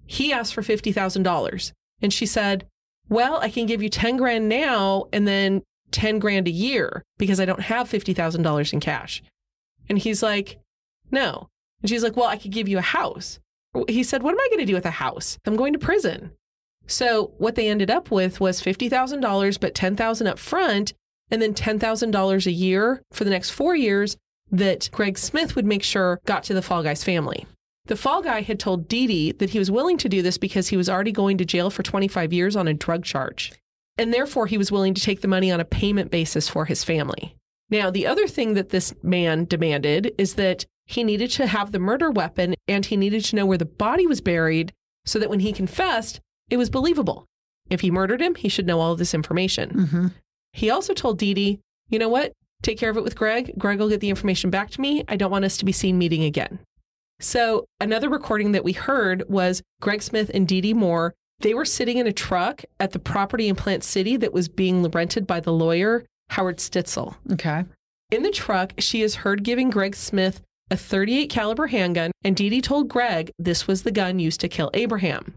He 0.06 0.32
asked 0.32 0.54
for 0.54 0.62
$50,000, 0.62 1.72
and 2.00 2.12
she 2.12 2.26
said, 2.26 2.66
Well, 3.08 3.36
I 3.38 3.50
can 3.50 3.66
give 3.66 3.82
you 3.82 3.88
10 3.88 4.16
grand 4.16 4.48
now 4.48 5.06
and 5.12 5.26
then 5.26 5.62
10 5.92 6.18
grand 6.18 6.48
a 6.48 6.52
year 6.52 7.02
because 7.18 7.40
I 7.40 7.44
don't 7.44 7.60
have 7.60 7.88
$50,000 7.88 8.72
in 8.72 8.80
cash. 8.80 9.22
And 9.88 9.98
he's 9.98 10.22
like, 10.22 10.58
No. 11.10 11.48
And 11.80 11.88
she's 11.88 12.02
like, 12.02 12.16
Well, 12.16 12.28
I 12.28 12.36
could 12.36 12.52
give 12.52 12.68
you 12.68 12.78
a 12.78 12.82
house. 12.82 13.38
He 13.88 14.02
said, 14.02 14.22
What 14.22 14.32
am 14.32 14.40
I 14.40 14.48
going 14.48 14.60
to 14.60 14.66
do 14.66 14.74
with 14.74 14.86
a 14.86 14.90
house? 14.90 15.38
I'm 15.46 15.56
going 15.56 15.72
to 15.72 15.78
prison. 15.78 16.32
So 16.86 17.32
what 17.38 17.54
they 17.54 17.68
ended 17.68 17.90
up 17.90 18.10
with 18.10 18.40
was 18.40 18.60
$50,000, 18.60 19.60
but 19.60 19.74
10000 19.74 20.26
up 20.26 20.38
front, 20.38 20.92
and 21.30 21.40
then 21.40 21.54
$10,000 21.54 22.46
a 22.46 22.52
year 22.52 23.02
for 23.12 23.24
the 23.24 23.30
next 23.30 23.50
four 23.50 23.74
years 23.74 24.16
that 24.50 24.90
Greg 24.92 25.16
Smith 25.16 25.56
would 25.56 25.64
make 25.64 25.82
sure 25.82 26.20
got 26.26 26.44
to 26.44 26.54
the 26.54 26.62
Fall 26.62 26.82
Guy's 26.82 27.02
family. 27.02 27.46
The 27.86 27.96
Fall 27.96 28.22
Guy 28.22 28.42
had 28.42 28.60
told 28.60 28.86
Dee 28.86 29.06
Dee 29.06 29.32
that 29.32 29.50
he 29.50 29.58
was 29.58 29.70
willing 29.70 29.98
to 29.98 30.08
do 30.08 30.22
this 30.22 30.38
because 30.38 30.68
he 30.68 30.76
was 30.76 30.88
already 30.88 31.10
going 31.10 31.38
to 31.38 31.44
jail 31.44 31.70
for 31.70 31.82
25 31.82 32.32
years 32.32 32.54
on 32.54 32.68
a 32.68 32.74
drug 32.74 33.04
charge. 33.04 33.52
And 33.98 34.12
therefore, 34.12 34.46
he 34.46 34.58
was 34.58 34.70
willing 34.70 34.94
to 34.94 35.02
take 35.02 35.20
the 35.20 35.28
money 35.28 35.50
on 35.50 35.60
a 35.60 35.64
payment 35.64 36.10
basis 36.10 36.48
for 36.48 36.66
his 36.66 36.84
family. 36.84 37.36
Now, 37.70 37.90
the 37.90 38.06
other 38.06 38.28
thing 38.28 38.54
that 38.54 38.68
this 38.68 38.94
man 39.02 39.46
demanded 39.46 40.12
is 40.18 40.34
that 40.34 40.66
he 40.86 41.02
needed 41.02 41.30
to 41.32 41.46
have 41.46 41.72
the 41.72 41.78
murder 41.78 42.10
weapon 42.10 42.54
and 42.68 42.84
he 42.86 42.96
needed 42.96 43.24
to 43.24 43.36
know 43.36 43.46
where 43.46 43.58
the 43.58 43.64
body 43.64 44.06
was 44.06 44.20
buried 44.20 44.72
so 45.04 45.18
that 45.18 45.30
when 45.30 45.40
he 45.40 45.52
confessed, 45.52 46.20
it 46.52 46.58
was 46.58 46.68
believable. 46.68 47.26
If 47.70 47.80
he 47.80 47.90
murdered 47.90 48.20
him, 48.20 48.34
he 48.34 48.50
should 48.50 48.66
know 48.66 48.78
all 48.78 48.92
of 48.92 48.98
this 48.98 49.14
information. 49.14 49.70
Mm-hmm. 49.70 50.06
He 50.52 50.68
also 50.68 50.92
told 50.92 51.18
Dee 51.18 51.32
Dee, 51.32 51.60
you 51.88 51.98
know 51.98 52.10
what? 52.10 52.34
Take 52.62 52.78
care 52.78 52.90
of 52.90 52.98
it 52.98 53.02
with 53.02 53.16
Greg. 53.16 53.54
Greg 53.56 53.78
will 53.78 53.88
get 53.88 54.00
the 54.00 54.10
information 54.10 54.50
back 54.50 54.68
to 54.72 54.80
me. 54.82 55.02
I 55.08 55.16
don't 55.16 55.30
want 55.30 55.46
us 55.46 55.56
to 55.56 55.64
be 55.64 55.72
seen 55.72 55.96
meeting 55.96 56.22
again. 56.22 56.58
So, 57.20 57.64
another 57.80 58.10
recording 58.10 58.52
that 58.52 58.64
we 58.64 58.72
heard 58.72 59.24
was 59.28 59.62
Greg 59.80 60.02
Smith 60.02 60.30
and 60.34 60.46
Dee 60.46 60.60
Dee 60.60 60.74
Moore. 60.74 61.14
They 61.40 61.54
were 61.54 61.64
sitting 61.64 61.96
in 61.96 62.06
a 62.06 62.12
truck 62.12 62.64
at 62.78 62.92
the 62.92 62.98
property 62.98 63.48
in 63.48 63.56
Plant 63.56 63.82
City 63.82 64.18
that 64.18 64.34
was 64.34 64.48
being 64.48 64.82
rented 64.82 65.26
by 65.26 65.40
the 65.40 65.52
lawyer, 65.52 66.04
Howard 66.30 66.58
Stitzel. 66.58 67.16
Okay. 67.32 67.64
In 68.10 68.22
the 68.24 68.30
truck, 68.30 68.74
she 68.76 69.00
is 69.00 69.14
heard 69.16 69.42
giving 69.42 69.70
Greg 69.70 69.96
Smith 69.96 70.42
a 70.70 70.76
38 70.76 71.30
caliber 71.30 71.68
handgun, 71.68 72.10
and 72.22 72.36
Dee 72.36 72.50
Dee 72.50 72.60
told 72.60 72.88
Greg 72.88 73.30
this 73.38 73.66
was 73.66 73.84
the 73.84 73.90
gun 73.90 74.18
used 74.18 74.40
to 74.40 74.48
kill 74.48 74.70
Abraham. 74.74 75.34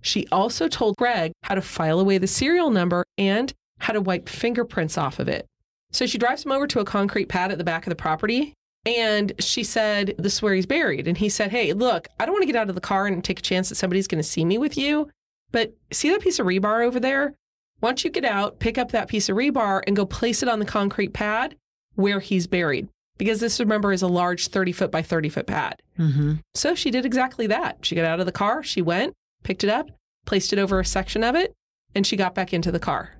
She 0.00 0.26
also 0.32 0.68
told 0.68 0.96
Greg 0.96 1.32
how 1.42 1.54
to 1.54 1.62
file 1.62 2.00
away 2.00 2.18
the 2.18 2.26
serial 2.26 2.70
number 2.70 3.04
and 3.18 3.52
how 3.78 3.92
to 3.92 4.00
wipe 4.00 4.28
fingerprints 4.28 4.96
off 4.96 5.18
of 5.18 5.28
it. 5.28 5.46
So 5.92 6.06
she 6.06 6.18
drives 6.18 6.44
him 6.44 6.52
over 6.52 6.66
to 6.68 6.80
a 6.80 6.84
concrete 6.84 7.28
pad 7.28 7.50
at 7.50 7.58
the 7.58 7.64
back 7.64 7.86
of 7.86 7.90
the 7.90 7.96
property. 7.96 8.54
And 8.86 9.32
she 9.38 9.64
said, 9.64 10.14
This 10.18 10.34
is 10.34 10.42
where 10.42 10.54
he's 10.54 10.66
buried. 10.66 11.06
And 11.06 11.18
he 11.18 11.28
said, 11.28 11.50
Hey, 11.50 11.72
look, 11.72 12.08
I 12.18 12.24
don't 12.24 12.32
want 12.32 12.42
to 12.42 12.46
get 12.46 12.56
out 12.56 12.68
of 12.68 12.74
the 12.74 12.80
car 12.80 13.06
and 13.06 13.22
take 13.22 13.40
a 13.40 13.42
chance 13.42 13.68
that 13.68 13.74
somebody's 13.74 14.06
going 14.06 14.22
to 14.22 14.28
see 14.28 14.44
me 14.44 14.58
with 14.58 14.78
you. 14.78 15.10
But 15.52 15.74
see 15.92 16.10
that 16.10 16.22
piece 16.22 16.38
of 16.38 16.46
rebar 16.46 16.84
over 16.84 17.00
there? 17.00 17.34
Why 17.80 17.88
don't 17.90 18.04
you 18.04 18.10
get 18.10 18.24
out, 18.24 18.58
pick 18.58 18.78
up 18.78 18.92
that 18.92 19.08
piece 19.08 19.28
of 19.28 19.36
rebar, 19.36 19.82
and 19.86 19.96
go 19.96 20.06
place 20.06 20.42
it 20.42 20.48
on 20.48 20.58
the 20.58 20.66
concrete 20.66 21.12
pad 21.12 21.56
where 21.94 22.20
he's 22.20 22.46
buried? 22.46 22.88
Because 23.18 23.40
this, 23.40 23.58
remember, 23.58 23.92
is 23.92 24.02
a 24.02 24.08
large 24.08 24.48
30 24.48 24.72
foot 24.72 24.90
by 24.90 25.02
30 25.02 25.28
foot 25.28 25.46
pad. 25.46 25.80
Mm-hmm. 25.98 26.34
So 26.54 26.74
she 26.74 26.90
did 26.90 27.04
exactly 27.04 27.46
that. 27.48 27.78
She 27.82 27.94
got 27.94 28.04
out 28.04 28.20
of 28.20 28.26
the 28.26 28.32
car, 28.32 28.62
she 28.62 28.80
went, 28.80 29.14
picked 29.42 29.64
it 29.64 29.70
up, 29.70 29.90
placed 30.26 30.52
it 30.52 30.58
over 30.58 30.80
a 30.80 30.84
section 30.84 31.24
of 31.24 31.34
it, 31.34 31.54
and 31.94 32.06
she 32.06 32.16
got 32.16 32.34
back 32.34 32.52
into 32.52 32.70
the 32.70 32.78
car. 32.78 33.16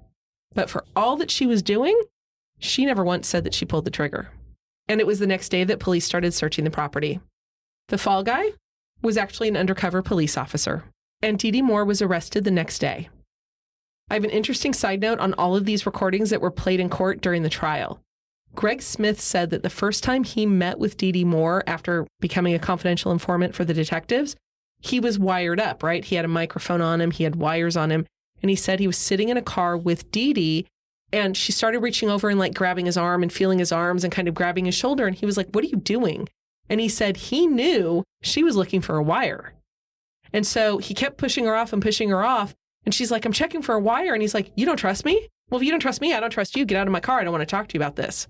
But 0.55 0.71
for 0.71 0.85
all 0.95 1.16
that 1.16 1.31
she 1.31 1.47
was 1.47 1.62
doing, 1.62 2.01
she 2.59 2.85
never 2.85 3.05
once 3.05 3.29
said 3.29 3.45
that 3.45 3.55
she 3.55 3.64
pulled 3.64 3.85
the 3.85 3.91
trigger. 3.91 4.31
And 4.89 5.01
it 5.01 5.07
was 5.07 5.18
the 5.18 5.27
next 5.27 5.49
day 5.51 5.64
that 5.64 5.81
police 5.81 6.05
started 6.05 6.35
searching 6.35 6.64
the 6.64 6.71
property. 6.71 7.21
The 7.89 7.99
fall 7.99 8.23
guy 8.23 8.53
was 9.03 9.16
actually 9.16 9.49
an 9.49 9.57
undercover 9.57 10.03
police 10.03 10.37
officer, 10.37 10.85
and 11.23 11.39
Dee 11.39 11.51
Dee 11.51 11.62
Moore 11.62 11.85
was 11.85 12.03
arrested 12.03 12.45
the 12.45 12.51
next 12.51 12.79
day. 12.79 13.09
I 14.11 14.14
have 14.14 14.25
an 14.25 14.31
interesting 14.31 14.73
side 14.73 15.01
note 15.01 15.21
on 15.21 15.35
all 15.35 15.55
of 15.55 15.64
these 15.64 15.87
recordings 15.87 16.31
that 16.31 16.41
were 16.41 16.51
played 16.51 16.81
in 16.81 16.91
court 16.91 17.21
during 17.21 17.43
the 17.43 17.49
trial. 17.49 18.01
Greg 18.55 18.83
Smith 18.83 19.21
said 19.21 19.51
that 19.51 19.62
the 19.62 19.71
first 19.71 20.03
time 20.03 20.25
he 20.25 20.45
met 20.45 20.79
with 20.81 20.97
Dee 20.97 21.12
Dee 21.12 21.25
Moore 21.25 21.62
after 21.66 22.07
becoming 22.21 22.55
a 22.55 22.59
confidential 22.59 23.12
informant 23.12 23.55
for 23.55 23.64
the 23.64 23.75
detectives, 23.75 24.35
he 24.81 25.01
was 25.01 25.18
wired 25.18 25.61
up, 25.61 25.83
right? 25.83 26.05
He 26.05 26.16
had 26.16 26.24
a 26.24 26.28
microphone 26.28 26.81
on 26.81 27.01
him, 27.01 27.11
he 27.11 27.24
had 27.24 27.37
wires 27.37 27.76
on 27.76 27.91
him, 27.91 28.07
and 28.43 28.51
he 28.51 28.57
said 28.57 28.81
he 28.81 28.87
was 28.87 28.99
sitting 28.99 29.28
in 29.28 29.37
a 29.37 29.43
car 29.43 29.76
with 29.76 30.11
Dee 30.11 30.33
Dee 30.33 30.66
and 31.12 31.37
she 31.37 31.53
started 31.53 31.81
reaching 31.81 32.09
over 32.09 32.28
and 32.28 32.39
like 32.39 32.55
grabbing 32.55 32.87
his 32.87 32.97
arm 32.97 33.22
and 33.22 33.33
feeling 33.33 33.59
his 33.59 33.72
arms 33.72 34.05
and 34.05 34.12
kind 34.12 34.28
of 34.28 34.35
grabbing 34.35 34.64
his 34.64 34.74
shoulder. 34.74 35.07
And 35.07 35.16
he 35.16 35.26
was 35.26 35.37
like, 35.37 35.49
What 35.51 35.64
are 35.64 35.68
you 35.68 35.76
doing? 35.76 36.28
And 36.68 36.81
he 36.81 36.89
said 36.89 37.16
he 37.16 37.47
knew 37.47 38.05
she 38.22 38.45
was 38.45 38.57
looking 38.57 38.81
for 38.81 38.97
a 38.97 39.03
wire. 39.03 39.55
And 40.33 40.47
so 40.47 40.78
he 40.78 40.95
kept 40.95 41.18
pushing 41.18 41.45
her 41.47 41.57
off 41.57 41.72
and 41.72 41.83
pushing 41.83 42.11
her 42.11 42.24
off. 42.24 42.55
And 42.85 42.95
she's 42.95 43.11
like, 43.11 43.24
I'm 43.24 43.33
checking 43.33 43.62
for 43.62 43.74
a 43.74 43.81
wire. 43.81 44.12
And 44.14 44.22
he's 44.22 44.35
like, 44.35 44.53
You 44.57 44.66
don't 44.66 44.76
trust 44.76 45.05
me? 45.05 45.28
Well, 45.51 45.61
if 45.61 45.64
you 45.64 45.72
don't 45.72 45.81
trust 45.81 46.01
me, 46.01 46.14
I 46.14 46.20
don't 46.20 46.31
trust 46.31 46.57
you. 46.57 46.64
Get 46.64 46.78
out 46.78 46.87
of 46.87 46.93
my 46.93 47.01
car. 47.01 47.20
I 47.20 47.24
don't 47.24 47.33
want 47.33 47.43
to 47.43 47.47
talk 47.47 47.68
to 47.68 47.74
you 47.74 47.81
about 47.81 47.97
this. 47.97 48.28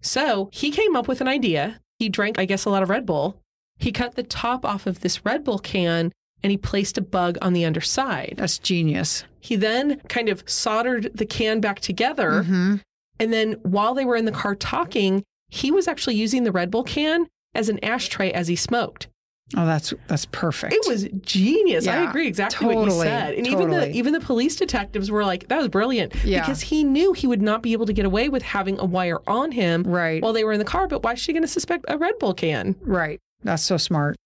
So 0.00 0.50
he 0.52 0.70
came 0.70 0.96
up 0.96 1.06
with 1.06 1.20
an 1.20 1.28
idea. 1.28 1.80
He 1.98 2.08
drank, 2.08 2.38
I 2.38 2.44
guess, 2.44 2.64
a 2.64 2.70
lot 2.70 2.82
of 2.82 2.90
Red 2.90 3.06
Bull. 3.06 3.40
He 3.80 3.92
cut 3.92 4.14
the 4.14 4.22
top 4.22 4.64
off 4.64 4.86
of 4.86 5.00
this 5.00 5.24
Red 5.24 5.42
Bull 5.42 5.58
can 5.58 6.12
and 6.42 6.50
he 6.50 6.56
placed 6.56 6.96
a 6.98 7.02
bug 7.02 7.38
on 7.42 7.52
the 7.52 7.64
underside. 7.64 8.34
That's 8.36 8.58
genius. 8.58 9.24
He 9.40 9.56
then 9.56 10.00
kind 10.08 10.28
of 10.28 10.42
soldered 10.46 11.10
the 11.14 11.26
can 11.26 11.60
back 11.60 11.80
together. 11.80 12.42
Mm-hmm. 12.42 12.76
And 13.18 13.32
then 13.32 13.52
while 13.62 13.94
they 13.94 14.04
were 14.04 14.16
in 14.16 14.24
the 14.24 14.32
car 14.32 14.54
talking, 14.54 15.24
he 15.48 15.70
was 15.70 15.88
actually 15.88 16.14
using 16.14 16.44
the 16.44 16.52
Red 16.52 16.70
Bull 16.70 16.84
can 16.84 17.26
as 17.54 17.68
an 17.68 17.82
ashtray 17.84 18.30
as 18.30 18.48
he 18.48 18.56
smoked. 18.56 19.08
Oh, 19.56 19.66
that's 19.66 19.92
that's 20.06 20.26
perfect. 20.26 20.72
It 20.72 20.86
was 20.86 21.08
genius. 21.22 21.88
I 21.88 22.08
agree 22.08 22.28
exactly 22.28 22.68
what 22.68 22.86
you 22.86 22.92
said. 22.92 23.34
And 23.34 23.48
even 23.48 23.70
the 23.70 23.90
even 23.90 24.12
the 24.12 24.20
police 24.20 24.54
detectives 24.54 25.10
were 25.10 25.24
like, 25.24 25.48
that 25.48 25.58
was 25.58 25.68
brilliant. 25.68 26.14
Yeah. 26.24 26.40
Because 26.40 26.60
he 26.60 26.84
knew 26.84 27.12
he 27.12 27.26
would 27.26 27.42
not 27.42 27.60
be 27.60 27.72
able 27.72 27.86
to 27.86 27.92
get 27.92 28.04
away 28.04 28.28
with 28.28 28.42
having 28.42 28.78
a 28.78 28.84
wire 28.84 29.18
on 29.26 29.50
him 29.50 29.82
right. 29.82 30.22
while 30.22 30.32
they 30.32 30.44
were 30.44 30.52
in 30.52 30.60
the 30.60 30.64
car. 30.64 30.86
But 30.86 31.02
why 31.02 31.14
is 31.14 31.18
she 31.18 31.32
going 31.32 31.42
to 31.42 31.48
suspect 31.48 31.84
a 31.88 31.98
Red 31.98 32.16
Bull 32.20 32.32
can? 32.32 32.76
Right. 32.82 33.18
That's 33.42 33.62
so 33.62 33.76
smart. 33.76 34.16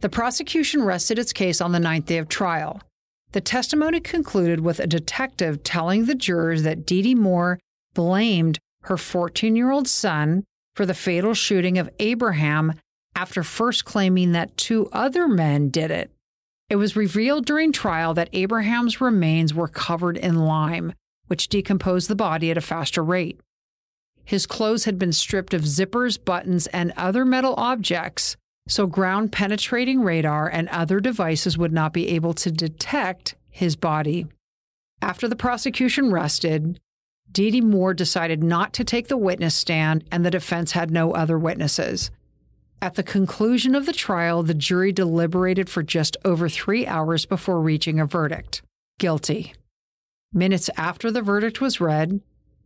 The 0.00 0.10
prosecution 0.10 0.82
rested 0.82 1.18
its 1.18 1.32
case 1.32 1.60
on 1.60 1.72
the 1.72 1.80
ninth 1.80 2.06
day 2.06 2.18
of 2.18 2.28
trial. 2.28 2.82
The 3.32 3.40
testimony 3.40 4.00
concluded 4.00 4.60
with 4.60 4.78
a 4.78 4.86
detective 4.86 5.62
telling 5.62 6.04
the 6.04 6.14
jurors 6.14 6.62
that 6.62 6.86
Dee 6.86 7.02
Dee 7.02 7.14
Moore 7.14 7.58
blamed 7.94 8.58
her 8.82 8.96
14 8.96 9.56
year 9.56 9.70
old 9.70 9.88
son 9.88 10.44
for 10.76 10.84
the 10.86 10.94
fatal 10.94 11.34
shooting 11.34 11.78
of 11.78 11.88
Abraham 11.98 12.74
after 13.16 13.42
first 13.42 13.84
claiming 13.84 14.32
that 14.32 14.56
two 14.56 14.88
other 14.92 15.26
men 15.26 15.68
did 15.70 15.90
it. 15.90 16.10
It 16.68 16.76
was 16.76 16.96
revealed 16.96 17.46
during 17.46 17.72
trial 17.72 18.14
that 18.14 18.30
Abraham's 18.32 19.00
remains 19.00 19.54
were 19.54 19.68
covered 19.68 20.16
in 20.16 20.44
lime, 20.44 20.92
which 21.28 21.48
decomposed 21.48 22.08
the 22.08 22.16
body 22.16 22.50
at 22.50 22.58
a 22.58 22.62
faster 22.62 23.02
rate. 23.02 23.40
His 24.24 24.46
clothes 24.46 24.84
had 24.84 24.98
been 24.98 25.12
stripped 25.12 25.54
of 25.54 25.62
zippers, 25.62 26.22
buttons, 26.22 26.66
and 26.68 26.92
other 26.96 27.24
metal 27.24 27.54
objects, 27.56 28.36
so 28.66 28.86
ground 28.86 29.32
penetrating 29.32 30.02
radar 30.02 30.48
and 30.48 30.68
other 30.70 31.00
devices 31.00 31.58
would 31.58 31.72
not 31.72 31.92
be 31.92 32.08
able 32.08 32.32
to 32.34 32.50
detect 32.50 33.34
his 33.50 33.76
body. 33.76 34.26
After 35.02 35.28
the 35.28 35.36
prosecution 35.36 36.10
rested, 36.10 36.80
Dee 37.30 37.50
Dee 37.50 37.60
Moore 37.60 37.92
decided 37.92 38.42
not 38.42 38.72
to 38.74 38.84
take 38.84 39.08
the 39.08 39.16
witness 39.16 39.54
stand, 39.54 40.04
and 40.10 40.24
the 40.24 40.30
defense 40.30 40.72
had 40.72 40.90
no 40.90 41.12
other 41.12 41.38
witnesses. 41.38 42.10
At 42.80 42.94
the 42.94 43.02
conclusion 43.02 43.74
of 43.74 43.86
the 43.86 43.92
trial, 43.92 44.42
the 44.42 44.54
jury 44.54 44.92
deliberated 44.92 45.68
for 45.68 45.82
just 45.82 46.16
over 46.24 46.48
three 46.48 46.86
hours 46.86 47.26
before 47.26 47.60
reaching 47.60 47.98
a 47.98 48.06
verdict 48.06 48.62
guilty. 48.98 49.54
Minutes 50.32 50.70
after 50.76 51.10
the 51.10 51.22
verdict 51.22 51.60
was 51.60 51.80
read, 51.80 52.20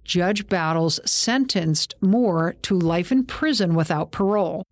Judge 0.09 0.49
Battles 0.49 1.01
sentenced 1.05 1.95
Moore 2.01 2.57
to 2.63 2.79
life 2.79 3.13
in 3.13 3.25
prison 3.27 3.75
without 3.75 4.11
parole. 4.11 4.65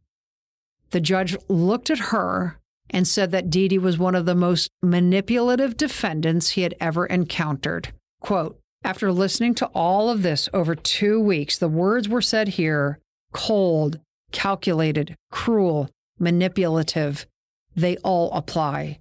The 0.92 1.00
judge 1.00 1.36
looked 1.46 1.90
at 1.90 1.98
her 2.10 2.58
and 2.88 3.06
said 3.06 3.32
that 3.32 3.50
Dee 3.50 3.68
Dee 3.68 3.76
was 3.76 3.98
one 3.98 4.14
of 4.14 4.24
the 4.24 4.34
most 4.34 4.70
manipulative 4.82 5.76
defendants 5.76 6.50
he 6.50 6.62
had 6.62 6.74
ever 6.80 7.04
encountered. 7.04 7.92
Quote, 8.20 8.58
after 8.82 9.12
listening 9.12 9.54
to 9.56 9.66
all 9.74 10.08
of 10.08 10.22
this 10.22 10.48
over 10.54 10.74
two 10.74 11.20
weeks, 11.20 11.58
the 11.58 11.68
words 11.68 12.08
were 12.08 12.22
said 12.22 12.48
here 12.48 12.98
cold, 13.34 14.00
calculated, 14.32 15.16
cruel, 15.30 15.90
manipulative. 16.18 17.26
They 17.74 17.98
all 17.98 18.32
apply. 18.32 19.00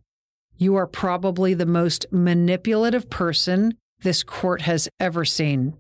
You 0.58 0.76
are 0.76 0.88
probably 0.88 1.54
the 1.54 1.66
most 1.66 2.08
manipulative 2.12 3.10
person 3.10 3.78
this 4.02 4.22
court 4.22 4.64
has 4.64 4.90
ever 5.00 5.24
seen. 5.24 5.78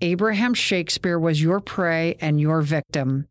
Abraham 0.00 0.54
Shakespeare 0.54 1.18
was 1.18 1.42
your 1.42 1.60
prey 1.60 2.16
and 2.20 2.40
your 2.40 2.62
victim. 2.62 3.26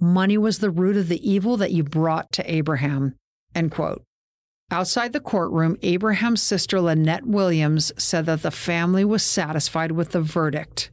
Money 0.00 0.36
was 0.36 0.58
the 0.58 0.70
root 0.70 0.96
of 0.96 1.08
the 1.08 1.28
evil 1.28 1.56
that 1.56 1.72
you 1.72 1.82
brought 1.82 2.30
to 2.32 2.52
Abraham. 2.52 3.14
End 3.54 3.70
quote. 3.70 4.02
Outside 4.70 5.12
the 5.12 5.20
courtroom, 5.20 5.76
Abraham's 5.82 6.42
sister 6.42 6.80
Lynette 6.80 7.26
Williams 7.26 7.92
said 7.96 8.26
that 8.26 8.42
the 8.42 8.50
family 8.50 9.04
was 9.04 9.22
satisfied 9.22 9.92
with 9.92 10.10
the 10.12 10.20
verdict. 10.20 10.90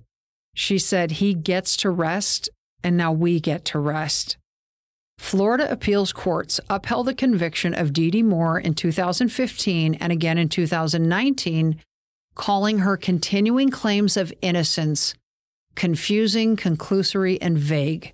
She 0.53 0.78
said, 0.78 1.14
He 1.14 1.34
gets 1.34 1.76
to 1.78 1.89
rest, 1.89 2.49
and 2.84 2.97
now 2.97 3.12
we 3.12 3.39
get 3.39 3.66
to 3.66 3.80
rest. 3.80 4.38
Florida 5.18 5.72
appeals 5.72 6.12
courts 6.12 6.59
upheld 6.70 7.07
the 7.07 7.14
conviction 7.14 7.74
of 7.74 7.93
Dee 7.93 8.12
Dee 8.12 8.24
Moore 8.24 8.59
in 8.59 8.74
2015 8.74 9.93
and 9.95 10.12
again 10.12 10.38
in 10.38 10.49
2019, 10.49 11.80
calling 12.36 12.80
her 12.80 12.98
continuing 12.98 13.70
claims 13.70 14.18
of 14.18 14.34
innocence 14.42 15.16
confusing, 15.76 16.58
conclusory, 16.58 17.38
and 17.42 17.58
vague. 17.58 18.14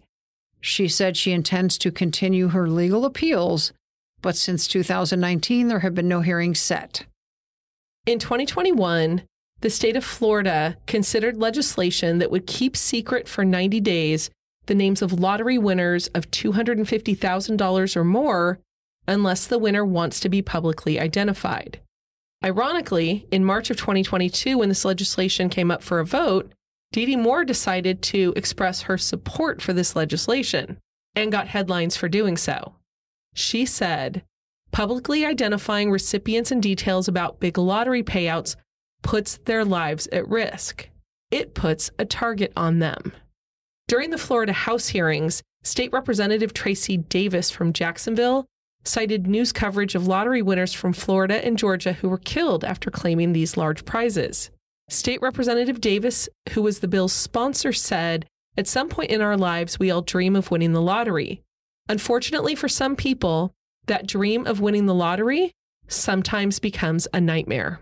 She 0.61 0.87
said 0.87 1.17
she 1.17 1.31
intends 1.31 1.77
to 1.79 1.91
continue 1.91 2.49
her 2.49 2.69
legal 2.69 3.03
appeals, 3.03 3.73
but 4.21 4.35
since 4.35 4.67
2019, 4.67 5.67
there 5.67 5.79
have 5.79 5.95
been 5.95 6.07
no 6.07 6.21
hearings 6.21 6.59
set. 6.59 7.05
In 8.05 8.19
2021, 8.19 9.23
the 9.61 9.69
state 9.69 9.95
of 9.95 10.03
Florida 10.03 10.77
considered 10.85 11.37
legislation 11.37 12.19
that 12.19 12.31
would 12.31 12.45
keep 12.45 12.77
secret 12.77 13.27
for 13.27 13.43
90 13.43 13.79
days 13.81 14.29
the 14.67 14.75
names 14.75 15.01
of 15.01 15.19
lottery 15.19 15.57
winners 15.57 16.07
of 16.07 16.29
$250,000 16.29 17.95
or 17.95 18.03
more 18.03 18.59
unless 19.07 19.47
the 19.47 19.57
winner 19.57 19.85
wants 19.85 20.19
to 20.19 20.29
be 20.29 20.41
publicly 20.41 20.99
identified. 20.99 21.79
Ironically, 22.43 23.25
in 23.31 23.43
March 23.43 23.69
of 23.69 23.77
2022, 23.77 24.57
when 24.57 24.69
this 24.69 24.85
legislation 24.85 25.49
came 25.49 25.71
up 25.71 25.81
for 25.81 25.99
a 25.99 26.05
vote, 26.05 26.53
Dee 26.91 27.05
Dee 27.05 27.15
Moore 27.15 27.43
decided 27.43 28.01
to 28.03 28.33
express 28.35 28.83
her 28.83 28.97
support 28.97 29.61
for 29.61 29.73
this 29.73 29.95
legislation 29.95 30.77
and 31.15 31.31
got 31.31 31.47
headlines 31.47 31.97
for 31.97 32.07
doing 32.07 32.37
so. 32.37 32.75
She 33.33 33.65
said, 33.65 34.23
publicly 34.71 35.25
identifying 35.25 35.91
recipients 35.91 36.51
and 36.51 36.61
details 36.61 37.07
about 37.07 37.39
big 37.39 37.57
lottery 37.57 38.03
payouts 38.03 38.55
puts 39.01 39.37
their 39.45 39.65
lives 39.65 40.07
at 40.11 40.27
risk. 40.27 40.89
It 41.31 41.55
puts 41.55 41.91
a 41.97 42.05
target 42.05 42.53
on 42.55 42.79
them. 42.79 43.13
During 43.87 44.11
the 44.11 44.17
Florida 44.17 44.53
House 44.53 44.89
hearings, 44.89 45.41
State 45.63 45.91
Representative 45.91 46.53
Tracie 46.53 46.97
Davis 46.97 47.49
from 47.49 47.73
Jacksonville 47.73 48.45
cited 48.87 49.27
news 49.27 49.51
coverage 49.51 49.95
of 49.95 50.07
lottery 50.07 50.41
winners 50.41 50.73
from 50.73 50.93
Florida 50.93 51.45
and 51.45 51.57
Georgia 51.57 51.93
who 51.93 52.09
were 52.09 52.17
killed 52.17 52.63
after 52.63 52.89
claiming 52.89 53.33
these 53.33 53.57
large 53.57 53.85
prizes. 53.85 54.49
State 54.89 55.21
Representative 55.21 55.81
Davis, 55.81 56.29
who 56.51 56.61
was 56.61 56.79
the 56.79 56.87
bill's 56.87 57.13
sponsor, 57.13 57.73
said, 57.73 58.25
At 58.55 58.67
some 58.67 58.87
point 58.87 59.11
in 59.11 59.21
our 59.21 59.35
lives, 59.35 59.77
we 59.77 59.91
all 59.91 60.01
dream 60.01 60.35
of 60.35 60.49
winning 60.49 60.71
the 60.71 60.81
lottery. 60.81 61.41
Unfortunately, 61.89 62.55
for 62.55 62.69
some 62.69 62.95
people, 62.95 63.53
that 63.87 64.07
dream 64.07 64.47
of 64.47 64.61
winning 64.61 64.85
the 64.85 64.95
lottery 64.95 65.51
sometimes 65.87 66.59
becomes 66.59 67.07
a 67.13 67.19
nightmare. 67.19 67.79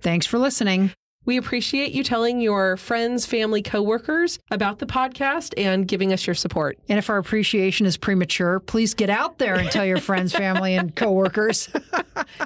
Thanks 0.00 0.26
for 0.26 0.38
listening. 0.38 0.92
We 1.24 1.36
appreciate 1.36 1.92
you 1.92 2.02
telling 2.02 2.40
your 2.40 2.76
friends, 2.76 3.26
family, 3.26 3.62
coworkers 3.62 4.40
about 4.50 4.80
the 4.80 4.86
podcast 4.86 5.54
and 5.56 5.86
giving 5.86 6.12
us 6.12 6.26
your 6.26 6.34
support. 6.34 6.78
And 6.88 6.98
if 6.98 7.08
our 7.08 7.18
appreciation 7.18 7.86
is 7.86 7.96
premature, 7.96 8.58
please 8.58 8.94
get 8.94 9.08
out 9.08 9.38
there 9.38 9.54
and 9.54 9.70
tell 9.70 9.84
your 9.84 9.98
friends, 9.98 10.32
family, 10.36 10.74
and 10.74 10.94
coworkers. 10.96 11.68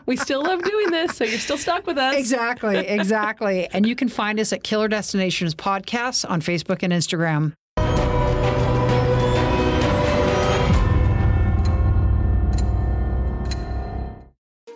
we 0.05 0.17
still 0.17 0.43
love 0.43 0.63
doing 0.63 0.91
this, 0.91 1.17
so 1.17 1.25
you're 1.25 1.39
still 1.39 1.57
stuck 1.57 1.87
with 1.87 1.97
us. 1.97 2.17
Exactly, 2.17 2.77
exactly. 2.87 3.67
and 3.69 3.87
you 3.87 3.97
can 3.97 4.09
find 4.09 4.39
us 4.39 4.53
at 4.53 4.63
Killer 4.63 4.89
Destinations 4.89 5.55
Podcasts 5.55 6.29
on 6.29 6.43
Facebook 6.43 6.83
and 6.83 6.93
Instagram. 6.93 7.55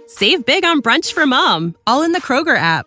Save 0.07 0.45
big 0.45 0.65
on 0.65 0.83
brunch 0.83 1.13
for 1.13 1.27
mom, 1.27 1.75
all 1.87 2.03
in 2.03 2.13
the 2.13 2.21
Kroger 2.21 2.57
app. 2.57 2.87